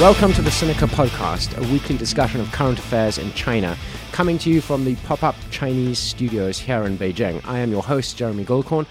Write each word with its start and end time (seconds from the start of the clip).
Welcome 0.00 0.32
to 0.32 0.42
the 0.42 0.50
Sinica 0.50 0.88
Podcast, 0.88 1.56
a 1.56 1.72
weekly 1.72 1.96
discussion 1.96 2.40
of 2.40 2.50
current 2.50 2.80
affairs 2.80 3.16
in 3.16 3.32
China, 3.34 3.76
coming 4.10 4.38
to 4.38 4.50
you 4.50 4.60
from 4.60 4.84
the 4.84 4.96
pop 4.96 5.22
up 5.22 5.36
Chinese 5.52 6.00
studios 6.00 6.58
here 6.58 6.82
in 6.82 6.98
Beijing. 6.98 7.40
I 7.46 7.60
am 7.60 7.70
your 7.70 7.80
host, 7.80 8.16
Jeremy 8.16 8.44
Goldkorn, 8.44 8.86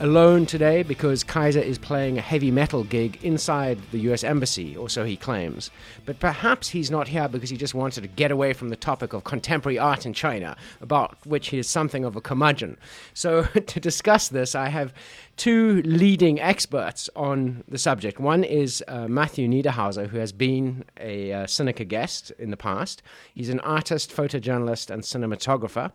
alone 0.00 0.44
today 0.44 0.82
because 0.82 1.22
Kaiser 1.22 1.60
is 1.60 1.78
playing 1.78 2.18
a 2.18 2.20
heavy 2.20 2.50
metal 2.50 2.84
gig 2.84 3.18
inside 3.22 3.78
the 3.92 3.98
US 4.10 4.24
Embassy, 4.24 4.76
or 4.76 4.88
so 4.88 5.04
he 5.04 5.16
claims. 5.16 5.70
But 6.04 6.18
perhaps 6.18 6.68
he's 6.68 6.90
not 6.90 7.08
here 7.08 7.28
because 7.28 7.50
he 7.50 7.56
just 7.56 7.74
wanted 7.74 8.00
to 8.00 8.08
get 8.08 8.30
away 8.30 8.52
from 8.52 8.70
the 8.70 8.76
topic 8.76 9.12
of 9.12 9.24
contemporary 9.24 9.78
art 9.78 10.04
in 10.04 10.12
China, 10.12 10.56
about 10.80 11.24
which 11.26 11.48
he 11.48 11.58
is 11.58 11.68
something 11.68 12.04
of 12.04 12.16
a 12.16 12.20
curmudgeon. 12.20 12.76
So, 13.12 13.42
to 13.66 13.80
discuss 13.80 14.28
this, 14.28 14.54
I 14.54 14.68
have 14.68 14.92
two 15.36 15.82
leading 15.82 16.40
experts 16.40 17.08
on 17.14 17.62
the 17.68 17.78
subject. 17.78 18.18
One 18.18 18.44
is 18.44 18.82
uh, 18.88 19.08
Matthew 19.08 19.48
Niederhauser, 19.48 20.08
who 20.08 20.18
has 20.18 20.32
been 20.32 20.84
a 20.98 21.32
uh, 21.32 21.44
Sinica 21.46 21.86
guest 21.86 22.32
in 22.38 22.50
the 22.50 22.56
past. 22.56 23.02
He's 23.34 23.48
an 23.48 23.60
artist, 23.60 24.10
photojournalist, 24.14 24.90
and 24.90 25.02
cinematographer. 25.02 25.92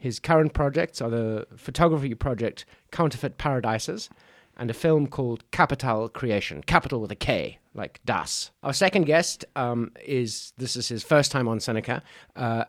His 0.00 0.18
current 0.18 0.54
projects 0.54 1.02
are 1.02 1.10
the 1.10 1.46
photography 1.56 2.14
project 2.14 2.64
Counterfeit 2.90 3.38
Paradises 3.38 4.08
and 4.56 4.70
a 4.70 4.74
film 4.74 5.06
called 5.06 5.50
Kapital 5.50 6.08
Creation, 6.08 6.62
capital 6.62 7.00
with 7.00 7.10
a 7.10 7.16
K, 7.16 7.58
like 7.74 8.00
Das. 8.04 8.50
Our 8.62 8.74
second 8.74 9.04
guest 9.04 9.44
um, 9.56 9.92
is 10.04 10.52
this 10.58 10.76
is 10.76 10.88
his 10.88 11.02
first 11.02 11.32
time 11.32 11.48
on 11.48 11.58
Sinica. 11.58 12.02
Uh, 12.36 12.64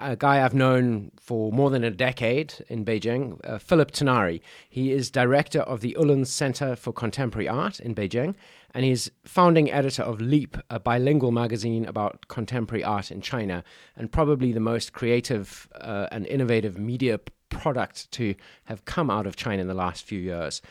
a 0.00 0.16
guy 0.16 0.44
I've 0.44 0.54
known 0.54 1.12
for 1.20 1.52
more 1.52 1.70
than 1.70 1.84
a 1.84 1.90
decade 1.90 2.54
in 2.68 2.84
Beijing, 2.84 3.38
uh, 3.48 3.58
Philip 3.58 3.92
Tinari. 3.92 4.40
He 4.68 4.92
is 4.92 5.10
director 5.10 5.60
of 5.60 5.80
the 5.80 5.96
Ullens 5.96 6.30
Center 6.30 6.76
for 6.76 6.92
Contemporary 6.92 7.48
Art 7.48 7.80
in 7.80 7.94
Beijing, 7.94 8.34
and 8.74 8.84
he's 8.84 9.10
founding 9.24 9.70
editor 9.70 10.02
of 10.02 10.20
Leap, 10.20 10.56
a 10.70 10.80
bilingual 10.80 11.32
magazine 11.32 11.84
about 11.86 12.28
contemporary 12.28 12.84
art 12.84 13.10
in 13.10 13.20
China, 13.20 13.64
and 13.96 14.12
probably 14.12 14.52
the 14.52 14.60
most 14.60 14.92
creative 14.92 15.68
uh, 15.80 16.08
and 16.10 16.26
innovative 16.26 16.78
media 16.78 17.18
product 17.60 18.10
to 18.12 18.34
have 18.64 18.84
come 18.84 19.10
out 19.10 19.26
of 19.26 19.36
China 19.36 19.62
in 19.62 19.68
the 19.68 19.74
last 19.74 20.04
few 20.04 20.18
years. 20.18 20.62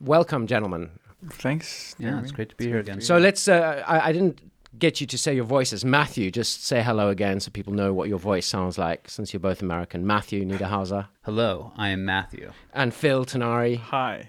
Welcome, 0.00 0.46
gentlemen. 0.46 0.90
Thanks. 1.30 1.94
Yeah, 1.98 2.20
it's 2.20 2.32
great 2.32 2.50
to 2.50 2.56
be 2.56 2.66
here 2.66 2.78
again. 2.78 3.00
So 3.00 3.18
let's. 3.18 3.48
Uh, 3.48 3.82
I, 3.86 4.08
I 4.08 4.12
didn't 4.12 4.40
get 4.78 5.00
you 5.00 5.06
to 5.06 5.18
say 5.18 5.34
your 5.34 5.44
voices. 5.44 5.84
Matthew, 5.84 6.30
just 6.30 6.64
say 6.64 6.82
hello 6.82 7.08
again 7.08 7.40
so 7.40 7.50
people 7.50 7.72
know 7.72 7.92
what 7.92 8.08
your 8.08 8.18
voice 8.18 8.46
sounds 8.46 8.78
like 8.78 9.08
since 9.08 9.32
you're 9.32 9.40
both 9.40 9.62
American. 9.62 10.06
Matthew 10.06 10.44
Niederhauser. 10.44 11.08
Hello, 11.22 11.72
I 11.76 11.90
am 11.90 12.04
Matthew. 12.04 12.52
And 12.72 12.92
Phil 12.92 13.24
Tinari. 13.24 13.78
Hi. 13.78 14.28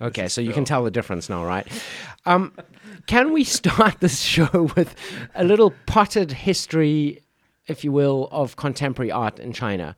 Okay, 0.00 0.28
so 0.28 0.42
you 0.42 0.52
can 0.52 0.66
tell 0.66 0.84
the 0.84 0.90
difference 0.90 1.30
now, 1.30 1.44
right? 1.44 1.66
Um, 2.26 2.52
can 3.06 3.32
we 3.32 3.44
start 3.44 3.96
this 4.00 4.20
show 4.20 4.70
with 4.76 4.94
a 5.34 5.42
little 5.42 5.72
potted 5.86 6.32
history, 6.32 7.22
if 7.66 7.82
you 7.82 7.92
will, 7.92 8.28
of 8.30 8.56
contemporary 8.56 9.10
art 9.10 9.38
in 9.38 9.52
China? 9.52 9.96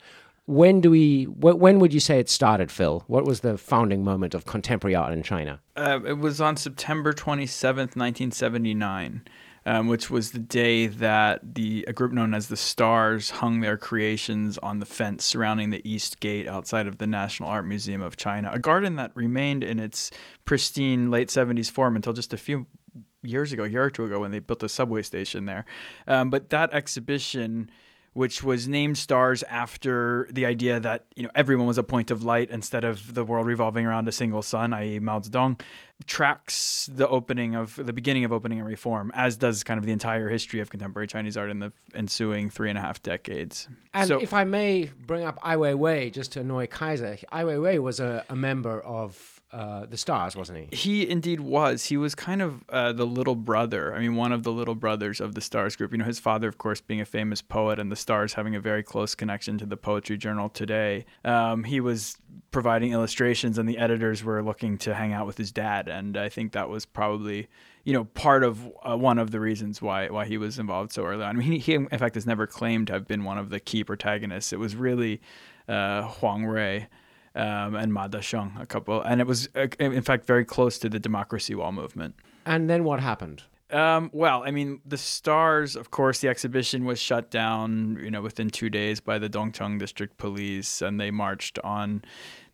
When 0.48 0.80
do 0.80 0.90
we? 0.90 1.24
Wh- 1.24 1.60
when 1.60 1.78
would 1.78 1.92
you 1.92 2.00
say 2.00 2.18
it 2.18 2.30
started, 2.30 2.70
Phil? 2.70 3.04
What 3.06 3.26
was 3.26 3.40
the 3.40 3.58
founding 3.58 4.02
moment 4.02 4.32
of 4.32 4.46
contemporary 4.46 4.94
art 4.94 5.12
in 5.12 5.22
China? 5.22 5.60
Uh, 5.76 6.00
it 6.06 6.16
was 6.16 6.40
on 6.40 6.56
September 6.56 7.12
27th, 7.12 7.94
1979. 7.94 9.22
Um, 9.66 9.88
which 9.88 10.08
was 10.08 10.30
the 10.30 10.38
day 10.38 10.86
that 10.86 11.54
the 11.54 11.84
a 11.86 11.92
group 11.92 12.12
known 12.12 12.32
as 12.32 12.48
the 12.48 12.56
Stars 12.56 13.28
hung 13.28 13.60
their 13.60 13.76
creations 13.76 14.56
on 14.56 14.78
the 14.78 14.86
fence 14.86 15.22
surrounding 15.26 15.68
the 15.68 15.86
East 15.86 16.20
Gate 16.20 16.48
outside 16.48 16.86
of 16.86 16.96
the 16.96 17.06
National 17.06 17.50
Art 17.50 17.66
Museum 17.66 18.00
of 18.00 18.16
China, 18.16 18.50
a 18.50 18.58
garden 18.58 18.96
that 18.96 19.14
remained 19.14 19.62
in 19.62 19.78
its 19.78 20.10
pristine 20.46 21.10
late 21.10 21.28
70s 21.28 21.70
form 21.70 21.96
until 21.96 22.14
just 22.14 22.32
a 22.32 22.38
few 22.38 22.66
years 23.22 23.52
ago, 23.52 23.64
a 23.64 23.68
year 23.68 23.84
or 23.84 23.90
two 23.90 24.06
ago, 24.06 24.20
when 24.20 24.30
they 24.30 24.38
built 24.38 24.62
a 24.62 24.70
subway 24.70 25.02
station 25.02 25.44
there. 25.44 25.66
Um, 26.06 26.30
but 26.30 26.48
that 26.48 26.72
exhibition 26.72 27.70
which 28.18 28.42
was 28.42 28.66
named 28.66 28.98
stars 28.98 29.44
after 29.44 30.26
the 30.32 30.44
idea 30.44 30.80
that 30.80 31.04
you 31.14 31.22
know 31.22 31.30
everyone 31.36 31.68
was 31.68 31.78
a 31.78 31.84
point 31.84 32.10
of 32.10 32.24
light 32.24 32.50
instead 32.50 32.82
of 32.82 33.14
the 33.14 33.22
world 33.22 33.46
revolving 33.46 33.86
around 33.86 34.08
a 34.08 34.12
single 34.12 34.42
sun, 34.42 34.72
i.e., 34.72 34.98
Mao 34.98 35.20
Zedong, 35.20 35.60
tracks 36.04 36.90
the 36.92 37.06
opening 37.06 37.54
of 37.54 37.76
the 37.76 37.92
beginning 37.92 38.24
of 38.24 38.32
opening 38.32 38.58
and 38.58 38.66
reform, 38.66 39.12
as 39.14 39.36
does 39.36 39.62
kind 39.62 39.78
of 39.78 39.86
the 39.86 39.92
entire 39.92 40.28
history 40.28 40.58
of 40.58 40.68
contemporary 40.68 41.06
Chinese 41.06 41.36
art 41.36 41.48
in 41.48 41.60
the 41.60 41.72
ensuing 41.94 42.50
three 42.50 42.68
and 42.68 42.76
a 42.76 42.80
half 42.80 43.00
decades. 43.04 43.68
And 43.94 44.08
so, 44.08 44.18
if 44.18 44.34
I 44.34 44.42
may 44.42 44.90
bring 45.06 45.22
up 45.22 45.38
Ai 45.44 45.54
Weiwei 45.54 46.12
just 46.12 46.32
to 46.32 46.40
annoy 46.40 46.66
Kaiser, 46.66 47.18
Ai 47.30 47.44
Weiwei 47.44 47.80
was 47.80 48.00
a, 48.00 48.24
a 48.28 48.34
member 48.34 48.80
of 48.80 49.37
uh, 49.50 49.86
the 49.86 49.96
Stars, 49.96 50.36
wasn't 50.36 50.58
he? 50.58 50.76
He 50.76 51.08
indeed 51.08 51.40
was. 51.40 51.86
He 51.86 51.96
was 51.96 52.14
kind 52.14 52.42
of 52.42 52.64
uh, 52.68 52.92
the 52.92 53.06
little 53.06 53.34
brother. 53.34 53.94
I 53.94 54.00
mean, 54.00 54.14
one 54.14 54.30
of 54.30 54.42
the 54.42 54.52
little 54.52 54.74
brothers 54.74 55.20
of 55.20 55.34
the 55.34 55.40
Stars 55.40 55.74
group. 55.74 55.92
You 55.92 55.98
know, 55.98 56.04
his 56.04 56.18
father, 56.18 56.48
of 56.48 56.58
course, 56.58 56.82
being 56.82 57.00
a 57.00 57.06
famous 57.06 57.40
poet, 57.40 57.78
and 57.78 57.90
the 57.90 57.96
Stars 57.96 58.34
having 58.34 58.54
a 58.54 58.60
very 58.60 58.82
close 58.82 59.14
connection 59.14 59.56
to 59.58 59.66
the 59.66 59.76
Poetry 59.76 60.18
Journal 60.18 60.50
today. 60.50 61.06
Um, 61.24 61.64
he 61.64 61.80
was 61.80 62.18
providing 62.50 62.92
illustrations, 62.92 63.56
and 63.56 63.66
the 63.66 63.78
editors 63.78 64.22
were 64.22 64.42
looking 64.42 64.76
to 64.78 64.94
hang 64.94 65.14
out 65.14 65.26
with 65.26 65.38
his 65.38 65.50
dad. 65.50 65.88
And 65.88 66.18
I 66.18 66.28
think 66.28 66.52
that 66.52 66.68
was 66.68 66.84
probably, 66.84 67.48
you 67.84 67.94
know, 67.94 68.04
part 68.04 68.44
of 68.44 68.70
uh, 68.82 68.98
one 68.98 69.18
of 69.18 69.30
the 69.30 69.40
reasons 69.40 69.80
why 69.80 70.10
why 70.10 70.26
he 70.26 70.36
was 70.36 70.58
involved 70.58 70.92
so 70.92 71.04
early 71.04 71.24
on. 71.24 71.36
I 71.36 71.38
mean, 71.38 71.52
he, 71.52 71.58
he 71.58 71.74
in 71.74 71.88
fact 71.88 72.16
has 72.16 72.26
never 72.26 72.46
claimed 72.46 72.88
to 72.88 72.92
have 72.92 73.08
been 73.08 73.24
one 73.24 73.38
of 73.38 73.48
the 73.48 73.60
key 73.60 73.82
protagonists. 73.82 74.52
It 74.52 74.58
was 74.58 74.76
really 74.76 75.22
uh, 75.68 76.02
Huang 76.02 76.44
Rui 76.44 76.82
um, 77.34 77.74
and 77.74 77.92
Ma 77.92 78.08
Desheng, 78.08 78.60
a 78.60 78.66
couple, 78.66 79.00
and 79.02 79.20
it 79.20 79.26
was 79.26 79.48
uh, 79.54 79.66
in 79.78 80.02
fact 80.02 80.26
very 80.26 80.44
close 80.44 80.78
to 80.78 80.88
the 80.88 80.98
democracy 80.98 81.54
wall 81.54 81.72
movement. 81.72 82.14
And 82.46 82.68
then 82.68 82.84
what 82.84 83.00
happened? 83.00 83.42
Um, 83.70 84.08
well, 84.14 84.42
I 84.46 84.50
mean, 84.50 84.80
the 84.86 84.96
stars, 84.96 85.76
of 85.76 85.90
course, 85.90 86.20
the 86.20 86.28
exhibition 86.28 86.86
was 86.86 86.98
shut 86.98 87.30
down, 87.30 87.98
you 88.02 88.10
know, 88.10 88.22
within 88.22 88.48
two 88.48 88.70
days 88.70 88.98
by 88.98 89.18
the 89.18 89.28
Dongcheng 89.28 89.78
District 89.78 90.16
Police, 90.16 90.80
and 90.80 90.98
they 90.98 91.10
marched 91.10 91.58
on 91.58 92.02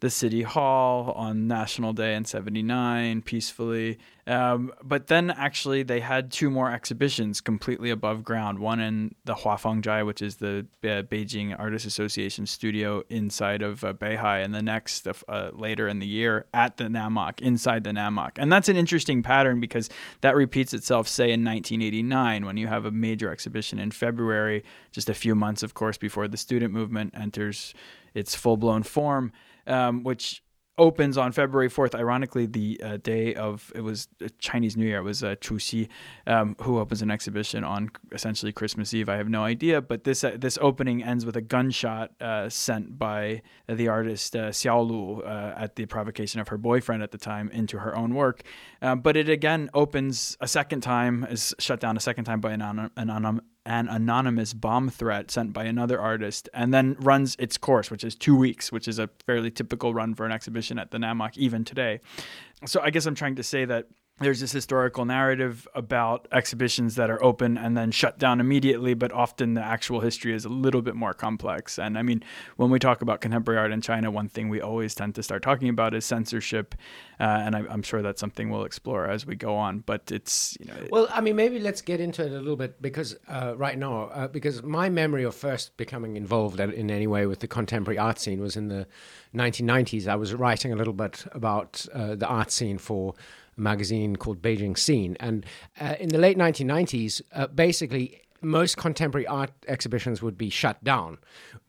the 0.04 0.10
city 0.10 0.42
hall 0.42 1.12
on 1.12 1.48
National 1.48 1.94
Day 1.94 2.14
in 2.14 2.26
'79 2.26 3.22
peacefully. 3.22 3.98
Um, 4.26 4.70
but 4.82 5.06
then 5.06 5.30
actually, 5.30 5.82
they 5.82 6.00
had 6.00 6.30
two 6.30 6.50
more 6.50 6.70
exhibitions 6.70 7.40
completely 7.40 7.88
above 7.88 8.22
ground. 8.22 8.58
One 8.58 8.80
in 8.80 9.14
the 9.24 9.34
Huafangzhai, 9.34 10.04
which 10.04 10.20
is 10.20 10.36
the 10.36 10.66
uh, 10.82 11.08
Beijing 11.08 11.58
Artists 11.58 11.86
Association 11.86 12.46
studio 12.46 13.02
inside 13.08 13.62
of 13.62 13.82
uh, 13.82 13.94
Beihai, 13.94 14.44
and 14.44 14.54
the 14.54 14.60
next 14.60 15.08
uh, 15.08 15.50
later 15.54 15.88
in 15.88 16.00
the 16.00 16.06
year 16.06 16.44
at 16.52 16.76
the 16.76 16.84
NAMOC, 16.84 17.40
inside 17.40 17.84
the 17.84 17.90
NAMOC. 17.90 18.32
And 18.36 18.52
that's 18.52 18.68
an 18.68 18.76
interesting 18.76 19.22
pattern 19.22 19.58
because 19.58 19.88
that 20.20 20.36
repeats 20.36 20.74
itself, 20.74 21.08
say, 21.08 21.32
in 21.32 21.42
1989 21.42 22.44
when 22.44 22.58
you 22.58 22.66
have 22.66 22.84
a 22.84 22.90
major 22.90 23.32
exhibition 23.32 23.78
in 23.78 23.90
February, 23.90 24.64
just 24.92 25.08
a 25.08 25.14
few 25.14 25.34
months, 25.34 25.62
of 25.62 25.72
course, 25.72 25.96
before 25.96 26.28
the 26.28 26.36
student 26.36 26.74
movement 26.74 27.14
enters 27.16 27.72
its 28.12 28.34
full 28.34 28.58
blown 28.58 28.82
form 28.82 29.32
um, 29.66 30.02
which 30.02 30.42
opens 30.76 31.16
on 31.16 31.32
February 31.32 31.68
4th. 31.68 31.94
Ironically, 31.94 32.46
the 32.46 32.80
uh, 32.82 32.96
day 32.98 33.34
of 33.34 33.72
it 33.74 33.82
was 33.82 34.08
Chinese 34.38 34.76
New 34.76 34.86
Year. 34.86 34.98
It 34.98 35.02
was 35.02 35.22
uh, 35.22 35.36
Chuxi, 35.36 35.88
um, 36.26 36.56
who 36.62 36.78
opens 36.78 37.02
an 37.02 37.10
exhibition 37.10 37.64
on 37.64 37.90
essentially 38.12 38.52
Christmas 38.52 38.92
Eve. 38.92 39.08
I 39.08 39.16
have 39.16 39.28
no 39.28 39.44
idea, 39.44 39.80
but 39.80 40.04
this 40.04 40.24
uh, 40.24 40.36
this 40.36 40.58
opening 40.60 41.02
ends 41.02 41.24
with 41.24 41.36
a 41.36 41.40
gunshot 41.40 42.10
uh, 42.20 42.48
sent 42.48 42.98
by 42.98 43.42
the 43.68 43.88
artist 43.88 44.34
uh, 44.34 44.50
Xiao 44.50 44.86
Lu 44.86 45.22
uh, 45.22 45.54
at 45.56 45.76
the 45.76 45.86
provocation 45.86 46.40
of 46.40 46.48
her 46.48 46.58
boyfriend 46.58 47.02
at 47.02 47.12
the 47.12 47.18
time 47.18 47.50
into 47.50 47.78
her 47.78 47.96
own 47.96 48.14
work. 48.14 48.42
Um, 48.82 49.00
but 49.00 49.16
it 49.16 49.28
again 49.28 49.70
opens 49.74 50.36
a 50.40 50.48
second 50.48 50.80
time, 50.80 51.24
is 51.30 51.54
shut 51.58 51.80
down 51.80 51.96
a 51.96 52.00
second 52.00 52.24
time 52.24 52.40
by 52.40 52.52
an, 52.52 52.62
an, 52.62 52.90
an 52.96 53.40
an 53.66 53.88
anonymous 53.88 54.52
bomb 54.52 54.90
threat 54.90 55.30
sent 55.30 55.52
by 55.52 55.64
another 55.64 56.00
artist 56.00 56.48
and 56.52 56.72
then 56.72 56.96
runs 57.00 57.34
its 57.38 57.56
course, 57.56 57.90
which 57.90 58.04
is 58.04 58.14
two 58.14 58.36
weeks, 58.36 58.70
which 58.70 58.86
is 58.86 58.98
a 58.98 59.08
fairly 59.26 59.50
typical 59.50 59.94
run 59.94 60.14
for 60.14 60.26
an 60.26 60.32
exhibition 60.32 60.78
at 60.78 60.90
the 60.90 60.98
NAMOC 60.98 61.36
even 61.36 61.64
today. 61.64 62.00
So 62.66 62.80
I 62.82 62.90
guess 62.90 63.06
I'm 63.06 63.14
trying 63.14 63.36
to 63.36 63.42
say 63.42 63.64
that 63.64 63.86
there's 64.20 64.38
this 64.38 64.52
historical 64.52 65.04
narrative 65.04 65.66
about 65.74 66.28
exhibitions 66.30 66.94
that 66.94 67.10
are 67.10 67.22
open 67.22 67.58
and 67.58 67.76
then 67.76 67.90
shut 67.90 68.16
down 68.16 68.38
immediately, 68.38 68.94
but 68.94 69.10
often 69.10 69.54
the 69.54 69.60
actual 69.60 69.98
history 69.98 70.32
is 70.32 70.44
a 70.44 70.48
little 70.48 70.82
bit 70.82 70.94
more 70.94 71.12
complex. 71.12 71.80
And 71.80 71.98
I 71.98 72.02
mean, 72.02 72.22
when 72.56 72.70
we 72.70 72.78
talk 72.78 73.02
about 73.02 73.20
contemporary 73.20 73.58
art 73.58 73.72
in 73.72 73.80
China, 73.80 74.12
one 74.12 74.28
thing 74.28 74.48
we 74.48 74.60
always 74.60 74.94
tend 74.94 75.16
to 75.16 75.22
start 75.24 75.42
talking 75.42 75.68
about 75.68 75.94
is 75.94 76.04
censorship, 76.04 76.76
uh, 77.18 77.24
and 77.24 77.56
I, 77.56 77.64
am 77.72 77.82
sure 77.82 78.02
that's 78.02 78.20
something 78.20 78.50
we'll 78.50 78.64
explore 78.64 79.10
as 79.10 79.26
we 79.26 79.34
go 79.34 79.56
on. 79.56 79.80
But 79.80 80.12
it's 80.12 80.56
you 80.60 80.66
know, 80.66 80.74
well, 80.92 81.08
I 81.10 81.20
mean, 81.20 81.34
maybe 81.34 81.58
let's 81.58 81.82
get 81.82 82.00
into 82.00 82.24
it 82.24 82.30
a 82.30 82.38
little 82.38 82.56
bit 82.56 82.80
because 82.80 83.16
uh, 83.26 83.54
right 83.56 83.76
now, 83.76 84.04
uh, 84.04 84.28
because 84.28 84.62
my 84.62 84.90
memory 84.90 85.24
of 85.24 85.34
first 85.34 85.76
becoming 85.76 86.16
involved 86.16 86.60
in 86.60 86.88
any 86.88 87.08
way 87.08 87.26
with 87.26 87.40
the 87.40 87.48
contemporary 87.48 87.98
art 87.98 88.20
scene 88.20 88.40
was 88.40 88.56
in 88.56 88.68
the 88.68 88.86
1990s. 89.34 90.06
I 90.06 90.14
was 90.14 90.34
writing 90.34 90.72
a 90.72 90.76
little 90.76 90.92
bit 90.92 91.24
about 91.32 91.84
uh, 91.92 92.14
the 92.14 92.28
art 92.28 92.52
scene 92.52 92.78
for 92.78 93.14
magazine 93.56 94.16
called 94.16 94.42
Beijing 94.42 94.76
Scene. 94.78 95.16
And 95.20 95.46
uh, 95.80 95.94
in 96.00 96.08
the 96.08 96.18
late 96.18 96.36
1990s, 96.36 97.22
uh, 97.32 97.46
basically, 97.48 98.20
most 98.42 98.76
contemporary 98.76 99.26
art 99.26 99.50
exhibitions 99.68 100.20
would 100.22 100.36
be 100.36 100.50
shut 100.50 100.82
down. 100.84 101.18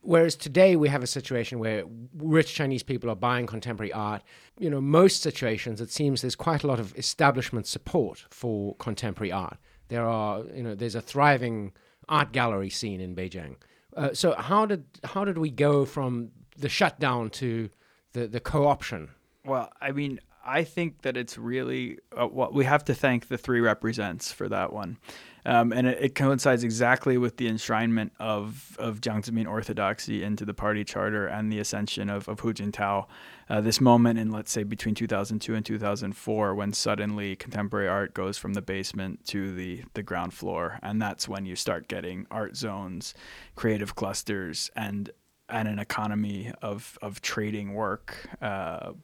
Whereas 0.02 0.36
today 0.36 0.76
we 0.76 0.88
have 0.88 1.02
a 1.02 1.06
situation 1.06 1.58
where 1.58 1.84
rich 2.16 2.54
Chinese 2.54 2.82
people 2.82 3.10
are 3.10 3.16
buying 3.16 3.46
contemporary 3.46 3.92
art. 3.92 4.22
You 4.58 4.70
know, 4.70 4.80
most 4.80 5.22
situations, 5.22 5.80
it 5.80 5.90
seems 5.90 6.20
there's 6.20 6.36
quite 6.36 6.64
a 6.64 6.66
lot 6.66 6.78
of 6.78 6.96
establishment 6.98 7.66
support 7.66 8.24
for 8.30 8.74
contemporary 8.76 9.32
art. 9.32 9.58
there 9.88 10.06
are 10.06 10.44
you 10.54 10.62
know 10.62 10.74
there's 10.74 10.94
a 10.94 11.00
thriving 11.00 11.72
art 12.08 12.32
gallery 12.32 12.70
scene 12.70 13.00
in 13.00 13.14
Beijing. 13.14 13.56
Uh, 13.96 14.12
so 14.12 14.34
how 14.34 14.66
did 14.66 14.84
how 15.04 15.24
did 15.24 15.38
we 15.38 15.50
go 15.50 15.84
from 15.84 16.30
the 16.56 16.68
shutdown 16.68 17.30
to 17.30 17.70
the 18.12 18.26
the 18.26 18.40
co-option? 18.40 19.10
Well, 19.44 19.70
I 19.80 19.92
mean, 19.92 20.20
I 20.46 20.62
think 20.62 21.02
that 21.02 21.16
it's 21.16 21.36
really 21.36 21.98
uh, 22.16 22.26
what 22.26 22.54
we 22.54 22.64
have 22.64 22.84
to 22.84 22.94
thank 22.94 23.28
the 23.28 23.36
three 23.36 23.60
represents 23.60 24.30
for 24.32 24.48
that 24.48 24.72
one. 24.72 24.98
Um, 25.44 25.72
and 25.72 25.86
it, 25.86 25.98
it, 26.00 26.14
coincides 26.16 26.64
exactly 26.64 27.18
with 27.18 27.36
the 27.36 27.48
enshrinement 27.48 28.10
of, 28.18 28.76
of 28.80 29.00
Jiang 29.00 29.22
Zemin 29.22 29.46
orthodoxy 29.46 30.24
into 30.24 30.44
the 30.44 30.54
party 30.54 30.82
charter 30.82 31.26
and 31.28 31.52
the 31.52 31.60
ascension 31.60 32.10
of, 32.10 32.28
of 32.28 32.40
Hu 32.40 32.52
Jintao. 32.52 33.06
Uh, 33.48 33.60
this 33.60 33.80
moment 33.80 34.18
in, 34.18 34.32
let's 34.32 34.50
say, 34.50 34.64
between 34.64 34.96
2002 34.96 35.54
and 35.54 35.64
2004, 35.64 36.54
when 36.54 36.72
suddenly 36.72 37.36
contemporary 37.36 37.86
art 37.86 38.12
goes 38.12 38.36
from 38.36 38.54
the 38.54 38.62
basement 38.62 39.24
to 39.26 39.54
the, 39.54 39.84
the 39.94 40.02
ground 40.02 40.34
floor. 40.34 40.80
And 40.82 41.00
that's 41.00 41.28
when 41.28 41.46
you 41.46 41.54
start 41.54 41.86
getting 41.86 42.26
art 42.28 42.56
zones, 42.56 43.14
creative 43.54 43.94
clusters, 43.94 44.68
and, 44.74 45.10
and 45.48 45.68
an 45.68 45.78
economy 45.78 46.52
of, 46.60 46.98
of 47.02 47.22
trading 47.22 47.72
work 47.72 48.28
uh, 48.42 48.94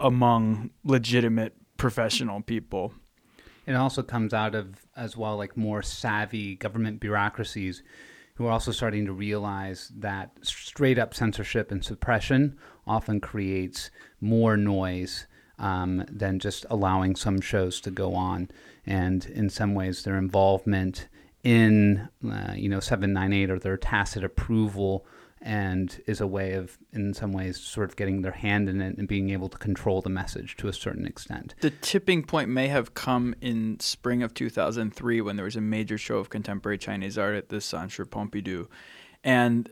among 0.00 0.70
legitimate 0.84 1.54
professional 1.76 2.40
people. 2.40 2.92
It 3.66 3.74
also 3.74 4.02
comes 4.02 4.34
out 4.34 4.54
of, 4.54 4.86
as 4.96 5.16
well, 5.16 5.36
like 5.36 5.56
more 5.56 5.82
savvy 5.82 6.56
government 6.56 7.00
bureaucracies 7.00 7.82
who 8.34 8.46
are 8.46 8.50
also 8.50 8.72
starting 8.72 9.06
to 9.06 9.12
realize 9.12 9.92
that 9.96 10.30
straight 10.42 10.98
up 10.98 11.14
censorship 11.14 11.70
and 11.70 11.84
suppression 11.84 12.58
often 12.86 13.20
creates 13.20 13.90
more 14.20 14.56
noise 14.56 15.26
um, 15.58 16.04
than 16.10 16.38
just 16.38 16.66
allowing 16.70 17.14
some 17.14 17.40
shows 17.40 17.80
to 17.80 17.90
go 17.90 18.14
on. 18.14 18.50
And 18.86 19.24
in 19.26 19.48
some 19.50 19.74
ways, 19.74 20.02
their 20.02 20.16
involvement 20.16 21.08
in, 21.44 22.08
uh, 22.28 22.54
you 22.54 22.68
know, 22.68 22.80
798 22.80 23.50
or 23.50 23.58
their 23.58 23.76
tacit 23.76 24.24
approval 24.24 25.06
and 25.42 26.00
is 26.06 26.20
a 26.20 26.26
way 26.26 26.52
of, 26.52 26.78
in 26.92 27.12
some 27.12 27.32
ways, 27.32 27.58
sort 27.58 27.88
of 27.88 27.96
getting 27.96 28.22
their 28.22 28.32
hand 28.32 28.68
in 28.68 28.80
it 28.80 28.96
and 28.96 29.08
being 29.08 29.30
able 29.30 29.48
to 29.48 29.58
control 29.58 30.00
the 30.00 30.10
message 30.10 30.56
to 30.56 30.68
a 30.68 30.72
certain 30.72 31.06
extent. 31.06 31.54
The 31.60 31.70
tipping 31.70 32.22
point 32.22 32.48
may 32.48 32.68
have 32.68 32.94
come 32.94 33.34
in 33.40 33.80
spring 33.80 34.22
of 34.22 34.34
2003 34.34 35.20
when 35.20 35.36
there 35.36 35.44
was 35.44 35.56
a 35.56 35.60
major 35.60 35.98
show 35.98 36.18
of 36.18 36.30
contemporary 36.30 36.78
Chinese 36.78 37.18
art 37.18 37.34
at 37.34 37.48
the 37.48 37.60
Centre 37.60 38.06
Pompidou. 38.06 38.68
And 39.24 39.68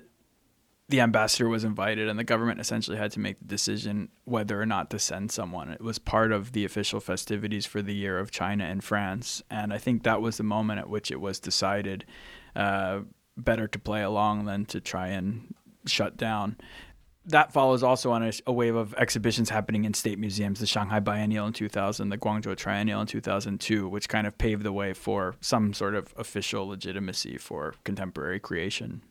the 0.89 1.01
ambassador 1.01 1.49
was 1.49 1.63
invited, 1.63 2.09
and 2.09 2.19
the 2.19 2.25
government 2.25 2.59
essentially 2.59 2.97
had 2.97 3.13
to 3.13 3.21
make 3.21 3.39
the 3.39 3.47
decision 3.47 4.09
whether 4.25 4.61
or 4.61 4.67
not 4.67 4.91
to 4.91 4.99
send 4.99 5.31
someone. 5.31 5.71
It 5.71 5.81
was 5.81 6.01
part 6.01 6.33
of 6.33 6.51
the 6.51 6.65
official 6.65 6.99
festivities 6.99 7.65
for 7.65 7.81
the 7.81 7.95
year 7.95 8.19
of 8.19 8.33
China 8.33 8.65
in 8.65 8.81
France. 8.81 9.41
And 9.49 9.73
I 9.73 9.79
think 9.79 10.03
that 10.03 10.21
was 10.21 10.37
the 10.37 10.43
moment 10.43 10.81
at 10.81 10.91
which 10.91 11.13
it 11.13 11.21
was 11.21 11.39
decided. 11.39 12.05
Uh, 12.57 13.03
better 13.37 13.69
to 13.69 13.79
play 13.79 14.03
along 14.03 14.45
than 14.45 14.67
to 14.67 14.81
try 14.81 15.09
and 15.09 15.55
shut 15.87 16.17
down. 16.17 16.57
That 17.27 17.53
follows 17.53 17.83
also 17.83 18.11
on 18.13 18.23
a, 18.23 18.33
a, 18.47 18.53
wave 18.53 18.75
of 18.75 18.95
exhibitions 18.95 19.51
happening 19.51 19.85
in 19.85 19.93
state 19.93 20.19
museums, 20.19 20.59
the 20.59 20.67
Shanghai 20.67 21.01
Biennial 21.01 21.47
in 21.47 21.53
2000, 21.53 22.09
the 22.09 22.17
Guangzhou 22.17 22.57
Triennial 22.57 23.03
in 23.03 23.07
2002, 23.07 23.89
which 23.89 24.09
kind 24.09 24.27
of 24.27 24.39
paved 24.39 24.63
the 24.63 24.73
way 24.73 24.95
for 24.95 25.37
some 25.41 25.75
sort 25.75 25.95
of 25.95 26.15
official 26.17 26.69
legitimacy 26.69 27.37
for 27.37 27.75
contemporary 27.85 28.41
creation. 28.41 29.03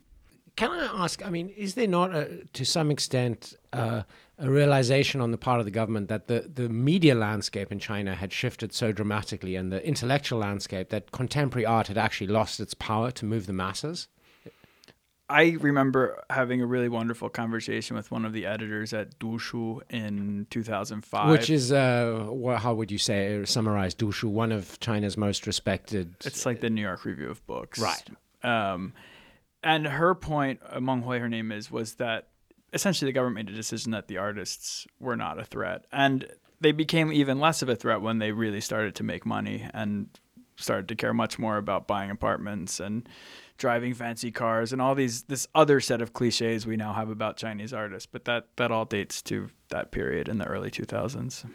Can 0.56 0.72
I 0.72 1.04
ask? 1.04 1.26
I 1.26 1.30
mean, 1.30 1.50
is 1.56 1.76
there 1.76 1.88
not, 1.88 2.14
a, 2.14 2.44
to 2.52 2.66
some 2.66 2.92
extent, 2.92 3.54
uh, 3.72 4.02
a 4.40 4.50
realization 4.50 5.22
on 5.22 5.32
the 5.32 5.38
part 5.38 5.60
of 5.60 5.66
the 5.66 5.72
government 5.72 6.10
that 6.10 6.28
the, 6.28 6.50
the 6.54 6.68
media 6.68 7.14
landscape 7.16 7.72
in 7.72 7.80
China 7.80 8.16
had 8.16 8.34
shifted 8.34 8.74
so 8.74 8.92
dramatically 8.92 9.56
and 9.56 9.72
the 9.72 9.86
intellectual 9.86 10.40
landscape 10.40 10.90
that 10.90 11.12
contemporary 11.12 11.66
art 11.66 11.88
had 11.88 11.98
actually 11.98 12.28
lost 12.28 12.60
its 12.60 12.74
power 12.74 13.12
to 13.12 13.26
move 13.26 13.46
the 13.46 13.54
masses? 13.54 14.08
I 15.30 15.58
remember 15.60 16.24
having 16.30 16.62
a 16.62 16.66
really 16.66 16.90
wonderful 16.90 17.30
conversation 17.30 17.96
with 17.96 18.10
one 18.10 18.26
of 18.26 18.34
the 18.34 18.48
editors 18.48 18.94
at 18.94 19.20
Dushu 19.20 19.82
in 19.90 20.48
2005. 20.50 21.30
Which 21.30 21.52
is, 21.52 21.72
uh, 21.72 22.34
how 22.58 22.74
would 22.74 22.92
you 22.92 22.98
say, 22.98 23.46
summarize 23.46 23.94
Dushu, 23.94 24.26
one 24.26 24.52
of 24.52 24.80
China's 24.80 25.18
most 25.18 25.46
respected. 25.46 26.16
It's 26.26 26.46
like 26.46 26.62
the 26.62 26.70
New 26.70 26.82
York 26.82 27.06
Review 27.06 27.30
of 27.30 27.46
Books. 27.46 27.78
Right. 27.78 28.10
Um, 28.44 28.94
and 29.64 29.86
her 29.86 30.16
point, 30.16 30.62
Meng 30.82 31.04
Hui, 31.04 31.20
her 31.20 31.30
name 31.30 31.52
is, 31.52 31.70
was 31.70 31.96
that 31.96 32.30
essentially 32.74 33.10
the 33.10 33.14
government 33.14 33.48
made 33.48 33.54
a 33.54 33.58
decision 33.58 33.92
that 33.92 34.08
the 34.08 34.18
artists 34.18 34.88
were 35.00 35.16
not 35.16 35.40
a 35.40 35.46
threat. 35.46 35.86
And 35.92 36.28
they 36.62 36.72
became 36.72 37.12
even 37.12 37.40
less 37.40 37.62
of 37.62 37.70
a 37.70 37.76
threat 37.76 38.02
when 38.02 38.20
they 38.20 38.32
really 38.32 38.62
started 38.62 38.96
to 38.96 39.04
make 39.04 39.26
money 39.26 39.68
and 39.74 40.10
started 40.60 40.88
to 40.90 40.96
care 40.96 41.14
much 41.14 41.40
more 41.40 41.58
about 41.58 41.88
buying 41.88 42.10
apartments 42.10 42.80
and 42.80 43.08
driving 43.58 43.94
fancy 43.94 44.32
cars 44.32 44.72
and 44.72 44.82
all 44.82 44.96
these 44.96 45.24
this 45.24 45.48
other 45.54 45.80
set 45.80 46.02
of 46.02 46.14
cliches 46.14 46.66
we 46.66 46.78
now 46.78 46.94
have 46.94 47.10
about 47.10 47.38
Chinese 47.38 47.74
artists. 47.74 48.08
But 48.12 48.26
that 48.26 48.48
that 48.58 48.72
all 48.72 48.86
dates 48.86 49.22
to 49.24 49.50
that 49.70 49.92
period 49.92 50.28
in 50.28 50.38
the 50.38 50.46
early 50.46 50.72
2000s. 50.72 51.46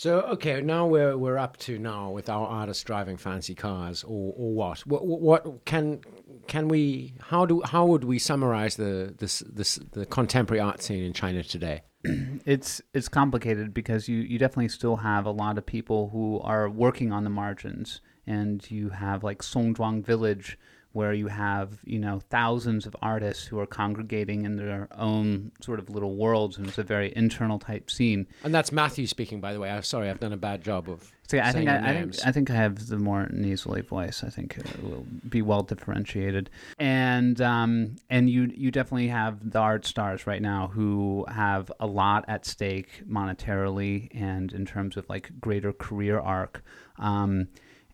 So 0.00 0.20
okay, 0.22 0.62
now 0.62 0.86
we're 0.86 1.16
we're 1.18 1.36
up 1.36 1.58
to 1.58 1.78
now 1.78 2.10
with 2.10 2.30
our 2.30 2.46
artists 2.46 2.82
driving 2.84 3.18
fancy 3.18 3.54
cars, 3.54 4.02
or 4.02 4.32
or 4.34 4.54
what? 4.54 4.78
What, 4.86 5.06
what 5.06 5.64
can 5.66 6.00
can 6.46 6.68
we? 6.68 7.12
How 7.20 7.44
do 7.44 7.60
how 7.66 7.84
would 7.84 8.04
we 8.04 8.18
summarize 8.18 8.76
the 8.76 9.14
this 9.18 9.40
this 9.40 9.78
the 9.92 10.06
contemporary 10.06 10.60
art 10.60 10.82
scene 10.82 11.02
in 11.04 11.12
China 11.12 11.42
today? 11.42 11.82
it's 12.46 12.80
it's 12.94 13.08
complicated 13.08 13.74
because 13.74 14.08
you 14.08 14.20
you 14.20 14.38
definitely 14.38 14.68
still 14.68 14.96
have 14.96 15.26
a 15.26 15.30
lot 15.30 15.58
of 15.58 15.66
people 15.66 16.08
who 16.10 16.40
are 16.40 16.70
working 16.70 17.12
on 17.12 17.24
the 17.24 17.30
margins, 17.30 18.00
and 18.26 18.68
you 18.70 18.90
have 18.90 19.24
like 19.24 19.42
Songzhuang 19.42 20.04
Village 20.04 20.58
where 20.92 21.12
you 21.12 21.28
have 21.28 21.78
you 21.84 21.98
know 21.98 22.20
thousands 22.30 22.86
of 22.86 22.96
artists 23.00 23.46
who 23.46 23.58
are 23.58 23.66
congregating 23.66 24.44
in 24.44 24.56
their 24.56 24.88
own 24.96 25.52
sort 25.60 25.78
of 25.78 25.88
little 25.88 26.16
worlds, 26.16 26.56
and 26.56 26.66
it's 26.66 26.78
a 26.78 26.82
very 26.82 27.12
internal 27.14 27.58
type 27.58 27.90
scene. 27.90 28.26
And 28.42 28.54
that's 28.54 28.72
Matthew 28.72 29.06
speaking, 29.06 29.40
by 29.40 29.52
the 29.52 29.60
way. 29.60 29.70
I'm 29.70 29.82
sorry, 29.82 30.10
I've 30.10 30.20
done 30.20 30.32
a 30.32 30.38
bad 30.38 30.64
job 30.64 30.88
of. 30.88 31.12
See, 31.28 31.38
I 31.38 31.52
think 31.52 31.68
I, 31.68 31.90
I, 31.90 31.92
think 31.94 32.26
I 32.26 32.32
think 32.32 32.50
I 32.50 32.54
have 32.54 32.88
the 32.88 32.98
more 32.98 33.28
nasally 33.30 33.82
voice. 33.82 34.24
I 34.24 34.30
think 34.30 34.58
it 34.58 34.82
will 34.82 35.06
be 35.28 35.42
well 35.42 35.62
differentiated, 35.62 36.50
and 36.78 37.40
um, 37.40 37.96
and 38.08 38.28
you 38.28 38.50
you 38.52 38.72
definitely 38.72 39.08
have 39.08 39.50
the 39.52 39.60
art 39.60 39.86
stars 39.86 40.26
right 40.26 40.42
now 40.42 40.72
who 40.74 41.24
have 41.28 41.70
a 41.78 41.86
lot 41.86 42.24
at 42.26 42.44
stake 42.44 43.04
monetarily 43.08 44.08
and 44.12 44.52
in 44.52 44.66
terms 44.66 44.96
of 44.96 45.08
like 45.08 45.30
greater 45.40 45.72
career 45.72 46.18
arc. 46.18 46.64
Um, 46.98 47.46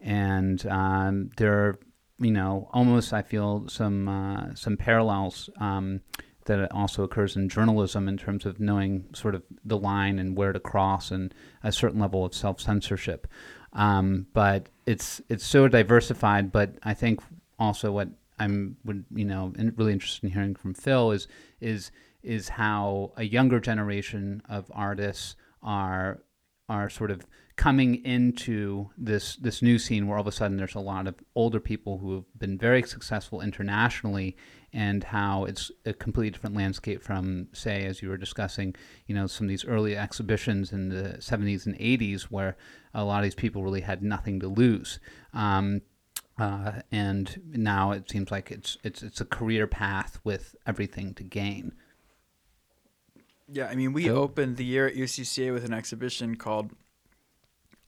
and 0.02 0.64
um, 0.66 1.30
they're 1.36 1.78
you 2.18 2.30
know, 2.30 2.68
almost 2.72 3.12
I 3.12 3.22
feel 3.22 3.68
some 3.68 4.08
uh, 4.08 4.54
some 4.54 4.76
parallels 4.76 5.50
um, 5.60 6.00
that 6.46 6.72
also 6.72 7.02
occurs 7.02 7.36
in 7.36 7.48
journalism 7.48 8.08
in 8.08 8.16
terms 8.16 8.46
of 8.46 8.58
knowing 8.58 9.06
sort 9.14 9.34
of 9.34 9.42
the 9.64 9.76
line 9.76 10.18
and 10.18 10.36
where 10.36 10.52
to 10.52 10.60
cross 10.60 11.10
and 11.10 11.34
a 11.62 11.72
certain 11.72 12.00
level 12.00 12.24
of 12.24 12.34
self 12.34 12.60
censorship. 12.60 13.26
Um, 13.72 14.26
but 14.32 14.68
it's 14.86 15.20
it's 15.28 15.44
so 15.44 15.68
diversified. 15.68 16.52
But 16.52 16.78
I 16.82 16.94
think 16.94 17.20
also 17.58 17.92
what 17.92 18.08
I'm 18.38 18.76
would 18.84 19.04
you 19.14 19.24
know 19.24 19.52
really 19.76 19.92
interested 19.92 20.24
in 20.24 20.32
hearing 20.32 20.54
from 20.54 20.74
Phil 20.74 21.10
is 21.10 21.28
is 21.60 21.90
is 22.22 22.48
how 22.48 23.12
a 23.16 23.24
younger 23.24 23.60
generation 23.60 24.42
of 24.48 24.70
artists 24.74 25.36
are 25.62 26.22
are 26.68 26.90
sort 26.90 27.10
of 27.10 27.26
coming 27.56 28.04
into 28.04 28.90
this 28.98 29.36
this 29.36 29.62
new 29.62 29.78
scene 29.78 30.06
where 30.06 30.18
all 30.18 30.20
of 30.20 30.26
a 30.26 30.32
sudden 30.32 30.56
there's 30.56 30.74
a 30.74 30.80
lot 30.80 31.06
of 31.06 31.14
older 31.34 31.60
people 31.60 31.98
who 31.98 32.14
have 32.14 32.24
been 32.38 32.58
very 32.58 32.82
successful 32.82 33.40
internationally 33.40 34.36
and 34.72 35.04
how 35.04 35.44
it's 35.44 35.70
a 35.86 35.94
completely 35.94 36.30
different 36.30 36.54
landscape 36.54 37.02
from 37.02 37.48
say 37.52 37.86
as 37.86 38.02
you 38.02 38.08
were 38.08 38.16
discussing 38.18 38.74
you 39.06 39.14
know 39.14 39.26
some 39.26 39.46
of 39.46 39.48
these 39.48 39.64
early 39.64 39.96
exhibitions 39.96 40.72
in 40.72 40.90
the 40.90 41.16
70s 41.18 41.64
and 41.64 41.78
80s 41.78 42.24
where 42.24 42.56
a 42.92 43.04
lot 43.04 43.18
of 43.18 43.24
these 43.24 43.34
people 43.34 43.62
really 43.62 43.82
had 43.82 44.02
nothing 44.02 44.40
to 44.40 44.48
lose. 44.48 44.98
Um, 45.32 45.82
uh, 46.38 46.80
and 46.92 47.40
now 47.46 47.92
it 47.92 48.10
seems 48.10 48.30
like 48.30 48.50
it's 48.50 48.76
it's 48.84 49.02
it's 49.02 49.20
a 49.20 49.24
career 49.24 49.66
path 49.66 50.18
with 50.24 50.54
everything 50.66 51.14
to 51.14 51.22
gain 51.22 51.72
yeah, 53.48 53.66
I 53.66 53.74
mean, 53.74 53.92
we 53.92 54.10
opened 54.10 54.56
the 54.56 54.64
year 54.64 54.86
at 54.86 54.94
UCCA 54.94 55.52
with 55.52 55.64
an 55.64 55.72
exhibition 55.72 56.36
called 56.36 56.72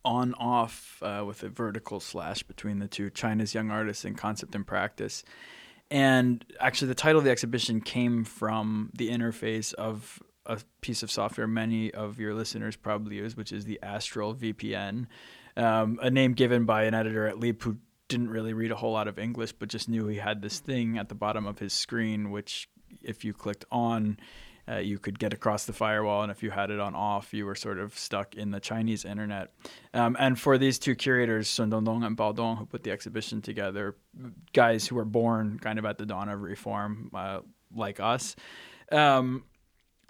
on 0.04 0.34
off 0.34 1.02
uh, 1.02 1.24
with 1.26 1.42
a 1.42 1.48
vertical 1.48 2.00
slash 2.00 2.42
between 2.42 2.78
the 2.78 2.88
two 2.88 3.10
China's 3.10 3.54
Young 3.54 3.70
Artists 3.70 4.04
in 4.04 4.14
Concept 4.14 4.54
and 4.54 4.66
Practice. 4.66 5.24
And 5.90 6.44
actually, 6.60 6.88
the 6.88 6.94
title 6.94 7.18
of 7.18 7.24
the 7.24 7.30
exhibition 7.30 7.80
came 7.80 8.24
from 8.24 8.90
the 8.94 9.10
interface 9.10 9.74
of 9.74 10.22
a 10.46 10.58
piece 10.80 11.02
of 11.02 11.10
software 11.10 11.46
many 11.46 11.92
of 11.92 12.18
your 12.18 12.34
listeners 12.34 12.76
probably 12.76 13.16
use, 13.16 13.36
which 13.36 13.52
is 13.52 13.64
the 13.64 13.78
Astrill 13.82 14.34
VPN, 14.36 15.06
um, 15.62 15.98
a 16.02 16.10
name 16.10 16.32
given 16.32 16.64
by 16.64 16.84
an 16.84 16.94
editor 16.94 17.26
at 17.26 17.38
Leap 17.38 17.62
who 17.62 17.76
didn't 18.08 18.30
really 18.30 18.54
read 18.54 18.70
a 18.70 18.76
whole 18.76 18.92
lot 18.92 19.08
of 19.08 19.18
English, 19.18 19.52
but 19.52 19.68
just 19.68 19.88
knew 19.88 20.06
he 20.06 20.16
had 20.16 20.40
this 20.40 20.58
thing 20.58 20.96
at 20.96 21.08
the 21.10 21.14
bottom 21.14 21.46
of 21.46 21.58
his 21.58 21.72
screen, 21.72 22.30
which 22.30 22.68
if 23.02 23.24
you 23.24 23.34
clicked 23.34 23.66
on, 23.70 24.18
uh, 24.70 24.78
you 24.78 24.98
could 24.98 25.18
get 25.18 25.32
across 25.32 25.64
the 25.64 25.72
firewall, 25.72 26.22
and 26.22 26.30
if 26.30 26.42
you 26.42 26.50
had 26.50 26.70
it 26.70 26.80
on 26.80 26.94
off, 26.94 27.32
you 27.32 27.46
were 27.46 27.54
sort 27.54 27.78
of 27.78 27.98
stuck 27.98 28.34
in 28.34 28.50
the 28.50 28.60
Chinese 28.60 29.04
internet. 29.04 29.50
Um, 29.94 30.16
and 30.18 30.38
for 30.38 30.58
these 30.58 30.78
two 30.78 30.94
curators, 30.94 31.48
Sun 31.48 31.70
Dongdong 31.70 32.04
and 32.04 32.16
Bao 32.16 32.34
Dong, 32.34 32.56
who 32.56 32.66
put 32.66 32.82
the 32.82 32.90
exhibition 32.90 33.40
together, 33.40 33.96
guys 34.52 34.86
who 34.86 34.96
were 34.96 35.04
born 35.04 35.58
kind 35.58 35.78
of 35.78 35.84
at 35.84 35.98
the 35.98 36.06
dawn 36.06 36.28
of 36.28 36.42
reform, 36.42 37.10
uh, 37.14 37.40
like 37.74 38.00
us. 38.00 38.36
Um, 38.92 39.44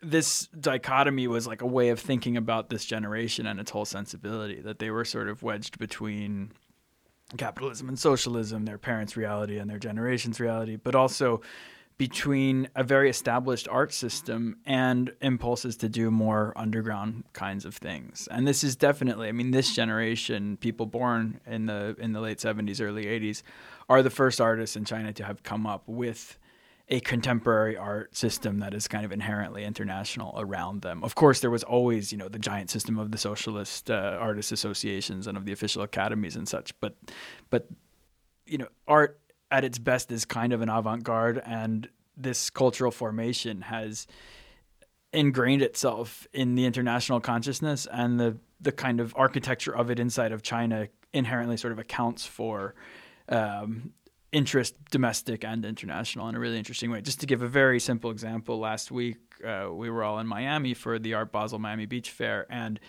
this 0.02 0.46
dichotomy 0.48 1.26
was 1.26 1.46
like 1.46 1.62
a 1.62 1.66
way 1.66 1.88
of 1.88 1.98
thinking 1.98 2.36
about 2.36 2.68
this 2.68 2.84
generation 2.84 3.46
and 3.46 3.58
its 3.58 3.70
whole 3.70 3.84
sensibility 3.84 4.60
that 4.60 4.78
they 4.78 4.90
were 4.90 5.04
sort 5.04 5.28
of 5.28 5.42
wedged 5.42 5.78
between 5.78 6.52
capitalism 7.36 7.88
and 7.88 7.98
socialism, 7.98 8.64
their 8.64 8.78
parents' 8.78 9.16
reality 9.16 9.58
and 9.58 9.68
their 9.68 9.78
generation's 9.78 10.40
reality, 10.40 10.76
but 10.76 10.94
also 10.94 11.42
between 11.98 12.68
a 12.76 12.84
very 12.84 13.10
established 13.10 13.66
art 13.68 13.92
system 13.92 14.56
and 14.64 15.12
impulses 15.20 15.76
to 15.76 15.88
do 15.88 16.12
more 16.12 16.52
underground 16.56 17.24
kinds 17.32 17.64
of 17.64 17.74
things. 17.74 18.28
And 18.30 18.46
this 18.46 18.62
is 18.62 18.76
definitely, 18.76 19.28
I 19.28 19.32
mean, 19.32 19.50
this 19.50 19.74
generation, 19.74 20.56
people 20.58 20.86
born 20.86 21.40
in 21.44 21.66
the 21.66 21.96
in 21.98 22.12
the 22.12 22.20
late 22.20 22.38
70s, 22.38 22.80
early 22.80 23.06
80s, 23.06 23.42
are 23.88 24.02
the 24.02 24.10
first 24.10 24.40
artists 24.40 24.76
in 24.76 24.84
China 24.84 25.12
to 25.14 25.24
have 25.24 25.42
come 25.42 25.66
up 25.66 25.82
with 25.88 26.38
a 26.90 27.00
contemporary 27.00 27.76
art 27.76 28.16
system 28.16 28.60
that 28.60 28.72
is 28.72 28.88
kind 28.88 29.04
of 29.04 29.12
inherently 29.12 29.64
international 29.64 30.34
around 30.38 30.82
them. 30.82 31.02
Of 31.04 31.16
course, 31.16 31.40
there 31.40 31.50
was 31.50 31.62
always, 31.64 32.12
you 32.12 32.16
know, 32.16 32.28
the 32.28 32.38
giant 32.38 32.70
system 32.70 32.96
of 32.98 33.10
the 33.10 33.18
socialist 33.18 33.90
uh, 33.90 34.16
artists 34.18 34.52
associations 34.52 35.26
and 35.26 35.36
of 35.36 35.44
the 35.44 35.52
official 35.52 35.82
academies 35.82 36.36
and 36.36 36.48
such. 36.48 36.78
But, 36.80 36.96
but, 37.50 37.68
you 38.46 38.56
know, 38.56 38.68
art 38.86 39.20
at 39.50 39.64
its 39.64 39.78
best 39.78 40.12
is 40.12 40.24
kind 40.24 40.52
of 40.52 40.60
an 40.60 40.68
avant-garde, 40.68 41.42
and 41.44 41.88
this 42.16 42.50
cultural 42.50 42.90
formation 42.90 43.62
has 43.62 44.06
ingrained 45.12 45.62
itself 45.62 46.26
in 46.32 46.54
the 46.54 46.64
international 46.66 47.20
consciousness, 47.20 47.86
and 47.90 48.20
the 48.20 48.36
the 48.60 48.72
kind 48.72 49.00
of 49.00 49.14
architecture 49.16 49.74
of 49.74 49.90
it 49.90 50.00
inside 50.00 50.32
of 50.32 50.42
China 50.42 50.88
inherently 51.12 51.56
sort 51.56 51.72
of 51.72 51.78
accounts 51.78 52.26
for 52.26 52.74
um, 53.28 53.92
interest, 54.32 54.74
domestic 54.90 55.44
and 55.44 55.64
international, 55.64 56.28
in 56.28 56.34
a 56.34 56.40
really 56.40 56.58
interesting 56.58 56.90
way. 56.90 57.00
Just 57.00 57.20
to 57.20 57.26
give 57.26 57.40
a 57.40 57.46
very 57.46 57.78
simple 57.78 58.10
example, 58.10 58.58
last 58.58 58.90
week 58.90 59.16
uh, 59.46 59.68
we 59.72 59.88
were 59.90 60.02
all 60.02 60.18
in 60.18 60.26
Miami 60.26 60.74
for 60.74 60.98
the 60.98 61.14
Art 61.14 61.30
Basel 61.32 61.58
Miami 61.58 61.86
Beach 61.86 62.10
Fair, 62.10 62.46
and 62.50 62.80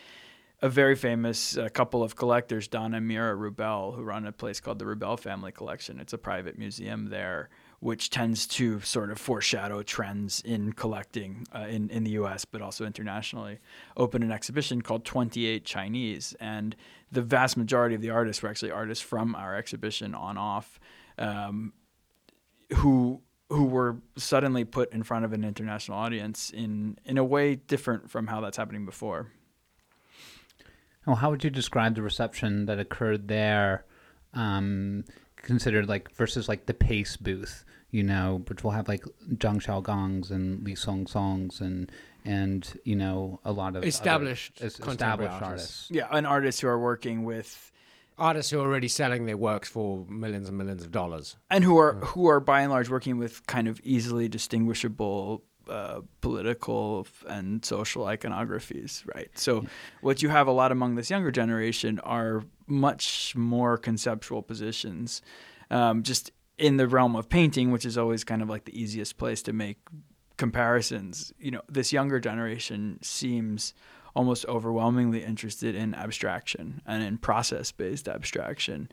a 0.61 0.69
very 0.69 0.95
famous 0.95 1.57
uh, 1.57 1.69
couple 1.69 2.03
of 2.03 2.15
collectors, 2.15 2.67
Don 2.67 2.93
and 2.93 3.07
Mera 3.07 3.35
Rubell, 3.35 3.95
who 3.95 4.03
run 4.03 4.25
a 4.25 4.31
place 4.31 4.59
called 4.59 4.79
the 4.79 4.85
Rubell 4.85 5.17
Family 5.17 5.51
Collection. 5.51 5.99
It's 5.99 6.11
a 6.11 6.17
private 6.17 6.57
museum 6.57 7.09
there, 7.09 7.49
which 7.79 8.09
tends 8.09 8.45
to 8.47 8.81
sort 8.81 9.09
of 9.09 9.17
foreshadow 9.17 9.83
trends 9.83 10.41
in 10.41 10.73
collecting 10.73 11.45
uh, 11.55 11.67
in, 11.69 11.89
in 11.89 12.03
the 12.03 12.11
US, 12.11 12.43
but 12.43 12.61
also 12.61 12.85
internationally. 12.85 13.59
Opened 13.95 14.25
an 14.25 14.31
exhibition 14.31 14.81
called 14.81 15.05
28 15.05 15.63
Chinese, 15.63 16.35
and 16.41 16.75
the 17.09 17.21
vast 17.21 17.55
majority 17.55 17.95
of 17.95 18.01
the 18.01 18.09
artists 18.09 18.43
were 18.43 18.49
actually 18.49 18.71
artists 18.71 19.03
from 19.03 19.35
our 19.35 19.55
exhibition 19.55 20.13
on 20.13 20.37
off 20.37 20.79
um, 21.17 21.73
who 22.75 23.21
who 23.51 23.65
were 23.65 23.97
suddenly 24.15 24.63
put 24.63 24.93
in 24.93 25.01
front 25.01 25.25
of 25.25 25.33
an 25.33 25.43
international 25.43 25.97
audience 25.97 26.51
in 26.51 26.97
in 27.05 27.17
a 27.17 27.23
way 27.23 27.55
different 27.55 28.09
from 28.09 28.27
how 28.27 28.41
that's 28.41 28.57
happening 28.57 28.85
before. 28.85 29.31
Well, 31.05 31.15
how 31.15 31.29
would 31.31 31.43
you 31.43 31.49
describe 31.49 31.95
the 31.95 32.01
reception 32.01 32.65
that 32.65 32.79
occurred 32.79 33.27
there, 33.27 33.85
um, 34.33 35.05
considered 35.37 35.87
like 35.87 36.11
versus 36.15 36.47
like 36.47 36.65
the 36.65 36.73
Pace 36.73 37.17
booth, 37.17 37.65
you 37.91 38.03
know, 38.03 38.43
which 38.47 38.63
will 38.63 38.71
have 38.71 38.87
like 38.87 39.03
Zhang 39.33 39.61
Xiaogangs 39.61 40.29
and 40.29 40.63
Li 40.63 40.75
Song 40.75 41.07
Songs 41.07 41.61
and 41.61 41.91
and 42.25 42.79
you 42.83 42.95
know 42.95 43.39
a 43.45 43.51
lot 43.51 43.75
of 43.75 43.83
established 43.83 44.57
other, 44.57 44.67
established 44.67 45.31
artists. 45.31 45.43
artists. 45.43 45.87
Yeah, 45.91 46.07
and 46.11 46.27
artists 46.27 46.61
who 46.61 46.67
are 46.67 46.79
working 46.79 47.23
with 47.23 47.71
artists 48.17 48.51
who 48.51 48.59
are 48.59 48.65
already 48.65 48.89
selling 48.89 49.25
their 49.25 49.37
works 49.37 49.69
for 49.69 50.05
millions 50.09 50.49
and 50.49 50.57
millions 50.57 50.83
of 50.83 50.91
dollars, 50.91 51.37
and 51.49 51.63
who 51.63 51.77
are 51.77 51.93
who 51.95 52.27
are 52.27 52.39
by 52.39 52.61
and 52.61 52.71
large 52.71 52.89
working 52.89 53.17
with 53.17 53.47
kind 53.47 53.67
of 53.67 53.79
easily 53.83 54.27
distinguishable 54.27 55.43
uh, 55.69 56.01
political 56.21 57.07
and 57.27 57.63
social 57.63 58.05
iconographies, 58.05 59.03
right? 59.13 59.29
So, 59.37 59.65
what 60.01 60.21
you 60.21 60.29
have 60.29 60.47
a 60.47 60.51
lot 60.51 60.71
among 60.71 60.95
this 60.95 61.09
younger 61.09 61.31
generation 61.31 61.99
are 61.99 62.43
much 62.67 63.35
more 63.35 63.77
conceptual 63.77 64.41
positions, 64.41 65.21
um, 65.69 66.03
just 66.03 66.31
in 66.57 66.77
the 66.77 66.87
realm 66.87 67.15
of 67.15 67.29
painting, 67.29 67.71
which 67.71 67.85
is 67.85 67.97
always 67.97 68.23
kind 68.23 68.41
of 68.41 68.49
like 68.49 68.65
the 68.65 68.79
easiest 68.79 69.17
place 69.17 69.41
to 69.43 69.53
make 69.53 69.77
comparisons. 70.37 71.33
You 71.39 71.51
know, 71.51 71.61
this 71.69 71.93
younger 71.93 72.19
generation 72.19 72.99
seems 73.01 73.73
almost 74.15 74.45
overwhelmingly 74.47 75.23
interested 75.23 75.75
in 75.75 75.93
abstraction 75.93 76.81
and 76.85 77.03
in 77.03 77.17
process 77.17 77.71
based 77.71 78.07
abstraction, 78.07 78.89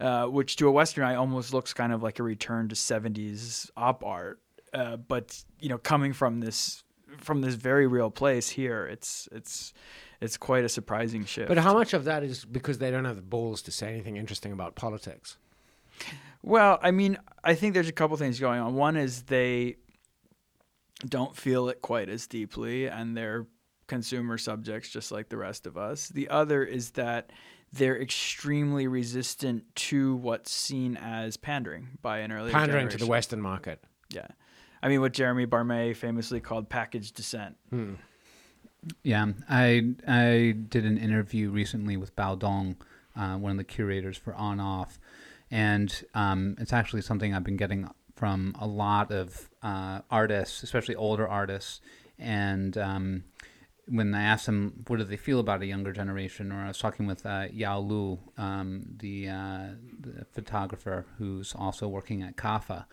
uh, 0.00 0.26
which 0.26 0.56
to 0.56 0.68
a 0.68 0.70
Western 0.70 1.04
eye 1.04 1.14
almost 1.14 1.52
looks 1.52 1.72
kind 1.72 1.92
of 1.92 2.02
like 2.02 2.18
a 2.18 2.22
return 2.22 2.68
to 2.68 2.74
70s 2.74 3.70
op 3.76 4.04
art. 4.04 4.40
Uh, 4.72 4.96
but 4.96 5.42
you 5.60 5.68
know, 5.68 5.78
coming 5.78 6.12
from 6.12 6.40
this 6.40 6.82
from 7.18 7.40
this 7.40 7.54
very 7.54 7.86
real 7.86 8.10
place 8.10 8.48
here, 8.48 8.86
it's 8.86 9.28
it's 9.32 9.72
it's 10.20 10.36
quite 10.36 10.64
a 10.64 10.68
surprising 10.68 11.24
shift. 11.24 11.48
But 11.48 11.58
how 11.58 11.74
much 11.74 11.94
of 11.94 12.04
that 12.04 12.22
is 12.22 12.44
because 12.44 12.78
they 12.78 12.90
don't 12.90 13.04
have 13.04 13.16
the 13.16 13.22
balls 13.22 13.62
to 13.62 13.72
say 13.72 13.88
anything 13.88 14.16
interesting 14.16 14.52
about 14.52 14.74
politics? 14.74 15.36
Well, 16.42 16.78
I 16.82 16.90
mean, 16.90 17.18
I 17.42 17.54
think 17.54 17.74
there's 17.74 17.88
a 17.88 17.92
couple 17.92 18.16
things 18.16 18.38
going 18.38 18.60
on. 18.60 18.74
One 18.74 18.96
is 18.96 19.22
they 19.22 19.76
don't 21.06 21.36
feel 21.36 21.68
it 21.68 21.82
quite 21.82 22.08
as 22.08 22.26
deeply, 22.26 22.86
and 22.86 23.16
they're 23.16 23.46
consumer 23.86 24.36
subjects 24.38 24.90
just 24.90 25.10
like 25.10 25.28
the 25.30 25.36
rest 25.36 25.66
of 25.66 25.76
us. 25.76 26.08
The 26.08 26.28
other 26.28 26.62
is 26.62 26.90
that 26.92 27.30
they're 27.72 28.00
extremely 28.00 28.86
resistant 28.86 29.64
to 29.74 30.16
what's 30.16 30.50
seen 30.52 30.96
as 30.96 31.36
pandering 31.36 31.98
by 32.02 32.18
an 32.18 32.32
earlier 32.32 32.52
pandering 32.52 32.82
generation. 32.82 32.98
to 32.98 33.04
the 33.04 33.10
Western 33.10 33.40
market. 33.40 33.82
Yeah, 34.10 34.28
I 34.82 34.88
mean 34.88 35.00
what 35.00 35.12
Jeremy 35.12 35.46
Barmé 35.46 35.94
famously 35.94 36.40
called 36.40 36.68
package 36.68 37.12
dissent. 37.12 37.56
Hmm. 37.70 37.94
Yeah, 39.02 39.26
I 39.48 39.94
I 40.06 40.54
did 40.68 40.84
an 40.84 40.98
interview 40.98 41.50
recently 41.50 41.96
with 41.96 42.14
Bao 42.14 42.38
Dong, 42.38 42.76
uh, 43.16 43.36
one 43.36 43.50
of 43.50 43.58
the 43.58 43.64
curators 43.64 44.16
for 44.16 44.34
On 44.34 44.60
Off, 44.60 44.98
and 45.50 46.04
um, 46.14 46.56
it's 46.58 46.72
actually 46.72 47.02
something 47.02 47.34
I've 47.34 47.44
been 47.44 47.56
getting 47.56 47.88
from 48.14 48.54
a 48.58 48.66
lot 48.66 49.10
of 49.10 49.48
uh, 49.62 50.00
artists, 50.10 50.62
especially 50.62 50.94
older 50.94 51.26
artists, 51.26 51.80
and 52.18 52.78
um, 52.78 53.24
when 53.88 54.14
I 54.14 54.22
asked 54.22 54.46
them 54.46 54.84
what 54.86 54.98
do 54.98 55.04
they 55.04 55.16
feel 55.16 55.40
about 55.40 55.62
a 55.62 55.66
younger 55.66 55.92
generation, 55.92 56.52
or 56.52 56.64
I 56.64 56.68
was 56.68 56.78
talking 56.78 57.06
with 57.06 57.24
uh, 57.24 57.46
Yao 57.50 57.80
Lu, 57.80 58.18
um, 58.36 58.84
the, 58.98 59.28
uh, 59.28 59.68
the, 60.00 60.24
photographer 60.32 61.06
who's 61.18 61.54
also 61.54 61.88
working 61.88 62.22
at 62.22 62.36
CAFA, 62.36 62.84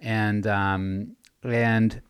and 0.00 0.46
um, 0.46 1.16
and 1.42 2.02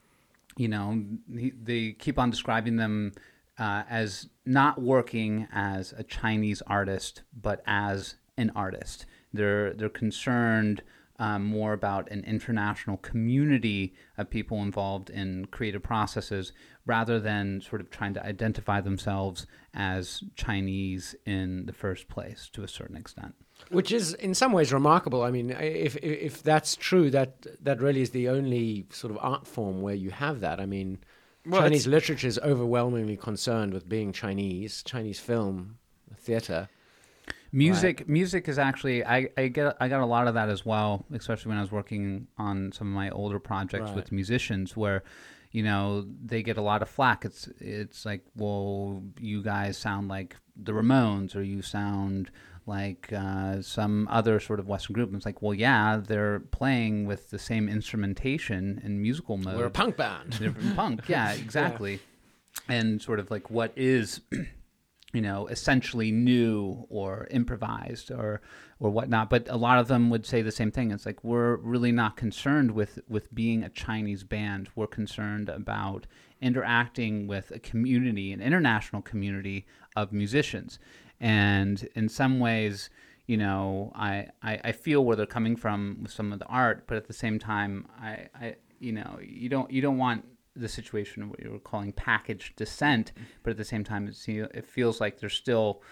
you 0.57 0.69
know 0.69 1.03
he, 1.33 1.53
they 1.63 1.93
keep 1.93 2.19
on 2.19 2.31
describing 2.31 2.77
them 2.77 3.13
uh, 3.59 3.83
as 3.89 4.29
not 4.47 4.81
working 4.81 5.49
as 5.53 5.93
a 5.97 6.03
Chinese 6.03 6.63
artist, 6.67 7.23
but 7.41 7.63
as 7.67 8.15
an 8.37 8.51
artist. 8.55 9.07
They're 9.33 9.73
they're 9.75 9.89
concerned 9.89 10.83
um, 11.19 11.45
more 11.45 11.73
about 11.73 12.11
an 12.11 12.25
international 12.25 12.97
community 12.99 13.95
of 14.17 14.31
people 14.31 14.63
involved 14.63 15.11
in 15.11 15.47
creative 15.47 15.83
processes 15.83 16.53
rather 16.87 17.19
than 17.19 17.61
sort 17.61 17.81
of 17.81 17.91
trying 17.91 18.15
to 18.15 18.25
identify 18.25 18.81
themselves 18.81 19.47
as 19.75 20.23
Chinese 20.37 21.17
in 21.27 21.67
the 21.67 21.73
first 21.73 22.09
place 22.09 22.49
to 22.53 22.63
a 22.63 22.69
certain 22.69 22.97
extent. 22.97 23.35
Which 23.71 23.93
is 23.93 24.15
in 24.15 24.35
some 24.35 24.53
ways 24.53 24.73
remarkable. 24.73 25.23
I 25.23 25.31
mean, 25.31 25.51
if 25.51 25.97
if 25.97 26.43
that's 26.43 26.75
true, 26.77 27.11
that 27.11 27.65
that 27.65 27.81
really 27.81 28.01
is 28.01 28.11
the 28.11 28.29
only 28.29 28.87
sort 28.91 29.11
of 29.11 29.19
art 29.21 29.47
form 29.47 29.83
where 29.83 29.95
you 29.95 30.11
have 30.11 30.41
that. 30.41 30.59
I 30.61 30.67
mean, 30.67 30.99
well, 31.45 31.61
Chinese 31.61 31.87
literature 31.87 32.29
is 32.29 32.39
overwhelmingly 32.39 33.17
concerned 33.17 33.75
with 33.75 33.89
being 33.89 34.13
Chinese. 34.13 34.83
Chinese 34.83 35.21
film, 35.21 35.79
theater 36.17 36.69
Music, 37.53 38.01
right. 38.01 38.09
music 38.09 38.49
is 38.49 38.59
actually 38.59 39.05
I, 39.05 39.29
I 39.37 39.49
get 39.49 39.77
I 39.81 39.89
got 39.89 40.03
a 40.03 40.07
lot 40.07 40.29
of 40.29 40.35
that 40.35 40.51
as 40.51 40.67
well, 40.67 41.07
especially 41.13 41.49
when 41.49 41.59
I 41.59 41.63
was 41.63 41.73
working 41.73 42.27
on 42.37 42.73
some 42.73 42.89
of 42.89 42.95
my 42.95 43.09
older 43.11 43.39
projects 43.39 43.87
right. 43.87 43.97
with 43.97 44.13
musicians, 44.13 44.77
where 44.77 45.03
you 45.51 45.63
know 45.63 46.05
they 46.25 46.43
get 46.43 46.59
a 46.59 46.63
lot 46.63 46.83
of 46.83 46.91
flack. 46.91 47.25
It's 47.25 47.49
it's 47.59 48.05
like, 48.05 48.23
well, 48.37 49.03
you 49.19 49.43
guys 49.43 49.79
sound 49.79 50.09
like 50.09 50.37
the 50.57 50.73
Ramones, 50.73 51.35
or 51.35 51.43
you 51.43 51.63
sound 51.63 52.31
like 52.69 53.13
uh, 53.13 53.63
some 53.63 54.07
other 54.11 54.39
sort 54.39 54.61
of 54.61 54.69
Western 54.69 54.95
group. 54.95 55.09
And 55.09 55.17
it's 55.17 55.27
like, 55.27 55.43
well, 55.43 55.55
yeah, 55.55 56.01
they're 56.05 56.41
playing 56.41 57.07
with 57.07 57.31
the 57.31 57.39
same 57.39 57.69
instrumentation 57.69 58.81
and 58.85 59.01
musical 59.01 59.37
mode. 59.39 59.57
We're 59.57 59.67
a 59.67 59.71
punk 59.71 59.97
band. 59.97 60.35
They're 60.35 60.55
punk, 60.75 61.09
yeah, 61.09 61.33
exactly. 61.35 61.95
yeah. 61.95 62.77
And 62.77 63.01
sort 63.01 63.19
of 63.19 63.31
like 63.31 63.51
what 63.51 63.73
is 63.77 64.21
you 65.13 65.23
know, 65.23 65.47
essentially 65.47 66.13
new 66.13 66.87
or 66.91 67.27
improvised 67.31 68.11
or 68.11 68.41
or 68.79 68.91
whatnot. 68.91 69.31
But 69.31 69.49
a 69.49 69.57
lot 69.57 69.79
of 69.79 69.89
them 69.89 70.11
would 70.11 70.27
say 70.27 70.43
the 70.43 70.53
same 70.53 70.71
thing. 70.71 70.91
It's 70.91 71.07
like 71.07 71.25
we're 71.25 71.57
really 71.57 71.93
not 71.93 72.17
concerned 72.17 72.73
with 72.73 72.99
with 73.09 73.35
being 73.35 73.63
a 73.63 73.71
Chinese 73.71 74.23
band. 74.23 74.69
We're 74.77 74.87
concerned 74.87 75.49
about 75.49 76.07
interacting 76.41 77.27
with 77.27 77.51
a 77.51 77.59
community, 77.59 78.33
an 78.33 78.41
international 78.41 79.03
community 79.03 79.67
of 79.97 80.13
musicians. 80.13 80.79
And 81.21 81.89
in 81.95 82.09
some 82.09 82.41
ways, 82.41 82.91
you 83.27 83.37
know, 83.37 83.93
I, 83.95 84.29
I, 84.43 84.61
I 84.65 84.73
feel 84.73 85.05
where 85.05 85.17
they're 85.17 85.27
coming 85.27 85.57
from 85.57 85.99
with 86.03 86.13
some 86.13 86.33
of 86.33 86.39
the 86.39 86.47
art, 86.47 86.85
but 86.87 86.97
at 86.97 87.07
the 87.07 87.13
same 87.13 87.39
time, 87.39 87.87
I, 88.01 88.29
I 88.35 88.57
you 88.81 88.93
know, 88.93 89.19
you 89.23 89.49
don't 89.49 89.71
you 89.71 89.83
don't 89.83 89.99
want 89.99 90.25
the 90.55 90.69
situation 90.69 91.23
of 91.23 91.31
what 91.31 91.41
you 91.41 91.51
were 91.51 91.59
calling 91.59 91.93
packaged 91.93 92.57
dissent, 92.57 93.13
but 93.43 93.51
at 93.51 93.57
the 93.57 93.65
same 93.65 93.85
time, 93.85 94.09
it's, 94.09 94.27
it 94.29 94.67
feels 94.67 95.01
like 95.01 95.19
there's 95.19 95.35
still 95.35 95.83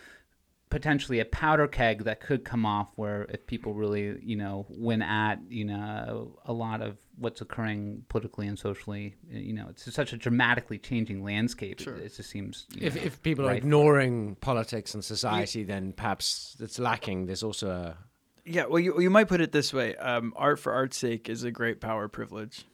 potentially 0.68 1.20
a 1.20 1.24
powder 1.24 1.68
keg 1.68 2.04
that 2.04 2.20
could 2.20 2.44
come 2.44 2.66
off 2.66 2.88
where 2.96 3.26
if 3.28 3.46
people 3.46 3.72
really 3.72 4.18
you 4.22 4.36
know 4.36 4.66
win 4.68 5.00
at 5.00 5.38
you 5.48 5.64
know 5.64 6.36
a 6.44 6.52
lot 6.52 6.82
of 6.82 6.96
what's 7.18 7.40
occurring 7.40 8.04
politically 8.08 8.48
and 8.48 8.58
socially 8.58 9.14
you 9.30 9.52
know 9.52 9.66
it's 9.70 9.92
such 9.94 10.12
a 10.12 10.16
dramatically 10.16 10.76
changing 10.76 11.22
landscape 11.22 11.80
sure. 11.80 11.94
it, 11.96 12.06
it, 12.06 12.16
just 12.16 12.28
seems 12.28 12.66
if, 12.80 12.96
know, 12.96 13.02
if 13.02 13.22
people 13.22 13.44
right 13.44 13.54
are 13.54 13.56
ignoring 13.56 14.34
politics 14.36 14.92
and 14.92 15.04
society 15.04 15.60
yeah. 15.60 15.66
then 15.66 15.92
perhaps 15.92 16.56
it's 16.58 16.78
lacking 16.80 17.26
there's 17.26 17.44
also 17.44 17.70
a 17.70 17.96
yeah 18.44 18.66
well 18.66 18.80
you, 18.80 19.00
you 19.00 19.08
might 19.08 19.28
put 19.28 19.40
it 19.40 19.52
this 19.52 19.72
way 19.72 19.94
um, 19.96 20.32
art 20.36 20.58
for 20.58 20.72
art's 20.72 20.96
sake 20.96 21.28
is 21.28 21.44
a 21.44 21.50
great 21.52 21.80
power 21.80 22.08
privilege 22.08 22.64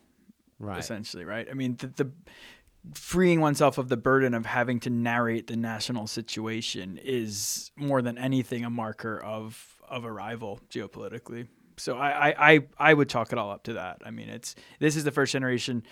right 0.58 0.78
essentially 0.78 1.26
right 1.26 1.48
i 1.50 1.54
mean 1.54 1.76
the, 1.76 1.88
the 1.88 2.10
freeing 2.94 3.40
oneself 3.40 3.78
of 3.78 3.88
the 3.88 3.96
burden 3.96 4.34
of 4.34 4.46
having 4.46 4.80
to 4.80 4.90
narrate 4.90 5.46
the 5.46 5.56
national 5.56 6.06
situation 6.06 6.98
is 7.02 7.70
more 7.76 8.02
than 8.02 8.18
anything 8.18 8.64
a 8.64 8.70
marker 8.70 9.18
of 9.18 9.76
of 9.88 10.04
arrival 10.04 10.58
geopolitically. 10.70 11.46
So 11.76 11.96
I, 11.96 12.52
I, 12.52 12.60
I 12.78 12.94
would 12.94 13.08
chalk 13.08 13.32
it 13.32 13.38
all 13.38 13.50
up 13.50 13.64
to 13.64 13.74
that. 13.74 13.98
I 14.04 14.10
mean, 14.10 14.28
it's 14.28 14.54
this 14.78 14.96
is 14.96 15.04
the 15.04 15.10
first 15.10 15.32
generation 15.32 15.82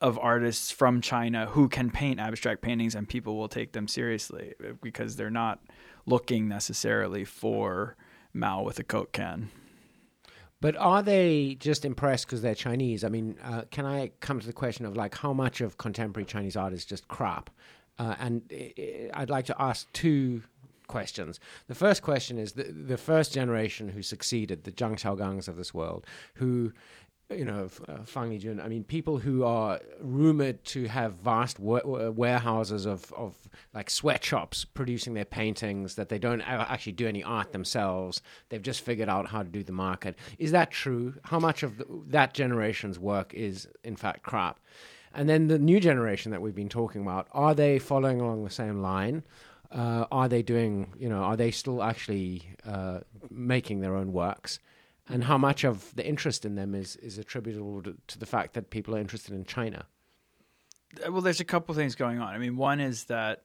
of 0.00 0.18
artists 0.18 0.70
from 0.70 1.00
China 1.00 1.46
who 1.46 1.68
can 1.68 1.90
paint 1.90 2.20
abstract 2.20 2.62
paintings 2.62 2.94
and 2.94 3.08
people 3.08 3.36
will 3.36 3.48
take 3.48 3.72
them 3.72 3.86
seriously 3.86 4.54
uh, 4.64 4.72
because 4.82 5.16
they're 5.16 5.30
not 5.30 5.60
looking 6.06 6.48
necessarily 6.48 7.24
for 7.24 7.96
Mao 8.32 8.62
with 8.62 8.78
a 8.78 8.84
Coke 8.84 9.12
can. 9.12 9.50
But 10.60 10.76
are 10.76 11.02
they 11.02 11.56
just 11.58 11.84
impressed 11.84 12.26
because 12.26 12.42
they're 12.42 12.54
Chinese? 12.54 13.02
I 13.02 13.08
mean, 13.08 13.36
uh, 13.42 13.62
can 13.70 13.86
I 13.86 14.10
come 14.20 14.40
to 14.40 14.46
the 14.46 14.52
question 14.52 14.84
of 14.84 14.96
like 14.96 15.16
how 15.16 15.32
much 15.32 15.60
of 15.60 15.78
contemporary 15.78 16.26
Chinese 16.26 16.56
art 16.56 16.72
is 16.72 16.84
just 16.84 17.08
crap? 17.08 17.50
Uh, 17.98 18.14
and 18.18 18.42
I'd 19.14 19.30
like 19.30 19.46
to 19.46 19.60
ask 19.60 19.90
two 19.92 20.42
questions. 20.86 21.38
The 21.68 21.74
first 21.74 22.02
question 22.02 22.38
is 22.38 22.52
the, 22.52 22.64
the 22.64 22.96
first 22.96 23.32
generation 23.32 23.88
who 23.88 24.02
succeeded, 24.02 24.64
the 24.64 24.72
Zhang 24.72 24.98
Xiaogangs 24.98 25.48
of 25.48 25.56
this 25.56 25.72
world, 25.72 26.04
who 26.34 26.72
you 27.30 27.44
know, 27.44 27.68
uh, 27.88 28.04
Fang 28.04 28.30
Lijun. 28.30 28.62
I 28.62 28.68
mean, 28.68 28.82
people 28.82 29.18
who 29.18 29.44
are 29.44 29.80
rumored 30.00 30.64
to 30.66 30.86
have 30.86 31.14
vast 31.14 31.60
wa- 31.60 32.10
warehouses 32.10 32.86
of, 32.86 33.12
of 33.12 33.36
like 33.72 33.88
sweatshops 33.88 34.64
producing 34.64 35.14
their 35.14 35.24
paintings 35.24 35.94
that 35.94 36.08
they 36.08 36.18
don't 36.18 36.40
actually 36.40 36.92
do 36.92 37.06
any 37.06 37.22
art 37.22 37.52
themselves. 37.52 38.20
They've 38.48 38.62
just 38.62 38.80
figured 38.80 39.08
out 39.08 39.28
how 39.28 39.42
to 39.42 39.48
do 39.48 39.62
the 39.62 39.72
market. 39.72 40.16
Is 40.38 40.50
that 40.52 40.70
true? 40.70 41.14
How 41.24 41.38
much 41.38 41.62
of 41.62 41.78
the, 41.78 41.86
that 42.08 42.34
generation's 42.34 42.98
work 42.98 43.32
is 43.32 43.68
in 43.84 43.96
fact 43.96 44.22
crap? 44.22 44.58
And 45.14 45.28
then 45.28 45.48
the 45.48 45.58
new 45.58 45.80
generation 45.80 46.30
that 46.32 46.42
we've 46.42 46.54
been 46.54 46.68
talking 46.68 47.02
about, 47.02 47.28
are 47.32 47.54
they 47.54 47.78
following 47.78 48.20
along 48.20 48.44
the 48.44 48.50
same 48.50 48.80
line? 48.80 49.22
Uh, 49.72 50.04
are 50.10 50.28
they 50.28 50.42
doing, 50.42 50.92
you 50.98 51.08
know, 51.08 51.22
are 51.22 51.36
they 51.36 51.52
still 51.52 51.82
actually 51.82 52.42
uh, 52.66 53.00
making 53.30 53.80
their 53.80 53.94
own 53.94 54.12
works? 54.12 54.58
And 55.10 55.24
how 55.24 55.36
much 55.36 55.64
of 55.64 55.94
the 55.94 56.06
interest 56.06 56.44
in 56.44 56.54
them 56.54 56.74
is 56.74 56.96
is 56.96 57.18
attributable 57.18 57.82
to, 57.82 57.96
to 58.06 58.18
the 58.18 58.26
fact 58.26 58.54
that 58.54 58.70
people 58.70 58.94
are 58.94 58.98
interested 58.98 59.34
in 59.34 59.44
China? 59.44 59.86
Uh, 61.04 61.12
well, 61.12 61.20
there's 61.20 61.40
a 61.40 61.44
couple 61.44 61.74
things 61.74 61.94
going 61.94 62.20
on. 62.20 62.34
I 62.34 62.38
mean, 62.38 62.56
one 62.56 62.80
is 62.80 63.04
that, 63.04 63.42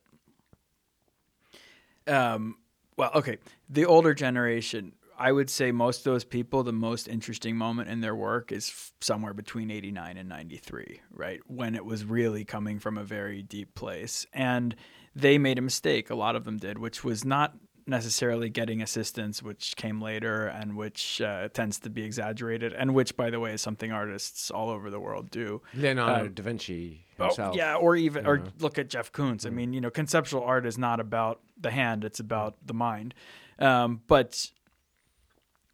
um, 2.08 2.58
well, 2.98 3.12
okay, 3.16 3.38
the 3.70 3.86
older 3.86 4.14
generation. 4.14 4.94
I 5.18 5.32
would 5.32 5.50
say 5.50 5.72
most 5.72 6.00
of 6.00 6.04
those 6.12 6.26
people, 6.26 6.64
the 6.64 6.74
most 6.74 7.08
interesting 7.08 7.56
moment 7.56 7.90
in 7.90 8.02
their 8.02 8.14
work 8.14 8.52
is 8.52 8.68
f- 8.68 8.92
somewhere 9.00 9.34
between 9.34 9.72
89 9.72 10.18
and 10.18 10.28
93, 10.28 11.00
right? 11.10 11.40
When 11.48 11.74
it 11.74 11.86
was 11.86 12.04
really 12.04 12.44
coming 12.44 12.80
from 12.80 12.98
a 12.98 13.04
very 13.06 13.42
deep 13.42 13.76
place. 13.76 14.26
And 14.34 14.76
they 15.16 15.38
made 15.38 15.58
a 15.58 15.62
mistake, 15.62 16.10
a 16.10 16.16
lot 16.16 16.36
of 16.36 16.44
them 16.44 16.58
did, 16.58 16.78
which 16.78 17.06
was 17.06 17.24
not 17.24 17.56
necessarily 17.88 18.50
getting 18.50 18.82
assistance, 18.82 19.44
which 19.44 19.76
came 19.76 20.02
later 20.02 20.48
and 20.48 20.76
which 20.76 21.22
uh, 21.22 21.50
tends 21.50 21.80
to 21.80 21.90
be 21.90 22.04
exaggerated, 22.04 22.74
and 22.74 22.94
which, 22.96 23.16
by 23.16 23.30
the 23.30 23.40
way, 23.40 23.54
is 23.54 23.62
something 23.62 23.92
artists 23.92 24.50
all 24.50 24.70
over 24.70 24.90
the 24.90 25.00
world 25.00 25.30
do. 25.30 25.62
Leonardo 25.74 26.26
um, 26.26 26.34
da 26.34 26.44
Vinci 26.44 27.06
oh, 27.20 27.26
himself. 27.26 27.54
Oh, 27.54 27.58
yeah, 27.58 27.76
or 27.76 27.96
even 27.96 28.26
or 28.26 28.44
look 28.60 28.80
at 28.80 28.90
Jeff 28.90 29.12
Koons. 29.12 29.42
Mm. 29.42 29.48
I 29.48 29.50
mean, 29.52 29.74
you 29.74 29.82
know, 29.82 29.92
conceptual 29.92 30.44
art 30.44 30.66
is 30.66 30.78
not 30.78 31.00
about 31.00 31.42
the 31.60 31.72
hand; 31.72 32.04
it's 32.04 32.20
about 32.20 32.56
the 32.66 32.74
mind. 32.74 33.14
Um, 33.60 34.02
but 34.08 34.52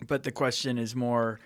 but 0.05 0.23
the 0.23 0.31
question 0.31 0.77
is 0.77 0.95
more 0.95 1.39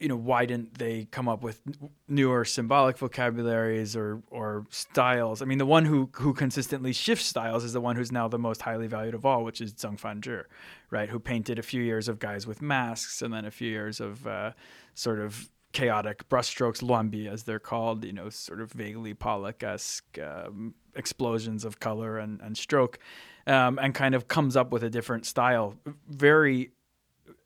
you 0.00 0.08
know, 0.08 0.16
why 0.16 0.46
didn't 0.46 0.78
they 0.78 1.04
come 1.10 1.28
up 1.28 1.42
with 1.42 1.60
newer 2.08 2.44
symbolic 2.44 2.96
vocabularies 2.98 3.94
or 3.94 4.22
or 4.30 4.66
styles? 4.70 5.42
I 5.42 5.44
mean, 5.44 5.58
the 5.58 5.66
one 5.66 5.84
who 5.84 6.08
who 6.14 6.32
consistently 6.32 6.92
shifts 6.92 7.26
styles 7.26 7.64
is 7.64 7.74
the 7.74 7.80
one 7.80 7.96
who's 7.96 8.10
now 8.10 8.26
the 8.26 8.38
most 8.38 8.62
highly 8.62 8.86
valued 8.86 9.14
of 9.14 9.26
all, 9.26 9.44
which 9.44 9.60
is 9.60 9.74
Zeng 9.74 10.00
Fanzhi, 10.00 10.44
right? 10.90 11.10
Who 11.10 11.20
painted 11.20 11.58
a 11.58 11.62
few 11.62 11.82
years 11.82 12.08
of 12.08 12.18
guys 12.18 12.46
with 12.46 12.62
masks 12.62 13.20
and 13.20 13.32
then 13.32 13.44
a 13.44 13.50
few 13.50 13.70
years 13.70 14.00
of 14.00 14.26
uh, 14.26 14.52
sort 14.94 15.20
of 15.20 15.50
chaotic 15.72 16.28
brushstrokes, 16.28 16.82
luanbi 16.82 17.30
as 17.30 17.44
they're 17.44 17.60
called, 17.60 18.04
you 18.04 18.12
know, 18.12 18.28
sort 18.28 18.60
of 18.60 18.72
vaguely 18.72 19.14
Pollock-esque 19.14 20.18
um, 20.18 20.74
explosions 20.96 21.64
of 21.64 21.78
color 21.78 22.18
and, 22.18 22.40
and 22.40 22.56
stroke, 22.56 22.98
um, 23.46 23.78
and 23.80 23.94
kind 23.94 24.14
of 24.14 24.26
comes 24.26 24.56
up 24.56 24.72
with 24.72 24.82
a 24.82 24.90
different 24.90 25.26
style, 25.26 25.76
very 26.08 26.72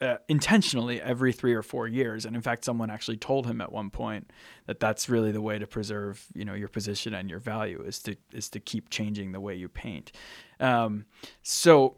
uh, 0.00 0.16
intentionally 0.28 1.00
every 1.00 1.32
three 1.32 1.54
or 1.54 1.62
four 1.62 1.86
years. 1.86 2.24
And 2.24 2.34
in 2.36 2.42
fact, 2.42 2.64
someone 2.64 2.90
actually 2.90 3.16
told 3.16 3.46
him 3.46 3.60
at 3.60 3.72
one 3.72 3.90
point 3.90 4.30
that 4.66 4.80
that's 4.80 5.08
really 5.08 5.32
the 5.32 5.40
way 5.40 5.58
to 5.58 5.66
preserve, 5.66 6.26
you 6.34 6.44
know, 6.44 6.54
your 6.54 6.68
position 6.68 7.14
and 7.14 7.30
your 7.30 7.38
value 7.38 7.82
is 7.82 8.00
to 8.00 8.16
is 8.32 8.48
to 8.50 8.60
keep 8.60 8.90
changing 8.90 9.32
the 9.32 9.40
way 9.40 9.54
you 9.54 9.68
paint. 9.68 10.12
Um, 10.60 11.06
so 11.42 11.96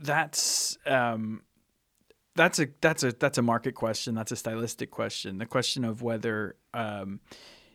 that's 0.00 0.78
um, 0.86 1.42
that's 2.34 2.58
a 2.58 2.68
that's 2.80 3.02
a 3.02 3.12
that's 3.12 3.38
a 3.38 3.42
market 3.42 3.74
question. 3.74 4.14
That's 4.14 4.32
a 4.32 4.36
stylistic 4.36 4.90
question. 4.90 5.38
The 5.38 5.46
question 5.46 5.84
of 5.84 6.02
whether 6.02 6.56
um, 6.72 7.20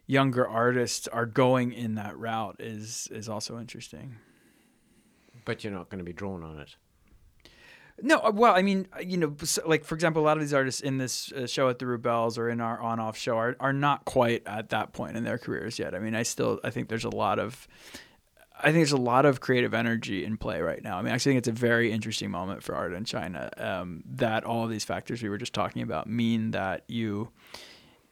younger 0.08 0.48
artists 0.48 1.08
are 1.08 1.26
going 1.26 1.74
in 1.74 1.96
that 1.96 2.18
route 2.18 2.58
is 2.60 3.08
is 3.12 3.30
also 3.30 3.60
interesting. 3.60 4.16
But 5.46 5.64
you're 5.64 5.74
not 5.74 5.90
going 5.90 6.00
to 6.00 6.06
be 6.06 6.14
drawn 6.14 6.44
on 6.44 6.60
it. 6.60 6.76
No, 8.02 8.20
uh, 8.20 8.32
well, 8.34 8.56
I 8.56 8.62
mean, 8.62 8.88
uh, 8.96 9.02
you 9.02 9.18
know, 9.18 9.36
like 9.66 9.86
for 9.86 9.96
example, 9.96 10.22
a 10.22 10.26
lot 10.26 10.38
of 10.38 10.42
these 10.42 10.54
artists 10.54 10.82
in 10.82 10.98
this 10.98 11.32
uh, 11.32 11.46
show 11.46 11.70
at 11.70 11.80
the 11.80 11.86
Rubells 11.86 12.38
or 12.38 12.50
in 12.50 12.60
our 12.60 12.80
on-off 12.80 13.18
show 13.18 13.38
are 13.38 13.56
are 13.60 13.74
not 13.74 14.06
quite 14.06 14.44
at 14.48 14.70
that 14.70 14.94
point 14.94 15.16
in 15.16 15.24
their 15.24 15.38
careers 15.38 15.78
yet. 15.78 15.94
I 15.94 16.00
mean, 16.00 16.16
I 16.16 16.24
still 16.24 16.60
I 16.64 16.70
think 16.70 16.90
there's 16.90 17.04
a 17.04 17.10
lot 17.10 17.40
of 17.40 17.68
I 18.58 18.68
think 18.68 18.76
there's 18.76 18.92
a 18.92 18.98
lot 18.98 19.26
of 19.26 19.42
creative 19.42 19.74
energy 19.74 20.24
in 20.24 20.38
play 20.38 20.62
right 20.62 20.82
now. 20.82 20.98
I 20.98 21.02
mean, 21.02 21.12
I 21.12 21.16
actually 21.16 21.34
think 21.34 21.40
it's 21.40 21.48
a 21.50 21.52
very 21.52 21.92
interesting 21.92 22.32
moment 22.32 22.64
for 22.64 22.76
art 22.76 22.94
in 22.94 23.04
China. 23.04 23.50
Um, 23.58 24.04
that 24.06 24.44
all 24.44 24.64
of 24.64 24.70
these 24.70 24.86
factors 24.86 25.22
we 25.22 25.30
were 25.30 25.38
just 25.38 25.54
talking 25.54 25.82
about 25.82 26.08
mean 26.08 26.52
that 26.52 26.84
you 26.88 27.30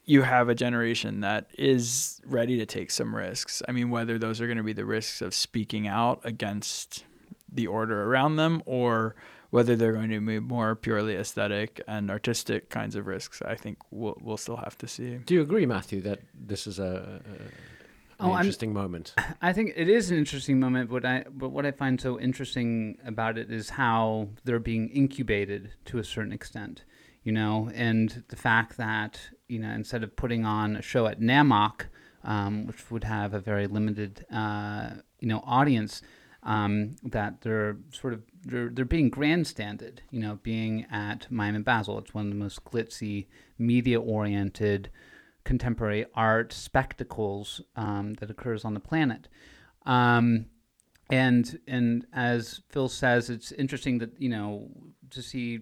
you 0.04 0.24
have 0.24 0.50
a 0.50 0.56
generation 0.56 1.22
that 1.22 1.50
is 1.58 2.22
ready 2.26 2.58
to 2.58 2.66
take 2.66 2.92
some 2.92 3.16
risks. 3.16 3.62
I 3.68 3.72
mean, 3.72 3.90
whether 3.90 4.18
those 4.18 4.42
are 4.42 4.48
going 4.48 4.58
to 4.58 4.64
be 4.64 4.74
the 4.74 4.86
risks 4.86 5.22
of 5.22 5.34
speaking 5.34 5.88
out 5.88 6.22
against 6.24 7.06
the 7.52 7.68
order 7.68 8.04
around 8.04 8.36
them 8.36 8.64
or 8.66 9.16
whether 9.52 9.76
they're 9.76 9.94
going 9.94 10.10
to 10.10 10.20
be 10.20 10.40
more 10.40 10.76
purely 10.76 11.16
aesthetic 11.16 11.82
and 11.88 12.10
artistic 12.10 12.70
kinds 12.70 12.96
of 12.96 13.06
risks, 13.06 13.42
I 13.46 13.56
think 13.56 13.78
we'll 13.92 14.18
we'll 14.22 14.38
still 14.38 14.58
have 14.58 14.78
to 14.80 14.88
see. 14.88 15.18
Do 15.18 15.36
you 15.36 15.42
agree, 15.42 15.66
Matthew, 15.66 16.02
that 16.02 16.22
this 16.34 16.66
is 16.66 16.80
a, 16.80 17.22
a 17.26 18.24
an 18.24 18.32
oh, 18.32 18.38
interesting 18.38 18.70
I'm, 18.70 18.76
moment? 18.76 19.14
I 19.42 19.52
think 19.52 19.74
it 19.76 19.90
is 19.90 20.10
an 20.10 20.18
interesting 20.18 20.60
moment, 20.60 20.90
but 20.90 21.06
I 21.06 21.26
but 21.30 21.50
what 21.50 21.66
I 21.66 21.72
find 21.72 22.00
so 22.00 22.20
interesting 22.20 22.98
about 23.06 23.38
it 23.38 23.52
is 23.52 23.72
how 23.72 24.30
they're 24.46 24.60
being 24.60 24.90
incubated 24.90 25.74
to 25.86 25.98
a 25.98 26.04
certain 26.04 26.32
extent, 26.32 26.86
you 27.24 27.34
know, 27.34 27.70
and 27.74 28.24
the 28.30 28.38
fact 28.38 28.78
that 28.78 29.20
you 29.50 29.60
know 29.60 29.72
instead 29.72 30.02
of 30.04 30.16
putting 30.16 30.46
on 30.46 30.78
a 30.78 30.82
show 30.82 31.08
at 31.08 31.20
NAMOC, 31.20 31.88
um, 32.24 32.68
which 32.68 32.90
would 32.90 33.04
have 33.04 33.34
a 33.34 33.40
very 33.40 33.68
limited 33.68 34.26
uh, 34.32 34.92
you 35.20 35.28
know 35.28 35.44
audience 35.46 36.02
um, 36.44 36.96
that 37.04 37.42
they're 37.42 37.78
sort 37.92 38.14
of 38.14 38.24
they're, 38.44 38.70
they're 38.70 38.86
being 38.86 39.10
grandstanded, 39.10 40.02
you 40.10 40.20
know, 40.20 40.40
being 40.44 40.86
at 40.92 41.32
Mime 41.32 41.56
and 41.56 41.66
Basel. 41.66 42.00
It's 42.00 42.14
one 42.14 42.26
of 42.26 42.32
the 42.32 42.38
most 42.38 42.64
glitzy, 42.66 43.28
media-oriented 43.58 44.90
contemporary 45.44 46.06
art 46.14 46.54
spectacles 46.54 47.62
um, 47.76 48.14
that 48.16 48.30
occurs 48.30 48.64
on 48.66 48.74
the 48.74 48.80
planet. 48.80 49.28
Um, 49.86 50.46
and 51.10 51.60
and 51.68 52.06
as 52.14 52.62
Phil 52.70 52.88
says, 52.88 53.30
it's 53.30 53.52
interesting 53.52 53.98
that 53.98 54.12
you 54.20 54.30
know 54.30 54.70
to 55.10 55.22
see 55.22 55.62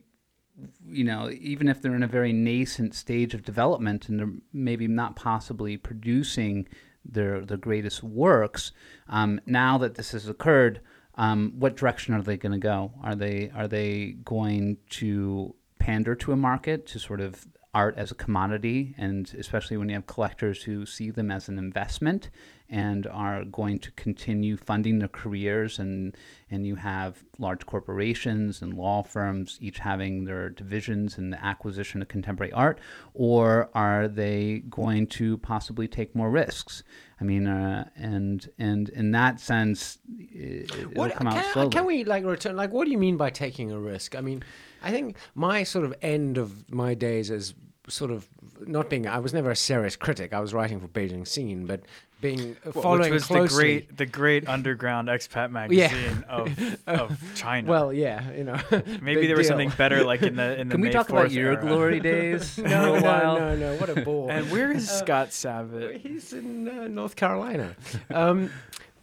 you 0.85 1.03
know, 1.03 1.29
even 1.39 1.67
if 1.67 1.81
they're 1.81 1.95
in 1.95 2.03
a 2.03 2.07
very 2.07 2.33
nascent 2.33 2.93
stage 2.93 3.33
of 3.33 3.43
development 3.43 4.09
and 4.09 4.19
they're 4.19 4.33
maybe 4.51 4.87
not 4.87 5.15
possibly 5.15 5.77
producing 5.77 6.67
their 7.05 7.45
their 7.45 7.57
greatest 7.57 8.03
works, 8.03 8.71
um, 9.07 9.39
now 9.45 9.77
that 9.77 9.95
this 9.95 10.11
has 10.11 10.27
occurred, 10.27 10.81
um, 11.15 11.53
what 11.57 11.75
direction 11.75 12.13
are 12.13 12.21
they 12.21 12.37
going 12.37 12.53
to 12.53 12.57
go? 12.59 12.91
Are 13.03 13.15
they 13.15 13.51
are 13.53 13.67
they 13.67 14.15
going 14.23 14.77
to 14.91 15.55
pander 15.79 16.15
to 16.15 16.31
a 16.31 16.35
market 16.35 16.85
to 16.87 16.99
sort 16.99 17.21
of 17.21 17.47
art 17.73 17.95
as 17.97 18.11
a 18.11 18.15
commodity, 18.15 18.95
and 18.97 19.33
especially 19.37 19.77
when 19.77 19.89
you 19.89 19.95
have 19.95 20.07
collectors 20.07 20.63
who 20.63 20.85
see 20.85 21.11
them 21.11 21.29
as 21.29 21.47
an 21.47 21.57
investment 21.57 22.29
and 22.69 23.07
are 23.07 23.43
going 23.45 23.79
to 23.79 23.91
continue 23.91 24.55
funding 24.55 24.99
their 24.99 25.07
careers 25.07 25.79
and 25.79 26.15
and 26.51 26.65
you 26.65 26.75
have 26.75 27.23
large 27.37 27.65
corporations 27.65 28.61
and 28.61 28.73
law 28.73 29.01
firms 29.03 29.57
each 29.61 29.79
having 29.79 30.25
their 30.25 30.49
divisions 30.49 31.17
in 31.17 31.29
the 31.29 31.43
acquisition 31.43 32.01
of 32.01 32.07
contemporary 32.07 32.51
art 32.53 32.79
or 33.13 33.69
are 33.73 34.07
they 34.07 34.59
going 34.69 35.07
to 35.07 35.37
possibly 35.39 35.87
take 35.87 36.15
more 36.15 36.29
risks? 36.29 36.83
I 37.19 37.23
mean 37.23 37.47
uh, 37.47 37.89
and 37.95 38.47
and 38.59 38.89
in 38.89 39.11
that 39.11 39.39
sense 39.39 39.97
it, 40.19 40.95
what, 40.95 41.13
come 41.13 41.27
out 41.27 41.33
can, 41.33 41.53
slowly. 41.53 41.69
can 41.69 41.85
we 41.85 42.03
like 42.03 42.23
return 42.23 42.55
like 42.55 42.71
what 42.71 42.85
do 42.85 42.91
you 42.91 42.97
mean 42.97 43.17
by 43.17 43.29
taking 43.29 43.71
a 43.71 43.79
risk? 43.79 44.15
I 44.15 44.21
mean 44.21 44.43
i 44.81 44.91
think 44.91 45.17
my 45.35 45.63
sort 45.63 45.83
of 45.83 45.93
end 46.01 46.37
of 46.37 46.71
my 46.71 46.93
days 46.93 47.29
as 47.29 47.53
sort 47.89 48.11
of 48.11 48.27
not 48.65 48.89
being 48.89 49.07
I 49.07 49.19
was 49.19 49.33
never 49.33 49.51
a 49.51 49.55
serious 49.55 49.95
critic. 49.95 50.33
I 50.33 50.39
was 50.39 50.53
writing 50.53 50.79
for 50.79 50.87
Beijing 50.87 51.27
Scene, 51.27 51.65
but 51.65 51.81
being 52.21 52.57
Well, 52.65 52.73
following 52.73 52.99
which 53.11 53.11
was 53.11 53.25
closely. 53.25 53.47
the 53.47 53.55
great 53.55 53.97
the 53.97 54.05
great 54.05 54.47
underground 54.49 55.07
expat 55.07 55.51
magazine 55.59 56.23
of, 56.27 56.77
of 56.87 57.17
China. 57.35 57.69
Well, 57.69 57.93
yeah, 57.93 58.31
you 58.33 58.43
know. 58.43 58.59
maybe 59.01 59.25
there 59.27 59.37
was 59.37 59.47
deal. 59.47 59.51
something 59.57 59.69
better 59.77 60.03
like 60.03 60.21
in 60.21 60.35
the 60.35 60.59
in 60.59 60.67
the 60.67 60.73
can 60.73 60.81
we 60.81 60.87
May 60.87 60.93
talk 60.93 61.09
about 61.09 61.31
your 61.31 61.53
era. 61.53 61.61
glory 61.61 61.99
days 61.99 62.57
No, 62.57 62.99
no, 62.99 62.99
no, 62.99 63.55
no. 63.55 63.75
What 63.77 63.89
a 63.89 64.01
bore. 64.01 64.31
And 64.31 64.51
where 64.51 64.71
is 64.71 64.89
Scott 64.89 65.29
Savitt? 65.29 66.01
He's 66.01 66.33
in 66.33 66.67
uh, 66.67 66.87
North 66.87 67.15
Carolina. 67.15 67.75
Um, 68.09 68.51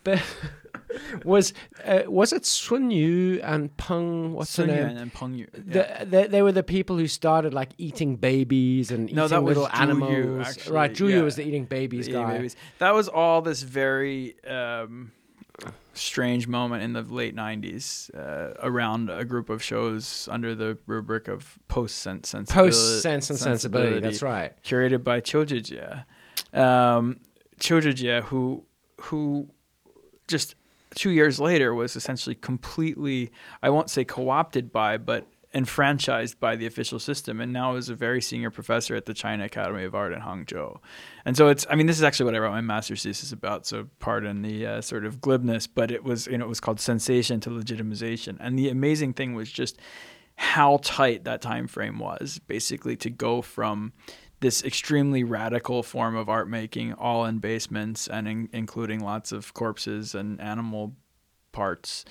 but 0.07 0.23
was 1.25 1.53
uh, 1.85 2.03
was 2.07 2.33
it 2.33 2.47
Sun 2.47 2.91
Yuan 2.91 3.41
and 3.43 3.77
Peng? 3.77 4.33
What's 4.35 4.51
Sun 4.51 4.69
name? 4.69 4.97
and 4.97 5.13
Peng 5.13 5.35
Yu. 5.35 5.47
The, 5.53 6.07
they, 6.13 6.27
they 6.29 6.43
were 6.43 6.53
the 6.53 6.63
people 6.63 6.97
who 6.97 7.07
started 7.09 7.53
like 7.53 7.71
eating 7.79 8.17
babies 8.17 8.91
and 8.91 9.13
No, 9.13 9.25
eating 9.25 9.29
that 9.35 9.43
was 9.45 9.57
little 9.57 9.69
Zhu 9.71 9.77
Yu, 9.77 9.83
animals. 9.83 10.47
actually, 10.49 10.77
right, 10.77 10.93
Zhu 10.95 11.11
yeah. 11.11 11.23
Was 11.23 11.37
the 11.37 11.43
eating 11.47 11.65
babies 11.65 12.07
The 12.07 12.13
guy. 12.13 12.33
babies. 12.37 12.57
That 12.79 12.95
was 12.95 13.09
all 13.09 13.43
this 13.43 13.63
very 13.63 14.37
um, 14.47 15.13
strange 15.95 16.47
moment 16.47 16.83
in 16.83 16.93
the 16.93 17.03
late 17.03 17.35
'90s 17.35 18.11
uh, 18.17 18.55
around 18.63 19.11
a 19.11 19.25
group 19.25 19.51
of 19.51 19.63
shows 19.63 20.29
under 20.31 20.55
the 20.55 20.79
rubric 20.87 21.29
of 21.29 21.59
post 21.69 21.97
sense 21.99 22.29
sensibility. 22.31 22.71
Post 22.71 23.03
Sense 23.03 23.31
and 23.31 23.39
Sensibility. 23.39 24.01
That's 24.01 24.23
right. 24.23 24.53
curated 24.63 25.03
by 25.05 25.21
Qiu 25.21 25.45
Zhijie. 25.47 26.05
Um, 26.59 27.21
Qiu 27.61 27.81
Zhijie, 27.83 28.23
who 28.25 28.65
who 29.03 29.49
just 30.29 30.55
two 30.95 31.11
years 31.11 31.39
later 31.39 31.75
was 31.75 31.97
essentially 31.97 32.35
completely, 32.35 33.31
I 33.63 33.71
won't 33.71 33.91
say 33.91 34.05
co-opted 34.05 34.73
by, 34.73 34.97
but 34.99 35.27
enfranchised 35.55 36.39
by 36.39 36.55
the 36.55 36.67
official 36.67 36.99
system, 36.99 37.41
and 37.41 37.53
now 37.53 37.77
is 37.77 37.89
a 37.89 37.95
very 37.95 38.21
senior 38.21 38.51
professor 38.51 38.95
at 38.95 39.07
the 39.07 39.15
China 39.15 39.45
Academy 39.45 39.85
of 39.85 39.95
Art 39.95 40.13
in 40.13 40.21
Hangzhou. 40.21 40.79
And 41.25 41.37
so 41.37 41.49
it's, 41.49 41.67
I 41.71 41.77
mean, 41.77 41.87
this 41.87 41.97
is 41.97 42.03
actually 42.03 42.27
what 42.27 42.35
I 42.35 42.39
wrote 42.39 42.51
my 42.51 42.61
master's 42.61 43.03
thesis 43.03 43.33
about. 43.33 43.67
So 43.67 43.89
pardon 43.99 44.43
the 44.43 44.67
uh, 44.67 44.81
sort 44.83 45.07
of 45.07 45.21
glibness, 45.21 45.67
but 45.67 45.91
it 45.91 46.05
was, 46.05 46.27
you 46.27 46.37
know, 46.37 46.45
it 46.45 46.49
was 46.49 46.61
called 46.61 46.79
sensation 46.79 47.41
to 47.41 47.51
legitimization. 47.51 48.37
And 48.39 48.59
the 48.59 48.69
amazing 48.69 49.15
thing 49.15 49.35
was 49.35 49.51
just 49.51 49.79
how 50.35 50.79
tight 50.83 51.25
that 51.25 51.41
time 51.41 51.67
frame 51.67 51.99
was, 51.99 52.39
basically 52.47 52.97
to 52.97 53.09
go 53.09 53.41
from 53.41 53.95
this 54.41 54.63
extremely 54.65 55.25
radical 55.25 55.83
form 55.83 56.15
of 56.17 56.29
art 56.29 56.49
making, 56.49 56.93
all 56.95 57.25
in 57.25 57.39
basements 57.39 58.07
and 58.07 58.29
in, 58.29 58.49
including 58.53 59.01
lots 59.01 59.33
of 59.33 59.55
corpses 59.55 60.15
and 60.15 60.41
animal 60.41 60.95
parts, 61.53 62.05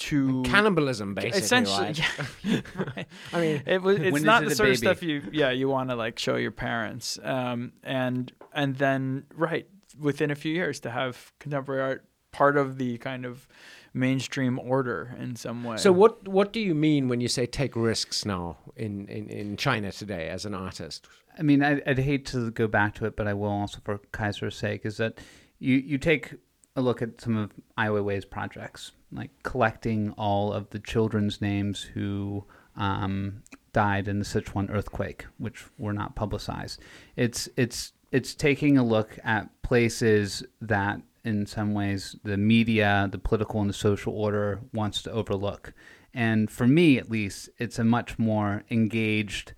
to 0.00 0.42
Cannibalism, 0.44 1.14
basically. 1.14 1.40
essentially. 1.40 1.84
right? 1.84 2.00
Yeah, 2.42 2.60
right. 2.96 3.06
I 3.34 3.40
mean, 3.40 3.62
it 3.66 3.82
was. 3.82 3.98
It's 3.98 4.22
not 4.22 4.42
it 4.42 4.48
the 4.48 4.54
sort 4.54 4.70
of 4.70 4.78
stuff 4.78 5.02
you, 5.02 5.22
yeah, 5.30 5.50
you 5.50 5.68
want 5.68 5.90
to 5.90 5.96
like 5.96 6.18
show 6.18 6.36
your 6.36 6.50
parents, 6.52 7.18
um, 7.22 7.72
and 7.82 8.32
and 8.54 8.76
then 8.76 9.24
right 9.34 9.66
within 9.98 10.30
a 10.30 10.34
few 10.34 10.54
years 10.54 10.80
to 10.80 10.90
have 10.90 11.32
contemporary 11.38 11.82
art 11.82 12.04
part 12.32 12.56
of 12.56 12.78
the 12.78 12.96
kind 12.98 13.26
of 13.26 13.46
mainstream 13.92 14.58
order 14.58 15.16
in 15.18 15.36
some 15.36 15.64
way. 15.64 15.76
So 15.76 15.92
what 15.92 16.28
what 16.28 16.52
do 16.52 16.60
you 16.60 16.74
mean 16.74 17.08
when 17.08 17.20
you 17.20 17.28
say 17.28 17.46
take 17.46 17.74
risks 17.76 18.24
now 18.24 18.56
in, 18.76 19.06
in, 19.08 19.28
in 19.28 19.56
China 19.56 19.90
today 19.92 20.28
as 20.28 20.44
an 20.44 20.54
artist? 20.54 21.08
I 21.38 21.42
mean, 21.42 21.62
I'd, 21.62 21.82
I'd 21.86 21.98
hate 21.98 22.26
to 22.26 22.50
go 22.50 22.66
back 22.66 22.94
to 22.96 23.06
it, 23.06 23.16
but 23.16 23.26
I 23.26 23.34
will 23.34 23.48
also 23.48 23.78
for 23.84 23.98
Kaiser's 24.12 24.56
sake, 24.56 24.84
is 24.84 24.96
that 24.98 25.18
you, 25.58 25.76
you 25.76 25.98
take 25.98 26.34
a 26.76 26.80
look 26.80 27.02
at 27.02 27.20
some 27.20 27.36
of 27.36 27.52
Ai 27.78 27.88
Weiwei's 27.88 28.24
projects, 28.24 28.92
like 29.12 29.30
collecting 29.42 30.12
all 30.12 30.52
of 30.52 30.70
the 30.70 30.78
children's 30.78 31.40
names 31.40 31.82
who 31.82 32.44
um, 32.76 33.42
died 33.72 34.08
in 34.08 34.18
the 34.18 34.24
Sichuan 34.24 34.70
earthquake, 34.70 35.26
which 35.38 35.64
were 35.78 35.92
not 35.92 36.14
publicized. 36.14 36.80
It's 37.16 37.48
it's 37.56 37.92
it's 38.12 38.34
taking 38.34 38.76
a 38.78 38.84
look 38.84 39.18
at 39.24 39.48
places 39.62 40.42
that, 40.60 41.00
in 41.24 41.46
some 41.46 41.74
ways, 41.74 42.16
the 42.24 42.36
media, 42.36 43.08
the 43.10 43.18
political, 43.18 43.60
and 43.60 43.68
the 43.68 43.74
social 43.74 44.12
order 44.12 44.60
wants 44.72 45.02
to 45.02 45.10
overlook. 45.10 45.72
And 46.12 46.50
for 46.50 46.66
me, 46.66 46.98
at 46.98 47.10
least, 47.10 47.50
it's 47.58 47.78
a 47.78 47.84
much 47.84 48.18
more 48.18 48.64
engaged 48.70 49.54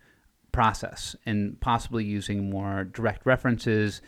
process 0.51 1.17
and 1.25 1.59
possibly 1.61 2.05
using 2.05 2.51
more 2.51 2.85
direct 2.85 3.25
references 3.25 4.03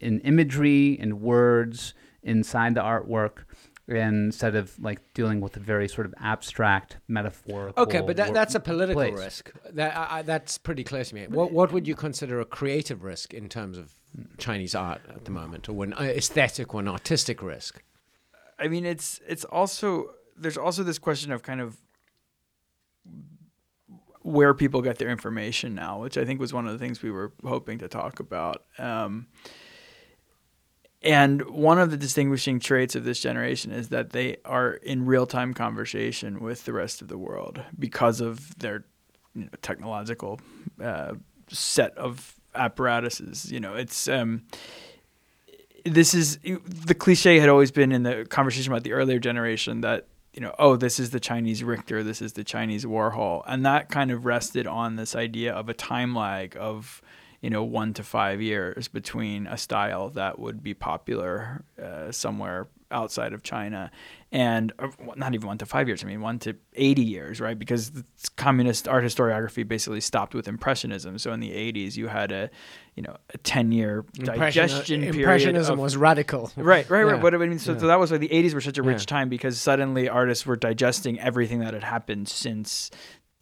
in 0.00 0.20
imagery 0.20 0.98
and 1.00 1.20
words 1.20 1.94
inside 2.22 2.74
the 2.74 2.80
artwork 2.82 3.44
instead 3.86 4.56
of 4.56 4.78
like 4.80 5.00
dealing 5.12 5.40
with 5.40 5.56
a 5.56 5.60
very 5.60 5.88
sort 5.88 6.06
of 6.06 6.14
abstract 6.18 6.96
metaphorical 7.06 7.82
Okay, 7.82 8.00
but 8.00 8.16
that, 8.16 8.32
that's 8.32 8.54
a 8.54 8.60
political 8.60 9.02
place. 9.02 9.18
risk. 9.18 9.52
That 9.72 9.94
I, 9.96 10.22
that's 10.22 10.56
pretty 10.56 10.84
clear 10.84 11.04
to 11.04 11.14
me. 11.14 11.26
What 11.28 11.52
what 11.52 11.70
would 11.70 11.86
you 11.86 11.94
consider 11.94 12.40
a 12.40 12.46
creative 12.46 13.04
risk 13.04 13.34
in 13.34 13.48
terms 13.48 13.76
of 13.76 13.92
Chinese 14.38 14.74
art 14.74 15.00
at 15.08 15.24
the 15.24 15.30
moment, 15.30 15.68
or 15.68 15.84
an 15.84 15.94
uh, 15.94 16.02
aesthetic 16.02 16.74
or 16.74 16.80
an 16.80 16.88
artistic 16.88 17.42
risk? 17.42 17.82
I 18.58 18.68
mean, 18.68 18.84
it's 18.84 19.20
it's 19.26 19.44
also 19.44 20.10
there's 20.36 20.56
also 20.56 20.82
this 20.82 20.98
question 20.98 21.32
of 21.32 21.42
kind 21.42 21.60
of 21.60 21.76
where 24.22 24.54
people 24.54 24.80
get 24.80 24.98
their 24.98 25.10
information 25.10 25.74
now, 25.74 26.00
which 26.00 26.16
I 26.16 26.24
think 26.24 26.40
was 26.40 26.52
one 26.52 26.66
of 26.66 26.72
the 26.72 26.78
things 26.78 27.02
we 27.02 27.10
were 27.10 27.32
hoping 27.44 27.78
to 27.78 27.88
talk 27.88 28.20
about. 28.20 28.64
Um, 28.78 29.26
and 31.02 31.42
one 31.50 31.78
of 31.78 31.90
the 31.90 31.98
distinguishing 31.98 32.58
traits 32.58 32.96
of 32.96 33.04
this 33.04 33.20
generation 33.20 33.70
is 33.70 33.90
that 33.90 34.10
they 34.10 34.38
are 34.46 34.72
in 34.72 35.04
real 35.04 35.26
time 35.26 35.52
conversation 35.52 36.40
with 36.40 36.64
the 36.64 36.72
rest 36.72 37.02
of 37.02 37.08
the 37.08 37.18
world 37.18 37.60
because 37.78 38.22
of 38.22 38.58
their 38.58 38.86
you 39.34 39.42
know, 39.42 39.50
technological 39.60 40.40
uh, 40.82 41.12
set 41.50 41.96
of 41.98 42.36
apparatuses. 42.54 43.50
You 43.50 43.60
know, 43.60 43.74
it's 43.74 44.08
um, 44.08 44.42
this 45.84 46.14
is 46.14 46.38
the 46.38 46.94
cliche 46.94 47.38
had 47.38 47.48
always 47.48 47.70
been 47.70 47.92
in 47.92 48.02
the 48.02 48.26
conversation 48.28 48.72
about 48.72 48.84
the 48.84 48.92
earlier 48.92 49.18
generation 49.18 49.82
that 49.82 50.06
you 50.32 50.40
know, 50.40 50.54
oh, 50.58 50.74
this 50.74 50.98
is 50.98 51.10
the 51.10 51.20
Chinese 51.20 51.62
Richter, 51.62 52.02
this 52.02 52.20
is 52.20 52.32
the 52.32 52.42
Chinese 52.42 52.84
Warhol, 52.84 53.44
and 53.46 53.64
that 53.64 53.88
kind 53.88 54.10
of 54.10 54.24
rested 54.24 54.66
on 54.66 54.96
this 54.96 55.14
idea 55.14 55.52
of 55.52 55.68
a 55.68 55.74
time 55.74 56.14
lag 56.14 56.56
of 56.58 57.00
you 57.40 57.50
know 57.50 57.62
one 57.62 57.92
to 57.94 58.02
five 58.02 58.40
years 58.40 58.88
between 58.88 59.46
a 59.46 59.56
style 59.56 60.08
that 60.10 60.38
would 60.38 60.62
be 60.62 60.74
popular 60.74 61.62
uh, 61.80 62.10
somewhere 62.10 62.66
outside 62.94 63.32
of 63.34 63.42
China, 63.42 63.90
and 64.32 64.72
not 65.16 65.34
even 65.34 65.46
one 65.46 65.58
to 65.58 65.66
five 65.66 65.86
years. 65.88 66.02
I 66.02 66.06
mean, 66.06 66.20
one 66.22 66.38
to 66.40 66.56
eighty 66.74 67.02
years, 67.02 67.40
right? 67.40 67.58
Because 67.58 67.92
communist 68.36 68.88
art 68.88 69.04
historiography 69.04 69.66
basically 69.68 70.00
stopped 70.00 70.34
with 70.34 70.48
impressionism. 70.48 71.18
So 71.18 71.32
in 71.32 71.40
the 71.40 71.50
'80s, 71.50 71.96
you 71.96 72.08
had 72.08 72.32
a 72.32 72.48
you 72.94 73.02
know 73.02 73.16
a 73.34 73.38
ten-year 73.38 74.04
digestion 74.14 75.00
period. 75.02 75.16
Impressionism 75.20 75.74
of- 75.74 75.78
was 75.82 75.96
radical. 75.96 76.50
Right, 76.56 76.88
right, 76.88 77.00
Yeah. 77.04 77.12
right. 77.12 77.20
But 77.22 77.34
I 77.34 77.38
mean, 77.38 77.58
so, 77.58 77.72
Yeah. 77.72 77.78
so 77.78 77.86
that 77.88 77.98
was 78.00 78.10
why 78.10 78.18
the 78.18 78.28
'80s 78.28 78.54
were 78.54 78.60
such 78.60 78.78
a 78.78 78.82
rich 78.82 79.02
Yeah. 79.02 79.06
time 79.06 79.28
because 79.28 79.60
suddenly 79.60 80.08
artists 80.08 80.46
were 80.46 80.56
digesting 80.56 81.18
everything 81.20 81.58
that 81.60 81.74
had 81.74 81.84
happened 81.84 82.28
since 82.28 82.90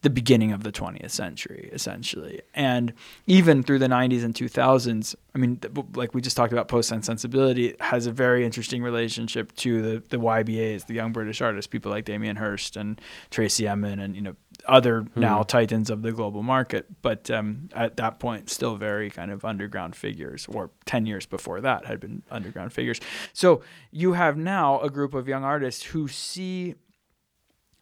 the 0.02 0.10
beginning 0.10 0.52
of 0.52 0.64
the 0.64 0.72
20th 0.72 1.10
century, 1.10 1.70
essentially. 1.72 2.42
And 2.54 2.92
even 3.26 3.62
through 3.62 3.78
the 3.78 3.86
90s 3.86 4.24
and 4.24 4.34
2000s, 4.34 5.14
I 5.34 5.38
mean, 5.38 5.60
like 5.94 6.12
we 6.12 6.20
just 6.20 6.36
talked 6.36 6.52
about, 6.52 6.68
Post 6.68 6.88
Sensibility 6.88 7.74
has 7.80 8.06
a 8.06 8.12
very 8.12 8.44
interesting 8.44 8.82
relationship 8.82 9.54
to 9.56 9.80
the, 9.80 10.02
the 10.08 10.18
YBAs, 10.18 10.86
the 10.86 10.94
young 10.94 11.12
British 11.12 11.40
artists, 11.40 11.68
people 11.68 11.90
like 11.90 12.04
Damien 12.04 12.36
Hirst 12.36 12.76
and 12.76 13.00
Tracey 13.30 13.66
Emin 13.66 14.00
and, 14.00 14.16
you 14.16 14.22
know, 14.22 14.36
other 14.66 15.02
hmm. 15.02 15.20
now 15.20 15.42
titans 15.42 15.88
of 15.88 16.02
the 16.02 16.12
global 16.12 16.42
market. 16.42 16.86
But 17.00 17.30
um, 17.30 17.68
at 17.72 17.96
that 17.96 18.18
point, 18.18 18.50
still 18.50 18.76
very 18.76 19.08
kind 19.08 19.30
of 19.30 19.44
underground 19.44 19.94
figures, 19.94 20.46
or 20.48 20.70
10 20.84 21.06
years 21.06 21.26
before 21.26 21.60
that 21.60 21.86
had 21.86 22.00
been 22.00 22.22
underground 22.30 22.72
figures. 22.72 23.00
So 23.32 23.62
you 23.92 24.14
have 24.14 24.36
now 24.36 24.80
a 24.80 24.90
group 24.90 25.14
of 25.14 25.28
young 25.28 25.44
artists 25.44 25.84
who 25.84 26.08
see 26.08 26.74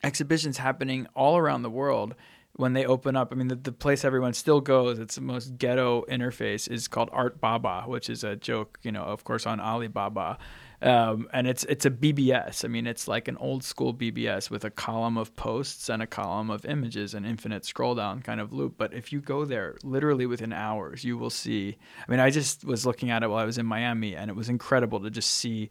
exhibitions 0.03 0.59
happening 0.59 1.07
all 1.15 1.37
around 1.37 1.63
the 1.63 1.71
world 1.71 2.15
when 2.55 2.73
they 2.73 2.85
open 2.85 3.17
up. 3.17 3.33
I 3.33 3.37
mean, 3.37 3.49
the, 3.49 3.57
the 3.57 3.73
place 3.73 4.05
everyone 4.05 4.33
still 4.35 4.61
goes, 4.61 4.99
it's 4.99 5.15
the 5.15 5.21
most 5.21 5.59
ghetto 5.59 6.05
interface, 6.09 6.71
is 6.71 6.89
called 6.89 7.09
Art 7.13 7.41
Baba, 7.41 7.85
which 7.87 8.11
is 8.11 8.25
a 8.25 8.37
joke, 8.37 8.79
you 8.83 8.93
know, 8.93 9.03
of 9.03 9.25
course, 9.25 9.47
on 9.47 9.61
Alibaba. 9.61 10.39
Um, 10.83 11.29
and 11.33 11.47
it's 11.47 11.65
it's 11.65 11.85
a 11.85 11.91
BBS. 11.91 12.65
I 12.65 12.69
mean, 12.69 12.87
it's 12.87 13.07
like 13.07 13.29
an 13.29 13.37
old 13.37 13.63
school 13.63 13.93
BBS 13.93 14.49
with 14.49 14.65
a 14.65 14.71
column 14.71 15.19
of 15.19 15.37
posts 15.37 15.91
and 15.91 16.03
a 16.03 16.07
column 16.07 16.49
of 16.49 16.65
images 16.65 17.13
and 17.13 17.27
infinite 17.27 17.67
scroll 17.67 17.95
down 17.95 18.23
kind 18.23 18.41
of 18.41 18.53
loop. 18.53 18.75
But 18.79 18.95
if 18.95 19.13
you 19.13 19.21
go 19.21 19.45
there, 19.45 19.77
literally 19.83 20.25
within 20.25 20.53
hours, 20.53 21.05
you 21.05 21.19
will 21.19 21.31
see. 21.31 21.77
I 22.07 22.11
mean, 22.11 22.21
I 22.21 22.31
just 22.31 22.65
was 22.65 22.87
looking 22.87 23.11
at 23.11 23.23
it 23.23 23.29
while 23.29 23.41
I 23.41 23.45
was 23.45 23.59
in 23.59 23.67
Miami, 23.67 24.17
and 24.17 24.31
it 24.31 24.37
was 24.37 24.49
incredible 24.49 25.01
to 25.01 25.11
just 25.11 25.33
see, 25.33 25.71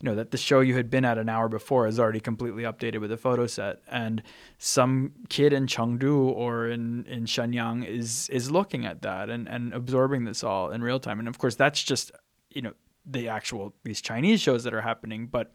you 0.00 0.04
know, 0.04 0.14
that 0.14 0.30
the 0.30 0.36
show 0.36 0.60
you 0.60 0.76
had 0.76 0.90
been 0.90 1.06
at 1.06 1.16
an 1.16 1.30
hour 1.30 1.48
before 1.48 1.86
is 1.86 1.98
already 1.98 2.20
completely 2.20 2.64
updated 2.64 3.00
with 3.00 3.12
a 3.12 3.16
photo 3.16 3.46
set, 3.46 3.80
and 3.88 4.22
some 4.58 5.12
kid 5.30 5.54
in 5.54 5.66
Chengdu 5.66 6.26
or 6.26 6.68
in 6.68 7.06
in 7.06 7.24
Shenyang 7.24 7.86
is 7.86 8.28
is 8.28 8.50
looking 8.50 8.84
at 8.84 9.00
that 9.02 9.30
and 9.30 9.48
and 9.48 9.72
absorbing 9.72 10.24
this 10.24 10.44
all 10.44 10.70
in 10.70 10.82
real 10.82 11.00
time. 11.00 11.18
And 11.18 11.28
of 11.28 11.38
course, 11.38 11.54
that's 11.54 11.82
just 11.82 12.12
you 12.50 12.60
know 12.60 12.74
the 13.06 13.28
actual 13.28 13.74
these 13.84 14.00
Chinese 14.00 14.40
shows 14.40 14.64
that 14.64 14.74
are 14.74 14.80
happening, 14.80 15.26
but 15.26 15.52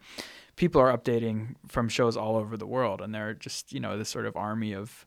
people 0.55 0.81
are 0.81 0.95
updating 0.95 1.55
from 1.67 1.89
shows 1.89 2.17
all 2.17 2.35
over 2.35 2.57
the 2.57 2.67
world, 2.67 3.01
and 3.01 3.13
they're 3.13 3.33
just 3.33 3.73
you 3.73 3.79
know 3.79 3.97
this 3.97 4.09
sort 4.09 4.25
of 4.25 4.35
army 4.35 4.73
of 4.73 5.05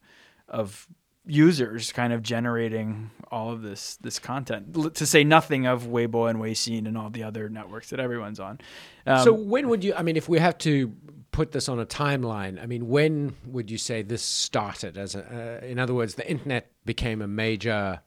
of 0.49 0.89
users 1.29 1.93
kind 1.93 2.13
of 2.13 2.23
generating 2.23 3.11
all 3.31 3.53
of 3.53 3.61
this 3.63 3.97
this 3.97 4.19
content 4.19 4.95
to 4.95 5.07
say 5.07 5.23
nothing 5.23 5.67
of 5.67 5.85
Weibo 5.85 6.29
and 6.29 6.39
Weixin 6.39 6.87
and 6.87 6.97
all 6.97 7.11
the 7.11 7.23
other 7.23 7.51
networks 7.51 7.91
that 7.91 8.01
everyone's 8.01 8.41
on. 8.41 8.59
Um, 9.07 9.25
so 9.25 9.33
when 9.33 9.69
would 9.69 9.85
you 9.85 9.95
I 9.95 10.03
mean 10.03 10.17
if 10.17 10.29
we 10.29 10.39
have 10.39 10.57
to 10.59 10.95
put 11.31 11.53
this 11.53 11.69
on 11.69 11.79
a 11.79 11.87
timeline 11.87 12.61
I 12.61 12.67
mean 12.67 12.89
when 12.89 13.35
would 13.47 13.71
you 13.71 13.77
say 13.77 14.01
this 14.01 14.23
started 14.23 14.97
as 14.97 15.15
a, 15.15 15.61
uh, 15.63 15.67
in 15.67 15.79
other 15.79 15.93
words 15.93 16.15
the 16.15 16.29
internet 16.29 16.73
became 16.87 17.21
a 17.21 17.29
major 17.29 18.01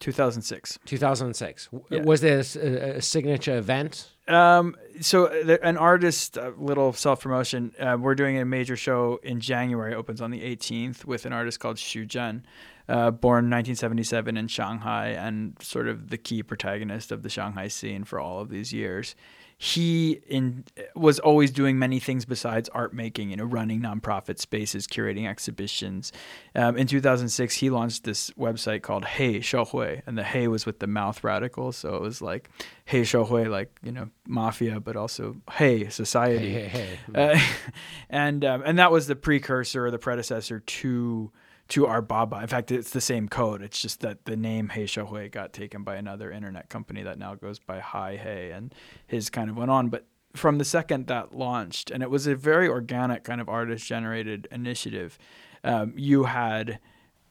2006. 0.00 0.78
2006. 0.84 1.68
Yeah. 1.90 2.02
Was 2.02 2.20
there 2.20 2.38
a, 2.38 2.96
a 2.96 3.02
signature 3.02 3.56
event? 3.56 4.10
Um, 4.28 4.76
so 5.00 5.26
uh, 5.26 5.56
an 5.62 5.76
artist, 5.76 6.36
a 6.36 6.52
little 6.58 6.92
self 6.92 7.22
promotion. 7.22 7.72
Uh, 7.78 7.96
we're 7.98 8.14
doing 8.14 8.38
a 8.38 8.44
major 8.44 8.76
show 8.76 9.20
in 9.22 9.40
January. 9.40 9.94
Opens 9.94 10.20
on 10.20 10.30
the 10.30 10.40
18th 10.40 11.04
with 11.04 11.26
an 11.26 11.32
artist 11.32 11.60
called 11.60 11.76
Xu 11.76 12.06
Zhen, 12.06 12.42
uh, 12.88 13.10
born 13.10 13.50
1977 13.50 14.36
in 14.36 14.48
Shanghai 14.48 15.08
and 15.08 15.56
sort 15.60 15.88
of 15.88 16.10
the 16.10 16.18
key 16.18 16.42
protagonist 16.42 17.12
of 17.12 17.22
the 17.22 17.28
Shanghai 17.28 17.68
scene 17.68 18.04
for 18.04 18.18
all 18.18 18.40
of 18.40 18.48
these 18.48 18.72
years 18.72 19.14
he 19.58 20.20
in 20.28 20.64
was 20.94 21.18
always 21.18 21.50
doing 21.50 21.78
many 21.78 21.98
things 21.98 22.26
besides 22.26 22.68
art 22.70 22.92
making, 22.92 23.30
you 23.30 23.36
know, 23.36 23.44
running 23.44 23.80
nonprofit 23.80 24.38
spaces, 24.38 24.86
curating 24.86 25.26
exhibitions. 25.26 26.12
Um, 26.54 26.76
in 26.76 26.86
2006, 26.86 27.54
he 27.54 27.70
launched 27.70 28.04
this 28.04 28.30
website 28.32 28.82
called 28.82 29.06
Hey 29.06 29.40
Hui, 29.40 30.02
and 30.06 30.18
the 30.18 30.24
Hey 30.24 30.46
was 30.48 30.66
with 30.66 30.80
the 30.80 30.86
mouth 30.86 31.24
radical, 31.24 31.72
so 31.72 31.94
it 31.96 32.02
was 32.02 32.20
like 32.20 32.50
Hey 32.84 33.04
Hui, 33.04 33.46
like 33.46 33.70
you 33.82 33.92
know, 33.92 34.10
mafia, 34.26 34.78
but 34.78 34.94
also 34.94 35.36
Hey 35.50 35.88
society. 35.88 36.52
Hey, 36.52 36.68
hey, 36.68 36.98
hey. 37.14 37.34
Uh, 37.34 37.40
and 38.10 38.44
um, 38.44 38.62
and 38.66 38.78
that 38.78 38.92
was 38.92 39.06
the 39.06 39.16
precursor 39.16 39.86
or 39.86 39.90
the 39.90 39.98
predecessor 39.98 40.60
to 40.60 41.32
to 41.68 41.86
Art 41.86 42.08
Baba. 42.08 42.40
In 42.40 42.46
fact, 42.46 42.70
it's 42.70 42.90
the 42.90 43.00
same 43.00 43.28
code. 43.28 43.62
It's 43.62 43.80
just 43.80 44.00
that 44.00 44.24
the 44.24 44.36
name 44.36 44.70
He 44.70 44.86
Hui 44.86 45.28
got 45.28 45.52
taken 45.52 45.82
by 45.82 45.96
another 45.96 46.30
internet 46.30 46.68
company 46.68 47.02
that 47.02 47.18
now 47.18 47.34
goes 47.34 47.58
by 47.58 47.80
Hi 47.80 48.16
Hey, 48.16 48.50
and 48.52 48.74
his 49.06 49.30
kind 49.30 49.50
of 49.50 49.56
went 49.56 49.70
on. 49.70 49.88
But 49.88 50.06
from 50.34 50.58
the 50.58 50.64
second 50.64 51.06
that 51.08 51.34
launched, 51.34 51.90
and 51.90 52.02
it 52.02 52.10
was 52.10 52.26
a 52.26 52.36
very 52.36 52.68
organic 52.68 53.24
kind 53.24 53.40
of 53.40 53.48
artist 53.48 53.86
generated 53.86 54.46
initiative, 54.50 55.18
um, 55.64 55.92
you 55.96 56.24
had 56.24 56.78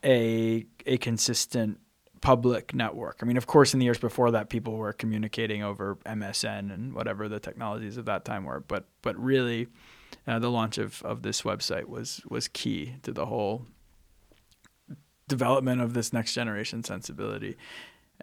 a 0.04 0.66
a 0.86 0.98
consistent 0.98 1.80
public 2.22 2.74
network. 2.74 3.20
I 3.22 3.26
mean, 3.26 3.38
of 3.38 3.46
course, 3.46 3.74
in 3.74 3.80
the 3.80 3.86
years 3.86 4.00
before 4.00 4.32
that, 4.32 4.50
people 4.50 4.78
were 4.78 4.94
communicating 4.94 5.64
over 5.64 5.98
MSN 6.06 6.74
and 6.74 6.94
whatever 6.94 7.30
the 7.30 7.40
technologies 7.40 7.98
of 7.98 8.06
that 8.06 8.26
time 8.26 8.44
were. 8.44 8.60
But 8.60 8.86
but 9.02 9.18
really, 9.18 9.68
uh, 10.28 10.40
the 10.40 10.52
launch 10.52 10.78
of, 10.78 11.02
of 11.04 11.22
this 11.22 11.44
website 11.44 11.86
was 11.86 12.22
was 12.28 12.48
key 12.48 12.96
to 13.04 13.14
the 13.14 13.28
whole 13.28 13.66
development 15.28 15.82
of 15.82 15.94
this 15.94 16.14
next 16.14 16.34
generation 16.34 16.84
sensibility. 16.84 17.58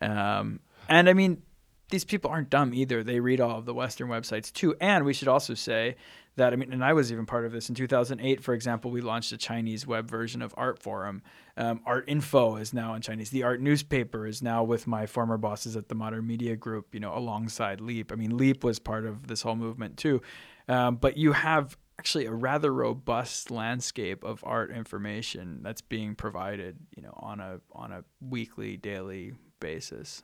Um, 0.01 0.61
and 0.88 1.09
I 1.09 1.12
mean, 1.12 1.43
these 1.91 2.05
people 2.05 2.31
aren't 2.31 2.51
dumb 2.51 2.73
either. 2.73 3.05
They 3.05 3.21
read 3.21 3.41
all 3.41 3.59
of 3.59 3.67
the 3.67 3.75
Western 3.75 4.09
websites 4.09 4.53
too. 4.53 4.75
And 4.81 5.05
we 5.05 5.12
should 5.12 5.29
also 5.29 5.55
say 5.55 5.97
that, 6.37 6.55
I 6.55 6.57
mean, 6.57 6.73
and 6.73 6.83
I 6.83 6.95
was 6.95 7.12
even 7.12 7.27
part 7.27 7.45
of 7.45 7.53
this. 7.53 7.69
In 7.69 7.75
2008, 7.75 8.43
for 8.43 8.55
example, 8.55 8.91
we 8.91 9.03
launched 9.03 9.31
a 9.33 9.37
Chinese 9.37 9.87
web 9.87 10.11
version 10.11 10.41
of 10.41 10.55
Artforum. 10.57 11.21
Um, 11.59 11.83
Art 11.85 12.05
Info 12.09 12.57
is 12.57 12.73
now 12.73 12.95
in 12.95 13.03
Chinese. 13.03 13.29
The 13.29 13.43
Art 13.43 13.61
newspaper 13.61 14.27
is 14.27 14.41
now 14.41 14.65
with 14.65 14.87
my 14.87 15.05
former 15.05 15.37
bosses 15.37 15.77
at 15.77 15.91
the 15.91 15.95
Modern 15.95 16.27
Media 16.27 16.57
Group, 16.57 16.95
you 16.95 17.01
know, 17.01 17.15
alongside 17.15 17.83
Leap. 17.83 18.11
I 18.11 18.15
mean, 18.15 18.38
Leap 18.38 18.65
was 18.65 18.79
part 18.79 19.05
of 19.05 19.27
this 19.27 19.43
whole 19.43 19.57
movement 19.57 19.99
too. 19.99 20.23
Um, 20.69 20.97
but 20.97 21.19
you 21.19 21.33
have 21.33 21.77
actually 22.03 22.27
a 22.27 22.33
rather 22.33 22.75
robust 22.75 23.49
landscape 23.49 24.25
of 24.25 24.43
art 24.43 24.73
information 24.73 25.61
that's 25.62 25.81
being 25.81 26.17
provided, 26.17 26.77
you 26.97 27.01
know, 27.01 27.15
on 27.17 27.38
a 27.38 27.61
on 27.71 27.93
a 27.93 28.03
weekly, 28.21 28.77
daily 28.77 29.35
basis. 29.61 30.21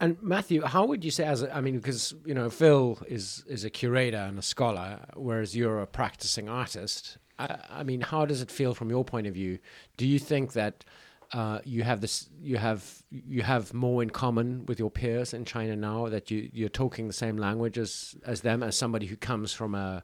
And 0.00 0.20
Matthew, 0.20 0.62
how 0.62 0.86
would 0.86 1.04
you 1.04 1.12
say, 1.12 1.22
as 1.24 1.42
a, 1.42 1.56
I 1.56 1.60
mean, 1.60 1.76
because 1.76 2.16
you 2.26 2.34
know, 2.34 2.50
Phil 2.50 2.98
is 3.06 3.44
is 3.46 3.62
a 3.64 3.70
curator 3.70 4.16
and 4.16 4.40
a 4.40 4.42
scholar, 4.42 4.98
whereas 5.14 5.56
you're 5.56 5.80
a 5.80 5.86
practicing 5.86 6.48
artist. 6.48 7.16
I, 7.38 7.58
I 7.70 7.82
mean, 7.84 8.00
how 8.00 8.26
does 8.26 8.42
it 8.42 8.50
feel 8.50 8.74
from 8.74 8.90
your 8.90 9.04
point 9.04 9.28
of 9.28 9.34
view? 9.34 9.60
Do 9.96 10.08
you 10.08 10.18
think 10.18 10.54
that 10.54 10.84
uh, 11.32 11.60
you 11.64 11.84
have 11.84 12.00
this, 12.00 12.28
you 12.40 12.56
have 12.56 13.04
you 13.08 13.42
have 13.42 13.72
more 13.72 14.02
in 14.02 14.10
common 14.10 14.66
with 14.66 14.80
your 14.80 14.90
peers 14.90 15.32
in 15.32 15.44
China 15.44 15.76
now 15.76 16.08
that 16.08 16.28
you 16.32 16.50
you're 16.52 16.68
talking 16.68 17.06
the 17.06 17.12
same 17.12 17.36
language 17.36 17.78
as 17.78 18.16
as 18.26 18.40
them, 18.40 18.64
as 18.64 18.76
somebody 18.76 19.06
who 19.06 19.16
comes 19.16 19.52
from 19.52 19.76
a 19.76 20.02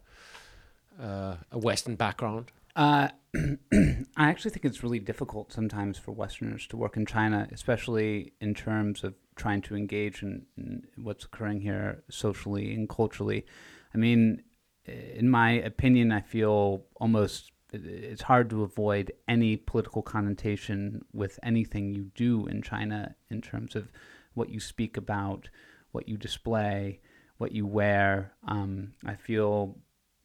uh, 1.00 1.36
a 1.50 1.58
Western 1.58 1.96
background? 1.96 2.50
Uh, 2.74 3.08
I 3.72 3.96
actually 4.16 4.50
think 4.50 4.64
it's 4.64 4.82
really 4.82 4.98
difficult 4.98 5.52
sometimes 5.52 5.98
for 5.98 6.12
Westerners 6.12 6.66
to 6.68 6.76
work 6.76 6.96
in 6.96 7.06
China, 7.06 7.48
especially 7.52 8.32
in 8.40 8.54
terms 8.54 9.02
of 9.02 9.14
trying 9.34 9.62
to 9.62 9.76
engage 9.76 10.22
in, 10.22 10.46
in 10.56 10.86
what's 10.96 11.24
occurring 11.24 11.60
here 11.60 12.02
socially 12.10 12.74
and 12.74 12.88
culturally. 12.88 13.46
I 13.94 13.98
mean, 13.98 14.42
in 14.84 15.28
my 15.28 15.52
opinion, 15.52 16.12
I 16.12 16.20
feel 16.20 16.84
almost 16.96 17.52
it's 17.72 18.22
hard 18.22 18.48
to 18.50 18.62
avoid 18.62 19.12
any 19.26 19.56
political 19.56 20.02
connotation 20.02 21.04
with 21.12 21.38
anything 21.42 21.92
you 21.92 22.10
do 22.14 22.46
in 22.46 22.62
China 22.62 23.14
in 23.28 23.42
terms 23.42 23.74
of 23.74 23.90
what 24.34 24.50
you 24.50 24.60
speak 24.60 24.96
about, 24.96 25.48
what 25.92 26.08
you 26.08 26.16
display, 26.16 27.00
what 27.38 27.52
you 27.52 27.66
wear. 27.66 28.32
Um, 28.46 28.92
I 29.04 29.14
feel 29.14 29.76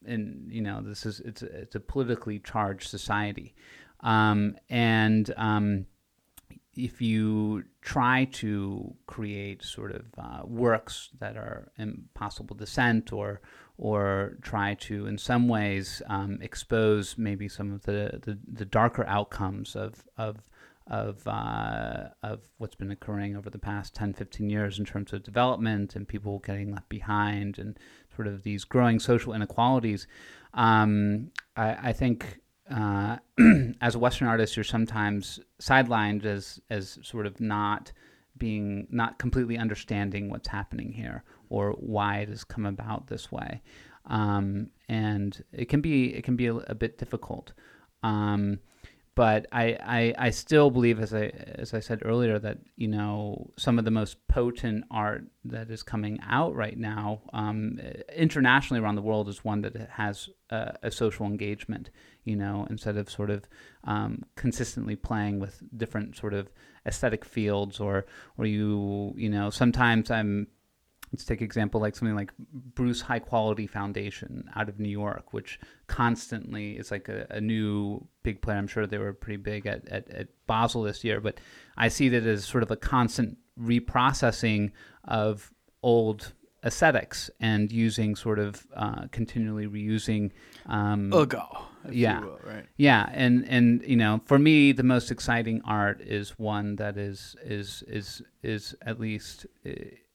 and 0.05 0.47
you 0.51 0.61
know 0.61 0.81
this 0.81 1.05
is 1.05 1.19
it's 1.21 1.41
a, 1.41 1.61
it's 1.61 1.75
a 1.75 1.79
politically 1.79 2.39
charged 2.39 2.89
society, 2.89 3.53
um, 4.01 4.55
and 4.69 5.33
um, 5.37 5.85
if 6.75 7.01
you 7.01 7.63
try 7.81 8.25
to 8.31 8.93
create 9.05 9.63
sort 9.63 9.91
of 9.91 10.05
uh, 10.17 10.41
works 10.45 11.09
that 11.19 11.35
are 11.35 11.71
impossible 11.77 12.55
dissent 12.55 13.11
or 13.11 13.41
or 13.77 14.37
try 14.41 14.75
to 14.75 15.07
in 15.07 15.17
some 15.17 15.47
ways 15.47 16.01
um, 16.07 16.37
expose 16.41 17.17
maybe 17.17 17.47
some 17.47 17.73
of 17.73 17.81
the, 17.83 18.19
the, 18.23 18.37
the, 18.47 18.65
darker 18.65 19.03
outcomes 19.07 19.75
of 19.75 20.03
of 20.17 20.37
of 20.87 21.27
uh, 21.27 22.09
of 22.23 22.41
what's 22.57 22.75
been 22.75 22.91
occurring 22.91 23.35
over 23.35 23.49
the 23.49 23.59
past 23.59 23.95
10 23.95 24.13
15 24.13 24.49
years 24.49 24.79
in 24.79 24.85
terms 24.85 25.11
of 25.13 25.23
development 25.23 25.95
and 25.95 26.07
people 26.07 26.39
getting 26.39 26.71
left 26.71 26.89
behind 26.89 27.57
and 27.57 27.77
sort 28.15 28.27
of 28.27 28.43
these 28.43 28.63
growing 28.63 28.99
social 28.99 29.33
inequalities, 29.33 30.07
um, 30.53 31.31
I, 31.55 31.89
I, 31.89 31.93
think 31.93 32.39
uh, 32.69 33.17
as 33.81 33.95
a 33.95 33.99
Western 33.99 34.27
artist, 34.27 34.55
you're 34.55 34.63
sometimes 34.63 35.39
sidelined 35.61 36.25
as 36.25 36.59
as 36.69 36.99
sort 37.03 37.25
of 37.25 37.39
not 37.39 37.91
being 38.37 38.87
not 38.89 39.19
completely 39.19 39.57
understanding 39.57 40.29
what's 40.29 40.47
happening 40.47 40.91
here 40.91 41.23
or 41.49 41.71
why 41.73 42.19
it 42.19 42.29
has 42.29 42.43
come 42.43 42.65
about 42.65 43.07
this 43.07 43.31
way, 43.31 43.61
um, 44.07 44.69
and 44.89 45.43
it 45.53 45.69
can 45.69 45.81
be 45.81 46.13
it 46.13 46.23
can 46.23 46.35
be 46.35 46.47
a, 46.47 46.55
a 46.55 46.75
bit 46.75 46.97
difficult. 46.97 47.53
Um, 48.03 48.59
but 49.13 49.45
I, 49.51 49.77
I, 49.83 50.27
I 50.27 50.29
still 50.29 50.69
believe, 50.69 50.99
as 50.99 51.13
I 51.13 51.25
as 51.55 51.73
I 51.73 51.81
said 51.81 52.01
earlier, 52.05 52.39
that 52.39 52.59
you 52.77 52.87
know 52.87 53.51
some 53.57 53.77
of 53.77 53.83
the 53.83 53.91
most 53.91 54.25
potent 54.27 54.85
art 54.89 55.25
that 55.43 55.69
is 55.69 55.83
coming 55.83 56.19
out 56.27 56.55
right 56.55 56.77
now, 56.77 57.21
um, 57.33 57.77
internationally 58.15 58.81
around 58.81 58.95
the 58.95 59.01
world, 59.01 59.27
is 59.27 59.43
one 59.43 59.61
that 59.61 59.75
has 59.91 60.29
a, 60.49 60.75
a 60.83 60.91
social 60.91 61.25
engagement. 61.25 61.89
You 62.23 62.37
know, 62.37 62.65
instead 62.69 62.95
of 62.95 63.09
sort 63.09 63.31
of 63.31 63.49
um, 63.83 64.23
consistently 64.35 64.95
playing 64.95 65.39
with 65.39 65.61
different 65.75 66.15
sort 66.15 66.33
of 66.33 66.49
aesthetic 66.85 67.25
fields, 67.25 67.81
or 67.81 68.05
or 68.37 68.45
you 68.45 69.13
you 69.17 69.29
know 69.29 69.49
sometimes 69.49 70.09
I'm 70.09 70.47
let's 71.11 71.25
take 71.25 71.41
example 71.41 71.81
like 71.81 71.95
something 71.95 72.15
like 72.15 72.31
Bruce 72.37 73.01
High 73.01 73.19
Quality 73.19 73.67
Foundation 73.67 74.49
out 74.55 74.69
of 74.69 74.79
New 74.79 74.89
York, 74.89 75.33
which 75.33 75.59
constantly 75.87 76.77
is 76.77 76.89
like 76.89 77.09
a, 77.09 77.27
a, 77.29 77.41
new 77.41 78.07
big 78.23 78.41
player. 78.41 78.57
I'm 78.57 78.67
sure 78.67 78.87
they 78.87 78.97
were 78.97 79.13
pretty 79.13 79.37
big 79.37 79.65
at, 79.65 79.87
at, 79.89 80.09
at, 80.09 80.27
Basel 80.47 80.83
this 80.83 81.03
year, 81.03 81.19
but 81.19 81.39
I 81.77 81.89
see 81.89 82.09
that 82.09 82.25
as 82.25 82.45
sort 82.45 82.63
of 82.63 82.71
a 82.71 82.77
constant 82.77 83.37
reprocessing 83.59 84.71
of 85.03 85.51
old 85.83 86.33
aesthetics 86.63 87.29
and 87.39 87.71
using 87.71 88.15
sort 88.15 88.39
of 88.39 88.65
uh, 88.75 89.07
continually 89.11 89.67
reusing. 89.67 90.31
Um, 90.67 91.11
Ugo. 91.13 91.65
Yeah. 91.89 92.21
Will, 92.21 92.39
right. 92.43 92.65
Yeah, 92.77 93.09
and 93.11 93.45
and 93.49 93.81
you 93.85 93.97
know, 93.97 94.21
for 94.25 94.37
me, 94.37 94.71
the 94.71 94.83
most 94.83 95.11
exciting 95.11 95.61
art 95.65 95.99
is 96.01 96.37
one 96.37 96.75
that 96.77 96.97
is 96.97 97.35
is 97.43 97.83
is 97.87 98.21
is 98.43 98.75
at 98.83 98.99
least. 98.99 99.45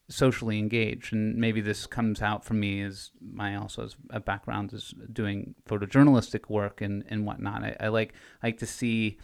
Socially 0.09 0.59
engaged 0.59 1.13
and 1.13 1.37
maybe 1.37 1.61
this 1.61 1.87
comes 1.87 2.23
out 2.23 2.45
for 2.45 2.55
me 2.55 2.81
as 2.83 3.11
my 3.21 3.57
also 3.57 3.85
as 3.85 3.97
a 4.11 4.21
background 4.21 4.73
is 4.73 4.95
doing 5.13 5.55
photojournalistic 5.69 6.49
work 6.49 6.81
and 6.81 7.05
and 7.09 7.27
whatnot. 7.27 7.65
I, 7.65 7.77
I 7.81 7.89
like 7.89 8.15
like 8.43 8.59
to 8.59 8.67
see 8.67 9.19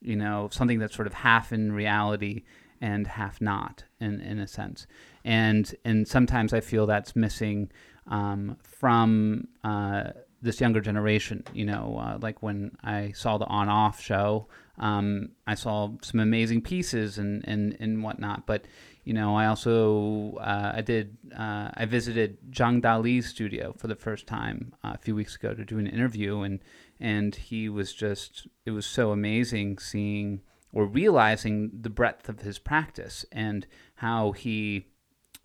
you 0.00 0.16
know 0.16 0.48
something 0.52 0.78
that's 0.78 0.94
sort 0.94 1.06
of 1.08 1.14
half 1.14 1.52
in 1.52 1.72
reality 1.72 2.44
and 2.80 3.06
half 3.06 3.40
not 3.40 3.84
in 4.00 4.20
in 4.20 4.38
a 4.38 4.46
sense. 4.46 4.86
And 5.24 5.74
and 5.84 6.06
sometimes 6.06 6.52
I 6.52 6.60
feel 6.60 6.86
that's 6.86 7.16
missing 7.16 7.70
um, 8.06 8.56
from 8.62 9.48
uh, 9.64 10.10
this 10.40 10.60
younger 10.60 10.80
generation 10.80 11.42
you 11.52 11.64
know 11.64 11.98
uh, 12.00 12.18
like 12.20 12.42
when 12.42 12.76
I 12.82 13.12
saw 13.12 13.38
the 13.38 13.46
on 13.46 13.68
off 13.68 14.00
show 14.00 14.46
um, 14.78 15.30
I 15.46 15.54
saw 15.54 15.90
some 16.02 16.20
amazing 16.20 16.62
pieces 16.62 17.18
and 17.18 17.44
and 17.46 17.76
and 17.80 18.02
whatnot 18.02 18.46
but 18.46 18.64
you 19.08 19.14
know, 19.14 19.34
I 19.34 19.46
also 19.46 20.34
uh, 20.38 20.72
I 20.74 20.82
did 20.82 21.16
uh, 21.34 21.70
I 21.72 21.86
visited 21.86 22.36
Zhang 22.50 22.82
Dali's 22.82 23.24
studio 23.24 23.72
for 23.78 23.86
the 23.86 23.96
first 23.96 24.26
time 24.26 24.74
uh, 24.84 24.92
a 24.96 24.98
few 24.98 25.14
weeks 25.14 25.34
ago 25.34 25.54
to 25.54 25.64
do 25.64 25.78
an 25.78 25.86
interview, 25.86 26.42
and 26.42 26.60
and 27.00 27.34
he 27.34 27.70
was 27.70 27.94
just 27.94 28.46
it 28.66 28.72
was 28.72 28.84
so 28.84 29.10
amazing 29.10 29.78
seeing 29.78 30.42
or 30.74 30.84
realizing 30.84 31.70
the 31.72 31.88
breadth 31.88 32.28
of 32.28 32.42
his 32.42 32.58
practice 32.58 33.24
and 33.32 33.66
how 33.94 34.32
he 34.32 34.88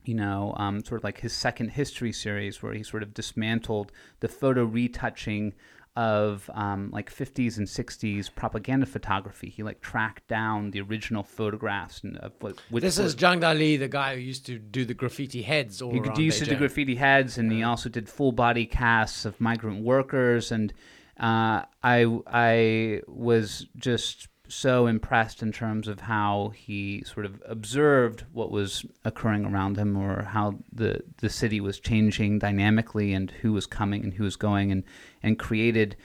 you 0.04 0.14
know, 0.14 0.54
um, 0.58 0.84
sort 0.84 1.00
of 1.00 1.06
like 1.06 1.22
his 1.22 1.32
second 1.32 1.70
history 1.70 2.12
series, 2.12 2.62
where 2.62 2.74
he 2.74 2.84
sort 2.84 3.02
of 3.02 3.14
dismantled 3.14 3.94
the 4.20 4.28
photo 4.28 4.66
retouching 4.66 5.54
of 5.96 6.50
um, 6.54 6.90
like 6.92 7.14
50s 7.14 7.58
and 7.58 7.68
60s 7.68 8.34
propaganda 8.34 8.86
photography. 8.86 9.50
He 9.50 9.62
like 9.64 9.82
tracked 9.82 10.28
down 10.28 10.72
the 10.72 10.82
original 10.82 11.24
photographs 11.24 12.04
and 12.04 12.18
of 12.18 12.34
what. 12.40 12.58
This 12.72 12.98
is 12.98 13.16
Zhang 13.16 13.42
Dali, 13.42 13.78
the 13.78 13.88
guy 13.88 14.16
who 14.16 14.22
used 14.22 14.46
to 14.48 14.58
do 14.58 14.86
the 14.86 14.94
graffiti 14.94 15.44
heads 15.44 15.82
all 15.82 15.92
he. 15.92 15.98
Used 15.98 16.42
Beijing. 16.42 16.46
to 16.46 16.50
do 16.52 16.56
graffiti 16.56 16.96
heads, 16.96 17.38
and 17.38 17.52
yeah. 17.52 17.58
he 17.58 17.64
also 17.64 17.90
did 17.90 18.10
full 18.10 18.32
body 18.32 18.66
casts 18.66 19.26
of 19.26 19.40
migrant 19.40 19.84
workers. 19.84 20.52
And 20.52 20.74
uh, 21.20 21.64
I 21.84 22.20
I 22.28 23.02
was 23.08 23.68
just 23.78 24.28
so 24.48 24.88
impressed 24.88 25.42
in 25.42 25.52
terms 25.52 25.88
of 25.88 26.02
how 26.02 26.52
he 26.56 27.04
sort 27.06 27.26
of 27.26 27.42
observed 27.46 28.26
what 28.34 28.52
was 28.52 28.86
occurring 29.06 29.46
around 29.46 29.78
him 29.78 29.96
or 29.96 30.24
how 30.24 30.60
the 30.72 31.02
the 31.18 31.30
city 31.30 31.62
was 31.62 31.80
changing 31.80 32.40
dynamically 32.40 33.14
and 33.14 33.32
who 33.32 33.54
was 33.54 33.66
coming 33.66 34.04
and 34.04 34.14
who 34.14 34.24
was 34.24 34.36
going 34.36 34.72
and 34.72 34.84
and 35.22 35.40
created 35.40 35.96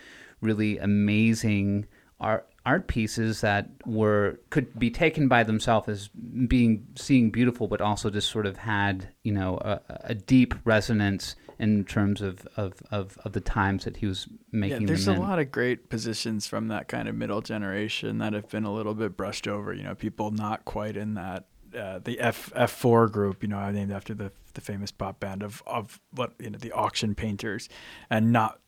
really 0.41 0.79
amazing 0.79 1.85
art 2.21 2.48
art 2.67 2.87
pieces 2.87 3.41
that 3.41 3.71
were 3.87 4.39
could 4.51 4.79
be 4.79 4.91
taken 4.91 5.29
by 5.29 5.43
themselves 5.43 5.89
as 5.89 6.09
being 6.47 6.87
seeing 6.97 7.31
beautiful 7.31 7.67
but 7.67 7.81
also 7.81 8.11
just 8.11 8.31
sort 8.31 8.47
of 8.47 8.59
had 8.59 9.09
you 9.23 9.33
know 9.33 9.59
a, 9.63 9.81
a 10.05 10.15
deep 10.15 10.55
resonance 10.65 11.37
in 11.61 11.85
terms 11.85 12.21
of, 12.21 12.47
of, 12.57 12.75
of, 12.93 13.19
of 13.25 13.33
the 13.33 13.41
times 13.41 13.85
that 13.85 13.97
he 13.97 14.07
was 14.07 14.29
making 14.53 14.83
yeah, 14.83 14.87
there's 14.87 15.09
a 15.09 15.15
lot 15.15 15.41
of 15.41 15.51
great 15.51 15.89
positions 15.89 16.47
from 16.47 16.69
that 16.69 16.87
kind 16.87 17.09
of 17.09 17.15
middle 17.15 17.41
generation 17.41 18.19
that 18.19 18.33
have 18.33 18.49
been 18.49 18.65
a 18.65 18.73
little 18.73 18.95
bit 18.95 19.17
brushed 19.17 19.49
over 19.49 19.73
you 19.73 19.83
know 19.83 19.95
people 19.95 20.31
not 20.31 20.65
quite 20.65 20.97
in 20.97 21.15
that 21.15 21.47
uh, 21.77 21.99
the 21.99 22.19
F 22.19 22.53
F 22.55 22.71
four 22.71 23.09
group, 23.09 23.43
you 23.43 23.49
know, 23.49 23.71
named 23.71 23.93
after 23.93 24.15
the 24.15 24.33
the 24.55 24.61
famous 24.61 24.91
pop 24.91 25.21
band 25.21 25.43
of 25.43 25.63
of 25.67 26.01
what 26.13 26.33
you 26.39 26.51
know 26.51 26.59
the 26.59 26.73
auction 26.73 27.15
painters, 27.15 27.69
and 28.11 28.33
not 28.33 28.61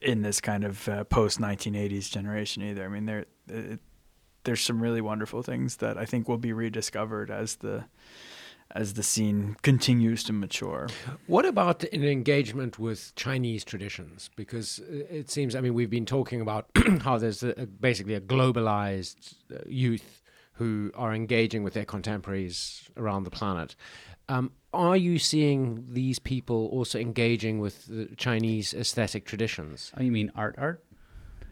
in 0.00 0.22
this 0.22 0.40
kind 0.40 0.64
of 0.64 0.88
uh, 0.88 1.04
post 1.04 1.40
1980s 1.40 2.10
generation 2.10 2.62
either. 2.62 2.84
I 2.84 2.88
mean, 2.88 3.06
there 3.06 3.26
it, 3.48 3.80
there's 4.44 4.60
some 4.60 4.80
really 4.80 5.00
wonderful 5.00 5.42
things 5.42 5.76
that 5.76 5.98
I 5.98 6.04
think 6.04 6.28
will 6.28 6.38
be 6.38 6.52
rediscovered 6.52 7.30
as 7.30 7.56
the 7.56 7.84
as 8.72 8.94
the 8.94 9.02
scene 9.02 9.56
continues 9.62 10.22
to 10.24 10.32
mature. 10.32 10.88
What 11.26 11.46
about 11.46 11.84
an 11.84 12.04
engagement 12.04 12.78
with 12.78 13.14
Chinese 13.14 13.64
traditions? 13.64 14.28
Because 14.36 14.78
it 14.88 15.30
seems, 15.30 15.54
I 15.54 15.62
mean, 15.62 15.72
we've 15.72 15.88
been 15.88 16.04
talking 16.04 16.42
about 16.42 16.66
how 17.00 17.16
there's 17.16 17.42
a, 17.42 17.66
basically 17.66 18.12
a 18.14 18.20
globalized 18.20 19.34
uh, 19.50 19.60
youth 19.66 20.22
who 20.52 20.90
are 20.94 21.14
engaging 21.14 21.62
with 21.62 21.72
their 21.72 21.86
contemporaries 21.86 22.90
around 22.96 23.24
the 23.24 23.30
planet. 23.30 23.74
Um, 24.28 24.52
are 24.72 24.96
you 24.96 25.18
seeing 25.18 25.86
these 25.88 26.18
people 26.18 26.68
also 26.72 26.98
engaging 26.98 27.58
with 27.58 27.86
the 27.86 28.14
Chinese 28.16 28.74
aesthetic 28.74 29.24
traditions? 29.24 29.92
Oh, 29.96 30.02
you 30.02 30.12
mean 30.12 30.30
art, 30.34 30.56
art, 30.58 30.84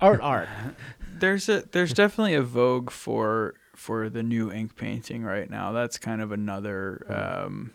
art, 0.00 0.20
art? 0.20 0.48
there's 1.18 1.48
a 1.48 1.64
there's 1.72 1.94
definitely 1.94 2.34
a 2.34 2.42
vogue 2.42 2.90
for 2.90 3.54
for 3.74 4.08
the 4.08 4.22
new 4.22 4.52
ink 4.52 4.76
painting 4.76 5.22
right 5.22 5.48
now. 5.48 5.72
That's 5.72 5.98
kind 5.98 6.20
of 6.20 6.32
another 6.32 7.06
um, 7.08 7.72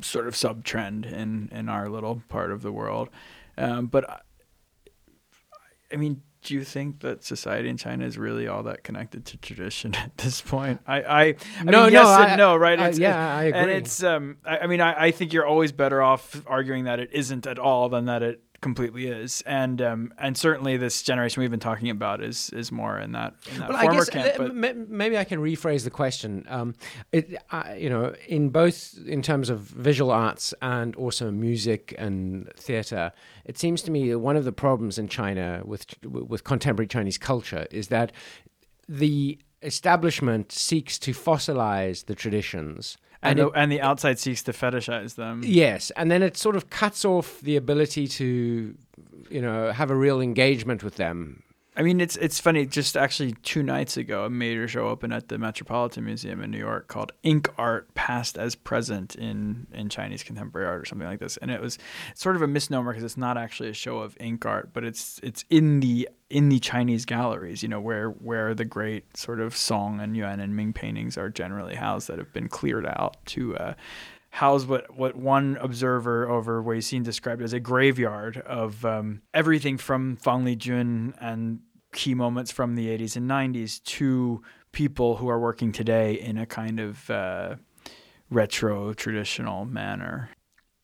sort 0.00 0.26
of 0.26 0.36
sub 0.36 0.64
trend 0.64 1.06
in 1.06 1.48
in 1.52 1.68
our 1.68 1.88
little 1.88 2.22
part 2.28 2.50
of 2.50 2.62
the 2.62 2.72
world. 2.72 3.08
Um, 3.56 3.86
but 3.86 4.08
I, 4.08 4.20
I 5.92 5.96
mean, 5.96 6.22
do 6.42 6.54
you 6.54 6.64
think 6.64 7.00
that 7.00 7.22
society 7.22 7.68
in 7.68 7.76
China 7.76 8.06
is 8.06 8.16
really 8.16 8.48
all 8.48 8.62
that 8.62 8.82
connected 8.82 9.26
to 9.26 9.36
tradition 9.36 9.94
at 9.96 10.16
this 10.18 10.40
point? 10.40 10.80
I, 10.86 11.02
I, 11.02 11.22
I 11.22 11.34
no, 11.64 11.64
mean, 11.64 11.72
no, 11.72 11.86
yes 11.88 12.06
I, 12.06 12.36
no, 12.36 12.56
right? 12.56 12.78
I, 12.78 12.90
yeah, 12.90 13.36
I 13.36 13.44
agree. 13.44 13.60
And 13.60 13.70
it's, 13.70 14.02
um, 14.02 14.38
I, 14.44 14.58
I 14.58 14.66
mean, 14.66 14.80
I, 14.80 15.06
I 15.06 15.10
think 15.10 15.32
you're 15.32 15.46
always 15.46 15.72
better 15.72 16.02
off 16.02 16.42
arguing 16.46 16.84
that 16.84 16.98
it 16.98 17.10
isn't 17.12 17.46
at 17.46 17.58
all 17.58 17.88
than 17.88 18.06
that 18.06 18.22
it 18.22 18.42
completely 18.60 19.06
is, 19.06 19.42
and 19.46 19.80
um, 19.80 20.12
and 20.18 20.36
certainly 20.36 20.76
this 20.76 21.02
generation 21.02 21.40
we've 21.40 21.50
been 21.50 21.60
talking 21.60 21.90
about 21.90 22.22
is 22.22 22.50
is 22.50 22.70
more 22.70 22.98
in 22.98 23.12
that, 23.12 23.34
in 23.52 23.60
that 23.60 23.68
well, 23.68 23.78
former 23.80 23.92
I 23.92 24.04
guess, 24.04 24.10
camp. 24.10 24.40
Uh, 24.40 24.72
maybe 24.88 25.16
I 25.18 25.24
can 25.24 25.40
rephrase 25.40 25.84
the 25.84 25.90
question. 25.90 26.44
Um, 26.48 26.74
it, 27.12 27.36
uh, 27.50 27.74
you 27.76 27.88
know, 27.88 28.14
in 28.28 28.50
both 28.50 28.98
in 29.06 29.22
terms 29.22 29.50
of 29.50 29.60
visual 29.60 30.10
arts 30.10 30.54
and 30.60 30.94
also 30.96 31.30
music 31.30 31.94
and 31.98 32.50
theater, 32.56 33.12
it 33.44 33.58
seems 33.58 33.82
to 33.82 33.90
me 33.90 34.14
one 34.14 34.36
of 34.36 34.44
the 34.44 34.52
problems 34.52 34.98
in 34.98 35.08
China 35.08 35.62
with 35.64 35.86
with 36.04 36.44
contemporary 36.44 36.88
Chinese 36.88 37.18
culture 37.18 37.66
is 37.70 37.88
that 37.88 38.12
the 38.88 39.38
establishment 39.62 40.52
seeks 40.52 40.98
to 40.98 41.12
fossilize 41.12 42.06
the 42.06 42.14
traditions 42.14 42.96
and, 43.22 43.38
and, 43.38 43.48
the, 43.48 43.52
and 43.58 43.72
the 43.72 43.80
outside 43.80 44.18
seeks 44.18 44.42
to 44.44 44.52
fetishize 44.52 45.14
them. 45.14 45.42
Yes, 45.44 45.90
and 45.96 46.10
then 46.10 46.22
it 46.22 46.36
sort 46.36 46.56
of 46.56 46.70
cuts 46.70 47.04
off 47.04 47.40
the 47.40 47.56
ability 47.56 48.08
to, 48.08 48.74
you 49.30 49.42
know, 49.42 49.72
have 49.72 49.90
a 49.90 49.96
real 49.96 50.20
engagement 50.20 50.82
with 50.82 50.96
them 50.96 51.42
I 51.76 51.82
mean, 51.82 52.00
it's 52.00 52.16
it's 52.16 52.40
funny. 52.40 52.66
Just 52.66 52.96
actually 52.96 53.32
two 53.42 53.62
nights 53.62 53.96
ago, 53.96 54.24
a 54.24 54.30
major 54.30 54.66
show 54.66 54.88
opened 54.88 55.14
at 55.14 55.28
the 55.28 55.38
Metropolitan 55.38 56.04
Museum 56.04 56.42
in 56.42 56.50
New 56.50 56.58
York 56.58 56.88
called 56.88 57.12
"Ink 57.22 57.48
Art: 57.56 57.94
Past 57.94 58.36
as 58.36 58.56
Present 58.56 59.14
in 59.14 59.68
in 59.72 59.88
Chinese 59.88 60.24
Contemporary 60.24 60.66
Art" 60.66 60.82
or 60.82 60.84
something 60.84 61.06
like 61.06 61.20
this. 61.20 61.36
And 61.36 61.50
it 61.50 61.60
was 61.60 61.78
sort 62.14 62.34
of 62.34 62.42
a 62.42 62.48
misnomer 62.48 62.90
because 62.90 63.04
it's 63.04 63.16
not 63.16 63.38
actually 63.38 63.68
a 63.68 63.74
show 63.74 63.98
of 63.98 64.16
ink 64.18 64.44
art, 64.44 64.70
but 64.72 64.84
it's 64.84 65.20
it's 65.22 65.44
in 65.48 65.78
the 65.78 66.08
in 66.28 66.48
the 66.48 66.58
Chinese 66.58 67.04
galleries, 67.04 67.62
you 67.62 67.68
know, 67.68 67.80
where 67.80 68.08
where 68.10 68.52
the 68.52 68.64
great 68.64 69.16
sort 69.16 69.38
of 69.38 69.56
Song 69.56 70.00
and 70.00 70.16
Yuan 70.16 70.40
and 70.40 70.56
Ming 70.56 70.72
paintings 70.72 71.16
are 71.16 71.30
generally 71.30 71.76
housed 71.76 72.08
that 72.08 72.18
have 72.18 72.32
been 72.32 72.48
cleared 72.48 72.86
out 72.86 73.16
to. 73.26 73.56
Uh, 73.56 73.74
house 74.30 74.64
what 74.64 74.96
what 74.96 75.16
one 75.16 75.56
observer 75.60 76.28
over 76.28 76.62
Weixin 76.62 77.02
described 77.02 77.42
as 77.42 77.52
a 77.52 77.60
graveyard 77.60 78.38
of 78.38 78.84
um, 78.84 79.22
everything 79.34 79.76
from 79.76 80.16
Fang 80.16 80.44
Lijun 80.44 81.14
and 81.20 81.60
key 81.92 82.14
moments 82.14 82.52
from 82.52 82.76
the 82.76 82.86
80s 82.86 83.16
and 83.16 83.28
90s 83.28 83.82
to 83.82 84.42
people 84.70 85.16
who 85.16 85.28
are 85.28 85.40
working 85.40 85.72
today 85.72 86.14
in 86.14 86.38
a 86.38 86.46
kind 86.46 86.78
of 86.78 87.10
uh, 87.10 87.56
retro 88.30 88.92
traditional 88.92 89.64
manner. 89.64 90.30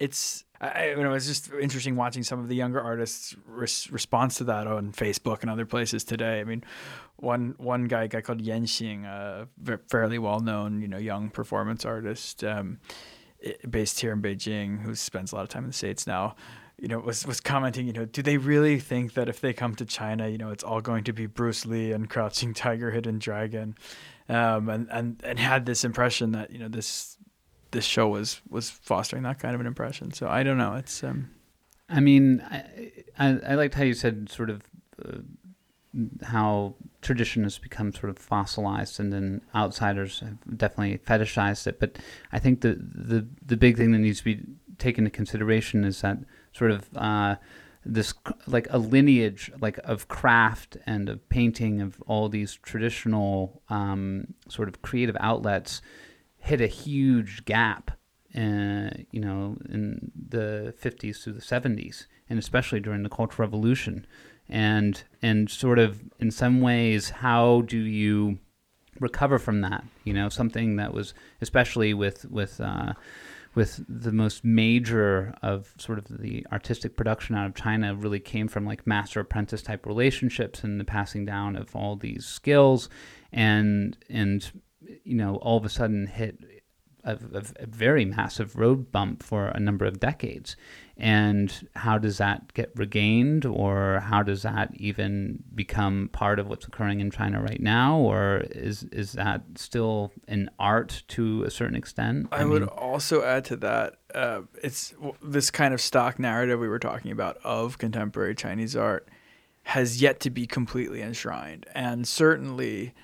it's 0.00 0.44
I, 0.60 0.90
you 0.90 1.02
know 1.02 1.12
it's 1.12 1.26
just 1.26 1.52
interesting 1.52 1.96
watching 1.96 2.22
some 2.22 2.40
of 2.40 2.48
the 2.48 2.56
younger 2.56 2.80
artists' 2.80 3.36
res- 3.46 3.90
response 3.90 4.36
to 4.38 4.44
that 4.44 4.66
on 4.66 4.90
Facebook 4.92 5.42
and 5.42 5.50
other 5.50 5.66
places 5.66 6.02
today. 6.02 6.40
I 6.40 6.44
mean, 6.44 6.64
one 7.16 7.54
one 7.58 7.84
guy, 7.84 8.06
guy 8.06 8.22
called 8.22 8.40
Yan 8.40 8.64
Xing, 8.64 9.04
a 9.04 9.48
fairly 9.88 10.18
well 10.18 10.40
known 10.40 10.80
you 10.80 10.88
know 10.88 10.96
young 10.96 11.28
performance 11.28 11.84
artist 11.84 12.42
um, 12.42 12.78
based 13.68 14.00
here 14.00 14.12
in 14.12 14.22
Beijing, 14.22 14.80
who 14.82 14.94
spends 14.94 15.32
a 15.32 15.36
lot 15.36 15.42
of 15.42 15.48
time 15.48 15.64
in 15.64 15.70
the 15.70 15.74
states 15.74 16.06
now. 16.06 16.36
You 16.78 16.88
know, 16.88 16.98
was 16.98 17.26
was 17.26 17.40
commenting. 17.40 17.86
You 17.86 17.92
know, 17.92 18.04
do 18.04 18.22
they 18.22 18.36
really 18.36 18.78
think 18.78 19.14
that 19.14 19.28
if 19.28 19.40
they 19.40 19.52
come 19.52 19.74
to 19.76 19.86
China, 19.86 20.28
you 20.28 20.38
know, 20.38 20.50
it's 20.50 20.64
all 20.64 20.80
going 20.80 21.04
to 21.04 21.12
be 21.12 21.26
Bruce 21.26 21.64
Lee 21.64 21.92
and 21.92 22.08
Crouching 22.10 22.52
Tiger, 22.52 22.90
Hidden 22.90 23.18
Dragon, 23.18 23.76
um, 24.28 24.68
and 24.68 24.88
and 24.90 25.20
and 25.24 25.38
had 25.38 25.64
this 25.64 25.84
impression 25.84 26.32
that 26.32 26.50
you 26.50 26.58
know 26.58 26.68
this 26.68 27.16
this 27.70 27.84
show 27.84 28.08
was 28.08 28.42
was 28.50 28.68
fostering 28.70 29.22
that 29.22 29.38
kind 29.38 29.54
of 29.54 29.60
an 29.60 29.66
impression. 29.66 30.12
So 30.12 30.28
I 30.28 30.42
don't 30.42 30.58
know. 30.58 30.74
It's. 30.74 31.02
Um, 31.02 31.30
I 31.88 32.00
mean, 32.00 32.40
I, 32.50 32.64
I, 33.18 33.38
I 33.48 33.54
liked 33.54 33.74
how 33.74 33.84
you 33.84 33.94
said 33.94 34.28
sort 34.28 34.50
of 34.50 34.62
uh, 35.04 35.18
how 36.22 36.74
tradition 37.02 37.42
has 37.44 37.58
become 37.58 37.92
sort 37.92 38.10
of 38.10 38.18
fossilized, 38.18 39.00
and 39.00 39.12
then 39.12 39.40
outsiders 39.54 40.20
have 40.20 40.58
definitely 40.58 40.98
fetishized 40.98 41.66
it. 41.66 41.78
But 41.78 41.98
I 42.32 42.38
think 42.38 42.60
the 42.60 42.74
the 42.74 43.26
the 43.44 43.56
big 43.56 43.76
thing 43.76 43.92
that 43.92 43.98
needs 43.98 44.18
to 44.18 44.24
be 44.24 44.42
taken 44.78 45.06
into 45.06 45.14
consideration 45.14 45.84
is 45.84 46.00
that 46.00 46.18
sort 46.52 46.70
of. 46.70 46.88
Uh, 46.96 47.36
this 47.88 48.14
like 48.48 48.66
a 48.70 48.78
lineage 48.78 49.52
like 49.60 49.78
of 49.84 50.08
craft 50.08 50.76
and 50.86 51.08
of 51.08 51.28
painting 51.28 51.80
of 51.80 52.02
all 52.08 52.28
these 52.28 52.56
traditional 52.56 53.62
um, 53.68 54.34
sort 54.48 54.66
of 54.66 54.82
creative 54.82 55.16
outlets 55.20 55.80
hit 56.46 56.60
a 56.60 56.66
huge 56.68 57.44
gap, 57.44 57.90
uh, 58.36 58.90
you 59.10 59.20
know, 59.20 59.56
in 59.68 60.12
the 60.14 60.72
50s 60.80 61.22
through 61.22 61.32
the 61.32 61.40
70s, 61.40 62.06
and 62.30 62.38
especially 62.38 62.78
during 62.78 63.02
the 63.02 63.08
Cultural 63.08 63.46
Revolution. 63.46 64.06
And, 64.48 65.02
and 65.22 65.50
sort 65.50 65.78
of 65.78 66.02
in 66.20 66.30
some 66.30 66.60
ways, 66.60 67.10
how 67.10 67.62
do 67.62 67.78
you 67.78 68.38
recover 69.00 69.38
from 69.38 69.60
that? 69.62 69.84
You 70.04 70.12
know, 70.12 70.28
something 70.28 70.76
that 70.76 70.94
was, 70.94 71.14
especially 71.40 71.94
with, 71.94 72.24
with, 72.30 72.60
uh, 72.60 72.92
with 73.54 73.84
the 73.88 74.12
most 74.12 74.44
major 74.44 75.34
of 75.42 75.74
sort 75.78 75.98
of 75.98 76.06
the 76.20 76.46
artistic 76.52 76.96
production 76.96 77.34
out 77.34 77.46
of 77.46 77.54
China 77.54 77.94
really 77.94 78.20
came 78.20 78.48
from 78.48 78.66
like 78.66 78.86
master 78.86 79.20
apprentice 79.20 79.62
type 79.62 79.86
relationships 79.86 80.62
and 80.62 80.78
the 80.78 80.84
passing 80.84 81.24
down 81.24 81.56
of 81.56 81.74
all 81.74 81.96
these 81.96 82.26
skills 82.26 82.90
and 83.32 83.96
and 84.10 84.52
you 85.04 85.16
know, 85.16 85.36
all 85.36 85.56
of 85.56 85.64
a 85.64 85.68
sudden 85.68 86.06
hit 86.06 86.38
a, 87.06 87.12
a, 87.12 87.42
a, 87.60 87.66
very 87.66 88.04
massive 88.04 88.56
road 88.56 88.90
bump 88.92 89.22
for 89.22 89.48
a 89.48 89.60
number 89.60 89.86
of 89.86 90.00
decades. 90.00 90.56
And 90.98 91.68
how 91.74 91.98
does 91.98 92.18
that 92.18 92.52
get 92.54 92.70
regained, 92.74 93.44
or 93.44 94.00
how 94.00 94.22
does 94.22 94.42
that 94.42 94.70
even 94.74 95.42
become 95.54 96.08
part 96.12 96.38
of 96.38 96.48
what's 96.48 96.66
occurring 96.66 97.00
in 97.00 97.10
China 97.10 97.40
right 97.40 97.60
now, 97.60 97.98
or 97.98 98.44
is 98.50 98.84
is 98.84 99.12
that 99.12 99.42
still 99.56 100.12
an 100.26 100.50
art 100.58 101.02
to 101.08 101.44
a 101.44 101.50
certain 101.50 101.76
extent? 101.76 102.28
I, 102.32 102.42
I 102.42 102.44
would 102.44 102.64
also 102.64 103.22
add 103.22 103.44
to 103.46 103.56
that, 103.56 103.96
uh, 104.14 104.42
it's 104.62 104.94
this 105.22 105.50
kind 105.50 105.74
of 105.74 105.80
stock 105.82 106.18
narrative 106.18 106.58
we 106.58 106.68
were 106.68 106.78
talking 106.78 107.10
about 107.10 107.36
of 107.44 107.78
contemporary 107.78 108.34
Chinese 108.34 108.74
art 108.74 109.08
has 109.64 110.00
yet 110.00 110.20
to 110.20 110.30
be 110.30 110.46
completely 110.46 111.02
enshrined, 111.02 111.66
and 111.74 112.08
certainly 112.08 112.94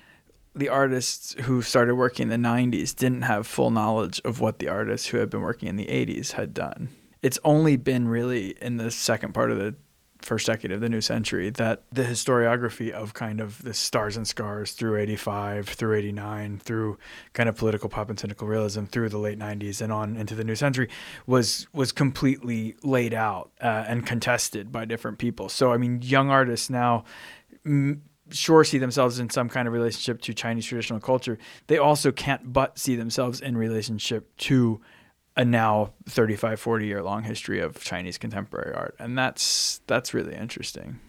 the 0.55 0.69
artists 0.69 1.35
who 1.41 1.61
started 1.61 1.95
working 1.95 2.31
in 2.31 2.41
the 2.41 2.47
90s 2.47 2.95
didn't 2.95 3.23
have 3.23 3.47
full 3.47 3.71
knowledge 3.71 4.21
of 4.23 4.39
what 4.39 4.59
the 4.59 4.67
artists 4.67 5.07
who 5.07 5.17
had 5.17 5.29
been 5.29 5.41
working 5.41 5.67
in 5.67 5.75
the 5.75 5.87
80s 5.87 6.33
had 6.33 6.53
done. 6.53 6.89
It's 7.21 7.39
only 7.43 7.77
been 7.77 8.07
really 8.07 8.49
in 8.61 8.77
the 8.77 8.91
second 8.91 9.33
part 9.33 9.51
of 9.51 9.57
the 9.57 9.75
first 10.23 10.47
decade 10.47 10.71
of 10.71 10.81
the 10.81 10.89
new 10.89 11.01
century 11.01 11.49
that 11.49 11.83
the 11.91 12.03
historiography 12.03 12.91
of 12.91 13.13
kind 13.13 13.39
of 13.39 13.61
the 13.63 13.73
stars 13.73 14.15
and 14.15 14.27
scars 14.27 14.71
through 14.71 14.97
85 14.97 15.67
through 15.67 15.97
89 15.97 16.59
through 16.59 16.97
kind 17.33 17.49
of 17.49 17.55
political 17.55 17.89
pop 17.89 18.09
and 18.09 18.19
cynical 18.19 18.47
realism 18.47 18.85
through 18.85 19.09
the 19.09 19.17
late 19.17 19.37
90s 19.37 19.81
and 19.81 19.91
on 19.91 20.15
into 20.15 20.35
the 20.35 20.43
new 20.43 20.55
century 20.55 20.89
was 21.27 21.67
was 21.73 21.91
completely 21.91 22.75
laid 22.83 23.13
out 23.13 23.51
uh, 23.61 23.85
and 23.87 24.05
contested 24.05 24.71
by 24.71 24.85
different 24.85 25.17
people 25.17 25.49
so 25.49 25.73
i 25.73 25.77
mean 25.77 26.01
young 26.01 26.29
artists 26.29 26.69
now 26.69 27.03
sure 28.33 28.63
see 28.63 28.77
themselves 28.77 29.19
in 29.19 29.29
some 29.29 29.49
kind 29.49 29.67
of 29.67 29.73
relationship 29.73 30.21
to 30.21 30.33
Chinese 30.33 30.65
traditional 30.65 30.99
culture, 30.99 31.37
they 31.67 31.77
also 31.77 32.11
can't 32.11 32.51
but 32.51 32.77
see 32.77 32.95
themselves 32.95 33.39
in 33.39 33.57
relationship 33.57 34.35
to 34.37 34.81
a 35.35 35.43
now 35.43 35.93
35 36.07 36.59
40 36.59 36.85
year 36.85 37.01
long 37.01 37.23
history 37.23 37.59
of 37.59 37.83
Chinese 37.83 38.19
contemporary 38.19 38.73
art 38.75 38.95
and 38.99 39.17
that's 39.17 39.81
that's 39.87 40.13
really 40.13 40.35
interesting. 40.35 40.99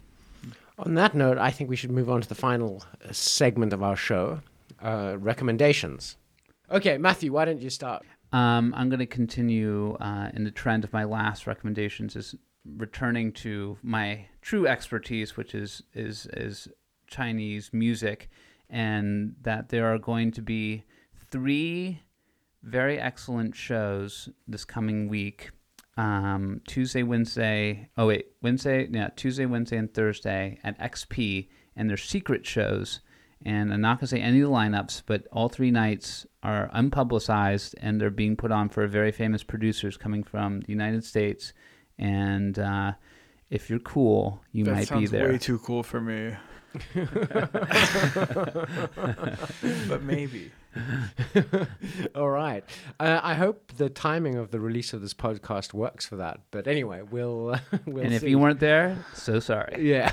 On 0.79 0.95
that 0.95 1.15
note, 1.15 1.39
I 1.39 1.51
think 1.51 1.71
we 1.71 1.77
should 1.77 1.93
move 1.93 2.11
on 2.11 2.21
to 2.21 2.29
the 2.29 2.35
final 2.35 2.83
uh, 3.09 3.13
segment 3.13 3.73
of 3.73 3.83
our 3.83 3.95
show, 3.95 4.41
uh, 4.83 5.17
recommendations. 5.19 6.17
Okay, 6.71 6.99
Matthew, 6.99 7.33
why 7.33 7.45
don't 7.45 7.63
you 7.63 7.71
start? 7.71 8.05
Um, 8.33 8.75
I'm 8.77 8.89
going 8.89 8.99
to 8.99 9.07
continue 9.07 9.95
uh, 10.01 10.31
in 10.35 10.43
the 10.43 10.51
trend 10.51 10.83
of 10.83 10.93
my 10.93 11.05
last 11.05 11.47
recommendations 11.47 12.17
is 12.17 12.35
returning 12.77 13.31
to 13.33 13.79
my 13.83 14.27
true 14.43 14.67
expertise, 14.67 15.37
which 15.37 15.55
is 15.55 15.83
is 15.95 16.27
is 16.33 16.69
Chinese 17.15 17.71
music, 17.73 18.29
and 18.69 19.37
that 19.43 19.69
there 19.69 19.87
are 19.93 19.99
going 19.99 20.33
to 20.33 20.43
be 20.43 20.85
three 21.31 22.01
very 22.65 22.99
excellent 22.99 23.55
shows 23.55 24.29
this 24.49 24.65
coming 24.65 25.09
week. 25.09 25.51
Um, 25.97 26.61
Tuesday, 26.67 27.03
Wednesday. 27.03 27.89
Oh 27.97 28.07
wait, 28.07 28.27
Wednesday. 28.43 28.89
Yeah, 28.91 29.11
Tuesday, 29.15 29.47
Wednesday, 29.47 29.77
and 29.77 29.93
Thursday 29.93 30.59
at 30.65 30.79
XP, 30.81 31.49
and 31.77 31.89
they're 31.89 31.97
secret 31.97 32.45
shows. 32.45 33.01
And 33.47 33.73
I'm 33.73 33.81
not 33.81 33.99
gonna 33.99 34.09
say 34.09 34.21
any 34.21 34.41
of 34.41 34.49
the 34.49 34.55
lineups, 34.55 35.03
but 35.07 35.27
all 35.31 35.49
three 35.49 35.71
nights 35.71 36.27
are 36.43 36.71
unpublicized, 36.75 37.75
and 37.81 38.01
they're 38.01 38.11
being 38.11 38.37
put 38.37 38.51
on 38.51 38.69
for 38.71 38.87
very 38.87 39.13
famous 39.13 39.45
producers 39.45 39.97
coming 39.97 40.25
from 40.25 40.61
the 40.61 40.73
United 40.73 41.05
States. 41.05 41.53
And 41.99 42.59
uh, 42.59 42.93
if 43.51 43.71
you're 43.71 43.79
cool, 43.79 44.43
you 44.51 44.65
that 44.65 44.75
might 44.75 44.99
be 44.99 45.07
there. 45.07 45.29
Way 45.29 45.39
too 45.39 45.59
cool 45.59 45.83
for 45.83 46.01
me. 46.01 46.35
but 49.89 50.03
maybe. 50.03 50.51
All 52.15 52.31
right. 52.31 52.65
Uh, 52.99 53.21
I 53.23 53.35
hope 53.35 53.73
the 53.77 53.89
timing 53.89 54.37
of 54.37 54.51
the 54.51 54.61
release 54.61 54.93
of 54.93 55.01
this 55.01 55.15
podcast 55.15 55.73
works 55.73 56.07
for 56.07 56.17
that. 56.17 56.41
But 56.51 56.67
anyway, 56.67 57.03
we'll. 57.03 57.55
Uh, 57.55 57.59
we'll 57.87 58.05
and 58.05 58.15
if 58.15 58.23
you 58.23 58.39
weren't 58.39 58.61
there, 58.61 59.05
so 59.15 59.41
sorry. 59.41 59.89
Yeah, 59.89 60.13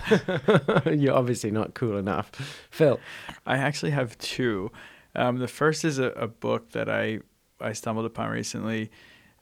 you're 0.86 1.16
obviously 1.16 1.51
not 1.51 1.74
cool 1.74 1.97
enough, 1.97 2.32
Phil. 2.70 2.99
I 3.45 3.57
actually 3.57 3.91
have 3.91 4.18
two. 4.18 4.72
Um, 5.16 5.39
the 5.39 5.47
first 5.47 5.84
is 5.84 5.99
a, 5.99 6.12
a, 6.12 6.28
book 6.28 6.72
that 6.72 6.89
I 6.89 7.20
I 7.59 7.74
stumbled 7.74 8.05
upon 8.05 8.30
recently. 8.30 8.91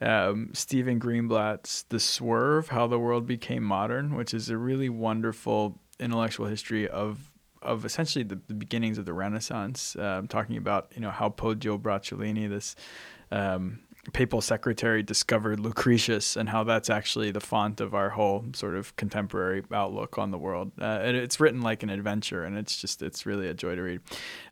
Um, 0.02 0.52
Stephen 0.54 1.00
Greenblatt's 1.00 1.84
The 1.90 2.00
Swerve: 2.00 2.70
How 2.70 2.88
the 2.88 3.00
World 3.00 3.28
Became 3.28 3.64
Modern, 3.64 4.16
which 4.16 4.34
is 4.34 4.50
a 4.50 4.58
really 4.58 4.90
wonderful 4.90 5.80
intellectual 6.00 6.48
history 6.48 6.88
of 6.88 7.32
of 7.62 7.84
essentially 7.84 8.24
the, 8.24 8.40
the 8.48 8.54
beginnings 8.54 8.98
of 8.98 9.06
the 9.06 9.14
Renaissance, 9.14 9.96
um, 9.98 10.28
talking 10.28 10.58
about 10.58 10.92
you 10.96 11.02
know 11.02 11.12
how 11.12 11.30
Poggio 11.30 11.80
Bracciolini, 11.80 12.50
this 12.50 12.76
um, 13.32 13.80
papal 14.12 14.42
secretary, 14.42 15.04
discovered 15.04 15.60
Lucretius, 15.60 16.36
and 16.36 16.50
how 16.50 16.64
that's 16.64 16.90
actually 16.90 17.32
the 17.32 17.40
font 17.40 17.82
of 17.82 17.94
our 17.94 18.10
whole 18.10 18.46
sort 18.54 18.76
of 18.76 18.96
contemporary 18.96 19.64
outlook 19.72 20.18
on 20.18 20.32
the 20.32 20.38
world. 20.38 20.72
Uh, 20.80 21.00
and 21.02 21.16
it's 21.18 21.40
written 21.40 21.62
like 21.62 21.84
an 21.84 21.90
adventure, 21.90 22.44
and 22.44 22.58
it's 22.58 22.80
just 22.80 23.02
it's 23.02 23.26
really 23.26 23.48
a 23.48 23.54
joy 23.54 23.76
to 23.76 23.82
read. 23.82 24.02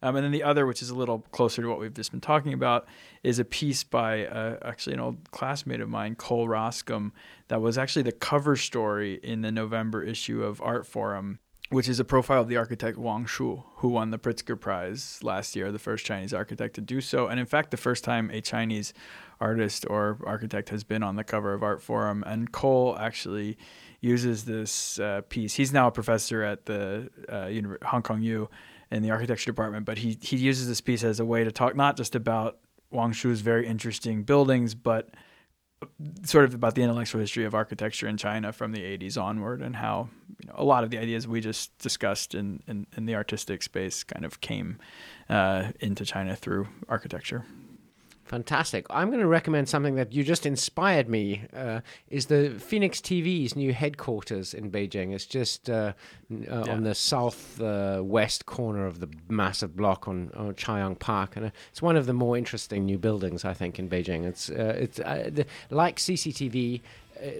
Um, 0.02 0.16
and 0.16 0.26
then 0.26 0.32
the 0.32 0.44
other, 0.44 0.66
which 0.66 0.82
is 0.82 0.90
a 0.90 0.96
little 0.96 1.20
closer 1.32 1.62
to 1.62 1.68
what 1.68 1.80
we've 1.80 1.94
just 1.94 2.12
been 2.12 2.22
talking 2.22 2.54
about, 2.54 2.88
is 3.24 3.40
a 3.40 3.46
piece 3.46 3.84
by 3.84 4.26
uh, 4.26 4.58
actually 4.64 4.94
an 4.94 5.00
old 5.00 5.32
classmate 5.32 5.82
of 5.82 5.90
mine, 5.90 6.16
Cole 6.16 6.48
Roskam, 6.48 7.12
that 7.48 7.62
was 7.62 7.78
actually 7.78 8.04
the 8.04 8.12
cover 8.12 8.56
story 8.56 9.16
in 9.24 9.42
the 9.42 9.52
November 9.52 10.04
issue 10.04 10.44
of 10.44 10.60
Artforum 10.60 11.38
which 11.70 11.90
is 11.90 12.00
a 12.00 12.06
profile 12.06 12.42
of 12.42 12.48
the 12.48 12.58
architect 12.58 12.98
Wang 12.98 13.26
Shu, 13.26 13.64
who 13.78 13.90
won 13.90 14.12
the 14.12 14.18
Pritzker 14.18 14.60
Prize 14.60 15.20
last 15.22 15.56
year, 15.56 15.72
the 15.72 15.80
first 15.80 16.06
Chinese 16.06 16.34
architect 16.34 16.76
to 16.76 16.82
do 16.82 17.02
so, 17.02 17.28
and 17.28 17.40
in 17.40 17.46
fact, 17.46 17.72
the 17.72 17.78
first 17.78 18.04
time 18.04 18.30
a 18.32 18.40
Chinese 18.42 18.94
artist 19.40 19.86
or 19.90 20.18
architect 20.26 20.70
has 20.70 20.84
been 20.84 21.04
on 21.04 21.16
the 21.16 21.24
cover 21.24 21.54
of 21.54 21.62
Artforum. 21.62 22.24
And 22.26 22.52
Cole 22.52 22.98
actually 23.00 23.58
uses 24.02 24.46
this 24.46 25.00
uh, 25.00 25.22
piece. 25.30 25.56
He's 25.56 25.74
now 25.74 25.88
a 25.88 25.92
professor 25.92 26.44
at 26.44 26.66
the 26.66 27.10
uh, 27.30 27.50
Hong 27.88 28.02
Kong 28.02 28.22
U 28.22 28.50
in 28.92 29.04
the 29.04 29.12
architecture 29.12 29.52
department, 29.52 29.86
but 29.86 29.98
he 29.98 30.18
he 30.22 30.38
uses 30.38 30.68
this 30.68 30.82
piece 30.82 31.04
as 31.04 31.20
a 31.20 31.26
way 31.26 31.44
to 31.44 31.52
talk 31.52 31.76
not 31.76 31.98
just 31.98 32.16
about 32.16 32.58
Wang 32.92 33.12
Shu's 33.12 33.42
very 33.42 33.68
interesting 33.68 34.24
buildings, 34.24 34.74
but 34.76 35.10
sort 36.24 36.46
of 36.46 36.54
about 36.54 36.76
the 36.76 36.82
intellectual 36.82 37.22
history 37.22 37.46
of 37.46 37.54
architecture 37.54 38.08
in 38.08 38.18
China 38.18 38.52
from 38.52 38.72
the 38.72 38.82
80s 38.82 39.22
onward 39.22 39.62
and 39.62 39.76
how 39.76 40.10
you 40.40 40.48
know, 40.48 40.56
a 40.58 40.64
lot 40.64 40.84
of 40.84 40.90
the 40.90 40.98
ideas 40.98 41.28
we 41.28 41.40
just 41.40 41.78
discussed 41.78 42.34
in, 42.34 42.64
in, 42.68 42.88
in 42.96 43.06
the 43.06 43.16
artistic 43.16 43.62
space 43.62 44.04
kind 44.04 44.26
of 44.26 44.42
came 44.42 44.80
uh, 45.30 45.72
into 45.80 46.06
China 46.06 46.36
through 46.36 46.68
architecture. 46.90 47.46
Fantastic. 48.28 48.86
I'm 48.90 49.08
going 49.08 49.22
to 49.22 49.28
recommend 49.28 49.70
something 49.70 49.96
that 49.96 50.12
you 50.12 50.24
just 50.24 50.46
inspired 50.46 51.08
me. 51.08 51.44
Uh, 51.56 51.80
is 52.10 52.26
the 52.26 52.50
Phoenix 52.60 53.00
TV's 53.00 53.56
new 53.56 53.74
headquarters 53.74 54.54
in 54.54 54.70
Beijing? 54.70 55.14
It's 55.14 55.26
just 55.26 55.70
uh, 55.70 55.74
uh, 55.74 55.94
yeah. 56.30 56.74
on 56.74 56.84
the 56.84 56.94
south 56.94 57.62
uh, 57.62 58.02
west 58.04 58.46
corner 58.46 58.86
of 58.86 59.00
the 59.00 59.08
massive 59.30 59.78
block 59.78 60.10
on, 60.10 60.32
on 60.36 60.54
Chaoyang 60.56 61.00
Park, 61.00 61.38
and 61.38 61.46
uh, 61.46 61.50
it's 61.72 61.82
one 61.82 61.96
of 61.96 62.06
the 62.06 62.14
more 62.14 62.38
interesting 62.38 62.86
new 62.86 62.98
buildings 62.98 63.46
I 63.46 63.54
think 63.54 63.80
in 63.80 63.90
Beijing. 63.90 64.26
It's 64.26 64.50
uh, 64.50 64.76
it's 64.78 64.98
the, 64.98 65.46
like 65.70 65.96
CCTV. 65.98 66.82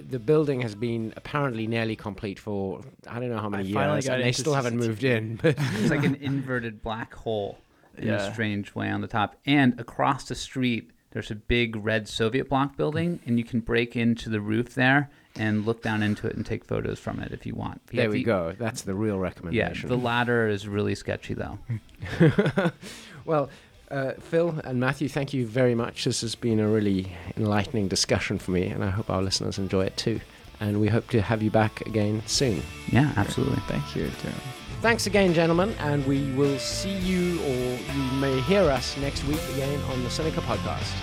the 0.10 0.20
building 0.20 0.62
has 0.62 0.74
been 0.74 1.14
apparently 1.18 1.68
nearly 1.68 1.98
complete 1.98 2.40
for 2.40 2.82
I 3.10 3.20
don't 3.20 3.30
know 3.30 3.40
how 3.40 3.50
many 3.50 3.68
years, 3.68 4.08
and 4.08 4.24
they 4.24 4.32
still 4.32 4.54
haven't 4.54 4.78
moved 4.78 5.04
in. 5.04 5.42
it's 5.44 5.90
like 5.90 6.06
an 6.06 6.16
inverted 6.22 6.82
black 6.82 7.14
hole 7.14 7.58
in 7.98 8.08
yeah. 8.08 8.28
a 8.28 8.34
strange 8.34 8.74
way 8.76 8.90
on 8.90 9.02
the 9.02 9.08
top. 9.08 9.36
And 9.46 9.80
across 9.80 10.26
the 10.26 10.36
street, 10.36 10.92
there's 11.12 11.32
a 11.32 11.36
big 11.36 11.76
red 11.76 12.08
Soviet 12.08 12.50
bloc 12.50 12.76
building, 12.76 13.20
and 13.26 13.38
you 13.38 13.44
can 13.44 13.60
break 13.60 13.96
into 13.96 14.30
the 14.30 14.42
roof 14.42 14.76
there 14.76 15.10
and 15.36 15.66
look 15.66 15.82
down 15.82 16.04
into 16.04 16.28
it 16.28 16.36
and 16.36 16.46
take 16.46 16.66
photos 16.66 17.00
from 17.00 17.20
it 17.20 17.32
if 17.32 17.46
you 17.46 17.56
want. 17.56 17.82
If 17.88 17.94
you 17.94 18.00
there 18.02 18.10
we 18.10 18.24
go. 18.24 18.54
That's 18.58 18.82
the 18.82 18.96
real 18.96 19.18
recommendation. 19.20 19.90
Yeah, 19.90 19.96
the 19.96 20.02
ladder 20.02 20.48
is 20.48 20.68
really 20.68 20.96
sketchy 20.96 21.34
though. 21.34 21.60
well, 23.26 23.50
uh, 23.90 24.14
Phil 24.20 24.60
and 24.64 24.80
Matthew, 24.80 25.08
thank 25.08 25.34
you 25.34 25.46
very 25.46 25.76
much. 25.76 26.04
This 26.04 26.22
has 26.22 26.36
been 26.36 26.60
a 26.60 26.68
really 26.68 27.12
enlightening 27.38 27.88
discussion 27.88 28.38
for 28.38 28.52
me, 28.52 28.68
and 28.68 28.84
I 28.84 28.90
hope 28.90 29.10
our 29.10 29.22
listeners 29.22 29.58
enjoy 29.58 29.86
it 29.86 29.98
too. 29.98 30.20
And 30.60 30.82
we 30.82 30.88
hope 30.88 31.08
to 31.12 31.22
have 31.22 31.44
you 31.44 31.52
back 31.52 31.82
again 31.82 32.24
soon. 32.26 32.64
Yeah, 32.92 33.14
absolutely. 33.16 33.62
Thank 33.68 33.96
you, 33.96 34.10
Jeremy. 34.22 34.42
Thanks 34.80 35.08
again, 35.08 35.34
gentlemen, 35.34 35.74
and 35.80 36.06
we 36.06 36.32
will 36.34 36.60
see 36.60 36.94
you 37.00 37.40
or 37.42 37.80
you 37.96 38.04
may 38.22 38.40
hear 38.42 38.70
us 38.70 38.96
next 38.98 39.24
week 39.26 39.42
again 39.54 39.82
on 39.92 40.04
the 40.04 40.10
Sinica 40.10 40.42
podcast. 40.42 40.94